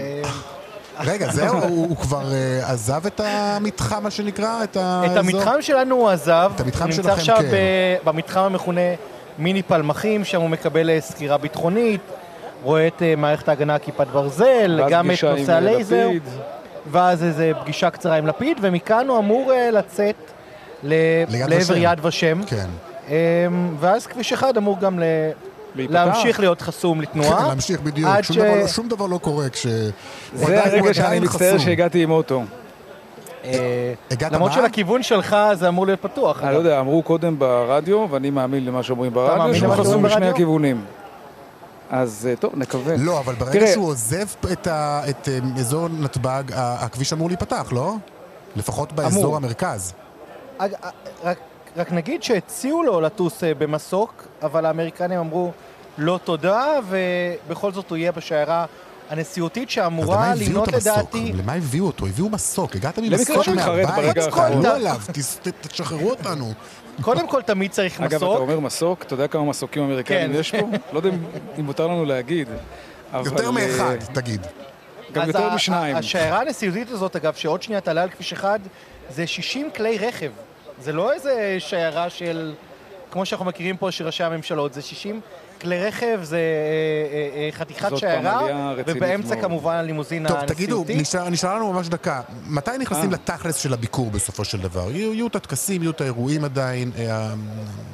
רגע, 1.05 1.31
זהו, 1.31 1.57
הוא 1.63 1.97
כבר 1.97 2.23
עזב 2.63 3.05
את 3.05 3.21
המתחם, 3.23 4.03
מה 4.03 4.11
שנקרא? 4.11 4.63
את 4.63 4.77
המתחם 5.17 5.61
שלנו 5.61 5.95
הוא 5.95 6.09
עזב. 6.09 6.51
את 6.55 6.61
המתחם 6.61 6.91
שלכם, 6.91 7.01
כן. 7.03 7.09
הוא 7.09 7.17
נמצא 7.17 7.21
עכשיו 7.21 7.37
במתחם 8.03 8.41
המכונה... 8.41 8.81
מיני 9.37 9.63
פלמחים, 9.63 10.25
שם 10.25 10.41
הוא 10.41 10.49
מקבל 10.49 10.99
סקירה 10.99 11.37
ביטחונית, 11.37 12.01
רואה 12.63 12.87
את 12.87 13.01
מערכת 13.17 13.49
ההגנה 13.49 13.79
כיפת 13.79 14.07
ברזל, 14.07 14.81
גם 14.89 15.11
את 15.11 15.23
נושא 15.23 15.53
הלייזר, 15.53 16.09
ואז 16.91 17.23
איזו 17.23 17.43
פגישה 17.61 17.89
קצרה 17.89 18.15
עם 18.15 18.27
לפיד, 18.27 18.57
ומכאן 18.61 19.07
הוא 19.07 19.19
אמור 19.19 19.51
לצאת 19.71 20.15
לעבר 20.83 21.77
יד 21.77 22.05
ושם. 22.05 22.41
כן. 22.45 22.67
ואז 23.79 24.07
כביש 24.07 24.33
אחד 24.33 24.57
אמור 24.57 24.79
גם 24.79 24.99
להמשיך 25.75 26.39
להיות 26.39 26.61
חסום 26.61 27.01
לתנועה. 27.01 27.37
כן, 27.39 27.45
להמשיך 27.45 27.81
בדיוק, 27.81 28.09
שום 28.67 28.87
דבר 28.87 29.05
לא 29.05 29.17
קורה 29.17 29.49
כש... 29.49 29.67
זה 30.33 30.65
הרגע 30.65 30.93
שאני 30.93 31.19
מצטער 31.19 31.57
שהגעתי 31.57 32.03
עם 32.03 32.11
אוטו. 32.11 32.43
למרות 34.31 34.53
שלכיוון 34.53 35.03
שלך 35.03 35.37
זה 35.53 35.67
אמור 35.67 35.85
להיות 35.85 36.01
פתוח. 36.01 36.43
אני 36.43 36.53
לא 36.53 36.57
יודע, 36.57 36.79
אמרו 36.79 37.03
קודם 37.03 37.39
ברדיו, 37.39 38.07
ואני 38.09 38.29
מאמין 38.29 38.65
למה 38.65 38.83
שאומרים 38.83 39.13
ברדיו, 39.13 39.55
שהוא 39.55 39.75
חסום 39.75 40.03
בשני 40.03 40.27
הכיוונים. 40.27 40.85
אז 41.89 42.29
טוב, 42.39 42.51
נקווה. 42.55 42.95
לא, 42.97 43.19
אבל 43.19 43.33
ברגע 43.33 43.67
שהוא 43.67 43.87
עוזב 43.87 44.25
את 44.51 45.27
אזור 45.59 45.87
נתב"ג, 45.99 46.43
הכביש 46.55 47.13
אמור 47.13 47.27
להיפתח, 47.27 47.69
לא? 47.71 47.93
לפחות 48.55 48.91
באזור 48.93 49.35
המרכז. 49.35 49.93
רק 51.23 51.37
נגיד 51.91 52.23
שהציעו 52.23 52.83
לו 52.83 53.01
לטוס 53.01 53.43
במסוק, 53.57 54.27
אבל 54.41 54.65
האמריקנים 54.65 55.19
אמרו 55.19 55.51
לא 55.97 56.19
תודה, 56.23 56.79
ובכל 56.89 57.71
זאת 57.71 57.89
הוא 57.89 57.97
יהיה 57.97 58.11
בשיירה 58.11 58.65
הנשיאותית 59.09 59.69
שאמורה 59.69 60.33
למנות 60.35 60.67
לדעתי... 60.67 61.33
למה 61.33 61.53
הביאו 61.53 61.85
אותו? 61.85 62.07
הביאו 62.07 62.29
מסוק, 62.29 62.75
הגעת 62.75 62.99
ממסוק 62.99 63.47
מהבית, 63.47 63.89
תעלו 64.35 64.67
עליו, 64.67 65.01
תשחררו 65.61 66.09
אותנו. 66.09 66.53
קודם 67.01 67.27
כל 67.27 67.41
תמיד 67.41 67.71
צריך 67.71 67.99
מסוק. 67.99 68.13
אגב, 68.13 68.23
אתה 68.23 68.41
אומר 68.41 68.59
מסוק, 68.59 69.03
אתה 69.03 69.13
יודע 69.13 69.27
כמה 69.27 69.43
מסוקים 69.43 69.83
אמריקאים 69.83 70.33
יש 70.33 70.55
פה? 70.55 70.69
לא 70.93 70.97
יודע 70.99 71.09
אם 71.59 71.65
מותר 71.65 71.87
לנו 71.87 72.05
להגיד. 72.05 72.47
יותר 73.25 73.51
מאחד, 73.51 73.95
תגיד. 74.13 74.47
גם 75.11 75.27
יותר 75.27 75.55
משניים. 75.55 75.95
השיירה 75.95 76.41
הנשיאותית 76.41 76.91
הזאת, 76.91 77.15
אגב, 77.15 77.33
שעוד 77.33 77.61
שנייה 77.63 77.81
תעלה 77.81 78.03
על 78.03 78.09
כביש 78.09 78.33
אחד, 78.33 78.59
זה 79.09 79.27
60 79.27 79.69
כלי 79.75 79.97
רכב. 79.97 80.31
זה 80.81 80.93
לא 80.93 81.13
איזה 81.13 81.55
שיירה 81.59 82.09
של, 82.09 82.53
כמו 83.11 83.25
שאנחנו 83.25 83.45
מכירים 83.45 83.77
פה, 83.77 83.91
של 83.91 84.05
ראשי 84.05 84.23
הממשלות, 84.23 84.73
זה 84.73 84.81
60 84.81 85.21
כלי 85.61 85.87
רכב, 85.87 86.19
זה 86.23 86.37
אה, 86.37 86.41
אה, 87.37 87.45
אה, 87.45 87.49
חתיכת 87.51 87.97
שיירה, 87.97 88.73
ובאמצע 88.87 89.35
כמובן 89.41 89.75
הלימוזין 89.75 90.25
הנשיאותי. 90.25 90.67
טוב, 90.67 90.85
תגידו, 90.85 90.85
נשאר 91.29 91.55
לנו 91.55 91.73
ממש 91.73 91.87
דקה. 91.87 92.21
מתי 92.47 92.71
נכנסים 92.79 93.11
לתכלס 93.11 93.55
של 93.55 93.73
הביקור 93.73 94.09
בסופו 94.11 94.45
של 94.45 94.61
דבר? 94.61 94.91
יהיו 94.91 95.27
את 95.27 95.35
הטקסים, 95.35 95.81
יהיו 95.81 95.91
את 95.91 96.01
האירועים 96.01 96.45
עדיין, 96.45 96.91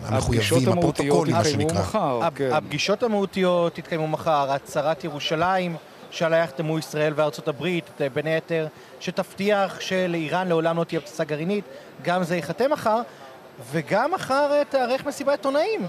המחויבים, 0.04 0.70
הפרוטוקולים, 0.70 1.36
מה 1.36 1.44
שנקרא. 1.44 2.30
כן. 2.36 2.50
הפגישות 2.52 3.04
המהותיות 3.04 3.78
יתקיימו 3.78 4.08
מחר, 4.08 4.52
הצהרת 4.52 5.04
ירושלים. 5.04 5.76
שעליה 6.12 6.40
יחתמו 6.44 6.80
ישראל 6.80 7.14
וארצות 7.16 7.48
הברית, 7.48 7.86
בין 8.14 8.28
היתר, 8.28 8.68
שתבטיח 9.00 9.80
שלאיראן 9.80 10.48
לעולם 10.48 10.78
לא 10.78 10.84
תהיה 10.84 11.02
פצצה 11.02 11.24
גרעינית, 11.24 11.66
גם 12.02 12.24
זה 12.24 12.36
ייחתם 12.36 12.72
מחר, 12.72 13.02
וגם 13.72 14.12
מחר 14.12 14.64
תיערך 14.70 15.06
מסיבת 15.06 15.32
עיתונאים. 15.32 15.88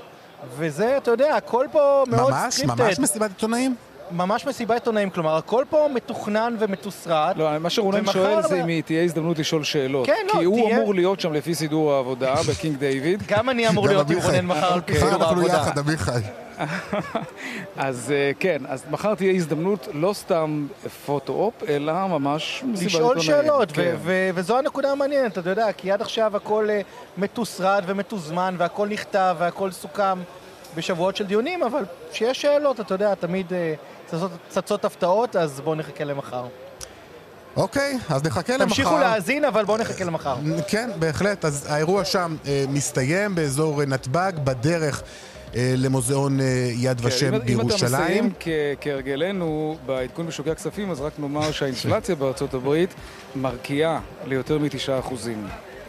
וזה, 0.56 0.96
אתה 0.96 1.10
יודע, 1.10 1.36
הכל 1.36 1.66
פה 1.72 2.04
מאוד 2.08 2.32
סקריפטד. 2.48 2.80
ממש, 2.80 2.80
ממש 2.80 2.98
מסיבת 2.98 3.30
עיתונאים? 3.30 3.74
ממש 4.10 4.46
מסיבת 4.46 4.70
עיתונאים, 4.70 5.10
כלומר, 5.10 5.36
הכל 5.36 5.64
פה 5.70 5.88
מתוכנן 5.94 6.56
ומתוסרט. 6.58 7.36
לא, 7.36 7.58
מה 7.58 7.70
שרונן 7.70 8.06
שואל 8.06 8.42
זה 8.42 8.64
אם 8.64 8.80
תהיה 8.80 9.02
הזדמנות 9.02 9.38
לשאול 9.38 9.64
שאלות. 9.64 10.06
כן, 10.06 10.26
לא, 10.26 10.32
כי 10.32 10.44
הוא 10.44 10.70
אמור 10.70 10.94
להיות 10.94 11.20
שם 11.20 11.32
לפי 11.32 11.54
סידור 11.54 11.92
העבודה 11.92 12.34
בקינג 12.50 12.76
דיוויד. 12.76 13.22
גם 13.28 13.50
אני 13.50 13.68
אמור 13.68 13.86
להיות 13.86 14.10
עם 14.10 14.18
רונן 14.18 14.46
מחר 14.46 14.72
על 14.72 14.80
פי 14.80 14.94
סידור 14.94 15.24
העבודה. 15.24 15.30
אנחנו 15.30 15.46
יחד, 15.46 15.78
עמיחי. 15.78 16.20
אז 17.76 18.14
כן, 18.40 18.62
אז 18.68 18.84
מחר 18.90 19.14
תהיה 19.14 19.32
הזדמנות 19.32 19.88
לא 19.92 20.12
סתם 20.12 20.66
photo-op, 21.06 21.54
אלא 21.68 22.06
ממש 22.06 22.64
מסיבת 22.66 22.92
עיתונאים. 22.92 23.16
לשאול 23.16 23.20
שאלות, 23.20 23.72
כן. 23.72 23.96
וזו 24.34 24.58
הנקודה 24.58 24.92
המעניינת, 24.92 25.38
אתה 25.38 25.50
יודע, 25.50 25.72
כי 25.72 25.92
עד 25.92 26.02
עכשיו 26.02 26.36
הכל 26.36 26.68
מתוסרט 27.18 27.84
ומתוזמן, 27.86 28.54
והכל 28.58 28.88
נכתב, 28.88 29.36
והכל 29.38 29.70
סוכם 29.70 30.18
בשבועות 30.76 31.16
של 31.16 31.26
דיונים, 31.26 31.62
אבל 31.62 31.82
כשיש 32.12 32.42
שאלות, 32.42 32.80
אתה 32.80 32.94
יודע, 32.94 33.14
תמיד 33.14 33.52
צצות 34.48 34.84
הפתעות, 34.84 35.36
אז 35.36 35.60
בואו 35.60 35.74
נחכה 35.74 36.04
למחר. 36.04 36.46
אוקיי, 37.56 37.98
אז 38.08 38.24
נחכה 38.24 38.52
למחר. 38.52 38.64
תמשיכו 38.64 38.98
להאזין, 38.98 39.44
אבל 39.44 39.64
בואו 39.64 39.78
נחכה 39.78 40.04
למחר. 40.04 40.36
כן, 40.68 40.90
בהחלט. 40.98 41.44
אז 41.44 41.66
האירוע 41.68 42.04
שם 42.04 42.36
אה, 42.46 42.64
מסתיים 42.68 43.34
באזור 43.34 43.84
נתב"ג, 43.84 44.32
בדרך 44.44 45.02
אה, 45.54 45.74
למוזיאון 45.76 46.40
אה, 46.40 46.70
יד 46.74 47.00
כן, 47.00 47.06
ושם 47.06 47.34
אם, 47.34 47.40
בירושלים. 47.40 48.24
אם 48.24 48.30
אתה 48.30 48.38
מסיים 48.38 48.76
כהרגלנו 48.80 49.76
בעדכון 49.86 50.26
בשוקי 50.26 50.50
הכספים, 50.50 50.90
אז 50.90 51.00
רק 51.00 51.12
נאמר 51.18 51.52
שהאינפלציה 51.52 52.14
בארצות 52.14 52.54
הברית 52.54 52.94
מרקיעה 53.36 54.00
ליותר 54.26 54.58
מתשעה 54.58 54.98
אחוזים. 54.98 55.46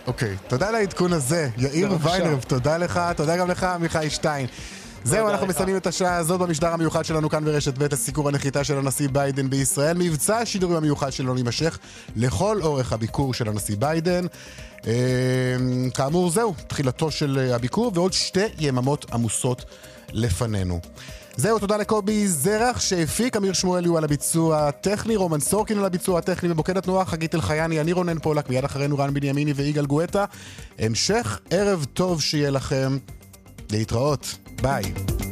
אוקיי, 0.07 0.35
תודה 0.47 0.69
על 0.69 0.75
העדכון 0.75 1.13
הזה. 1.13 1.49
יאיר 1.57 1.91
ויינרב, 2.01 2.43
תודה 2.47 2.77
לך, 2.77 3.01
תודה 3.15 3.37
גם 3.37 3.49
לך, 3.49 3.63
עמיחי 3.63 4.09
שטיין. 4.09 4.47
זהו, 5.03 5.29
אנחנו 5.29 5.47
מסיימים 5.47 5.77
את 5.77 5.87
השעה 5.87 6.15
הזאת 6.15 6.39
במשדר 6.39 6.67
המיוחד 6.67 7.05
שלנו 7.05 7.29
כאן 7.29 7.45
ברשת 7.45 7.77
ב' 7.77 7.93
לסיקור 7.93 8.27
הנחיתה 8.27 8.63
של 8.63 8.77
הנשיא 8.77 9.09
ביידן 9.11 9.49
בישראל. 9.49 9.97
מבצע 9.97 10.37
השידורים 10.37 10.77
המיוחד 10.77 11.11
שלנו 11.11 11.37
יימשך 11.37 11.79
לכל 12.15 12.61
אורך 12.61 12.93
הביקור 12.93 13.33
של 13.33 13.49
הנשיא 13.49 13.75
ביידן. 13.79 14.25
אה, 14.87 14.93
כאמור, 15.93 16.31
זהו, 16.31 16.53
תחילתו 16.67 17.11
של 17.11 17.51
הביקור 17.53 17.91
ועוד 17.95 18.13
שתי 18.13 18.45
יממות 18.59 19.05
עמוסות 19.13 19.65
לפנינו. 20.13 20.79
זהו, 21.35 21.59
תודה 21.59 21.77
לקובי 21.77 22.27
זרח 22.27 22.79
שהפיק, 22.79 23.35
אמיר 23.35 23.53
שמואלי 23.53 23.87
הוא 23.87 23.97
על 23.97 24.03
הביצוע 24.03 24.67
הטכני, 24.67 25.15
רומן 25.15 25.39
סורקין 25.39 25.77
על 25.77 25.85
הביצוע 25.85 26.19
הטכני, 26.19 26.49
במוקד 26.49 26.77
התנועה 26.77 27.05
חגית 27.05 27.35
אלחייני, 27.35 27.81
אני 27.81 27.93
רונן 27.93 28.19
פולק, 28.19 28.49
מיד 28.49 28.65
אחרינו 28.65 28.97
רן 28.97 29.13
בנימיני 29.13 29.53
ויגאל 29.53 29.85
גואטה. 29.85 30.25
המשך 30.79 31.39
ערב 31.49 31.85
טוב 31.93 32.21
שיהיה 32.21 32.49
לכם. 32.49 32.97
להתראות, 33.71 34.37
Bye. 34.61 35.28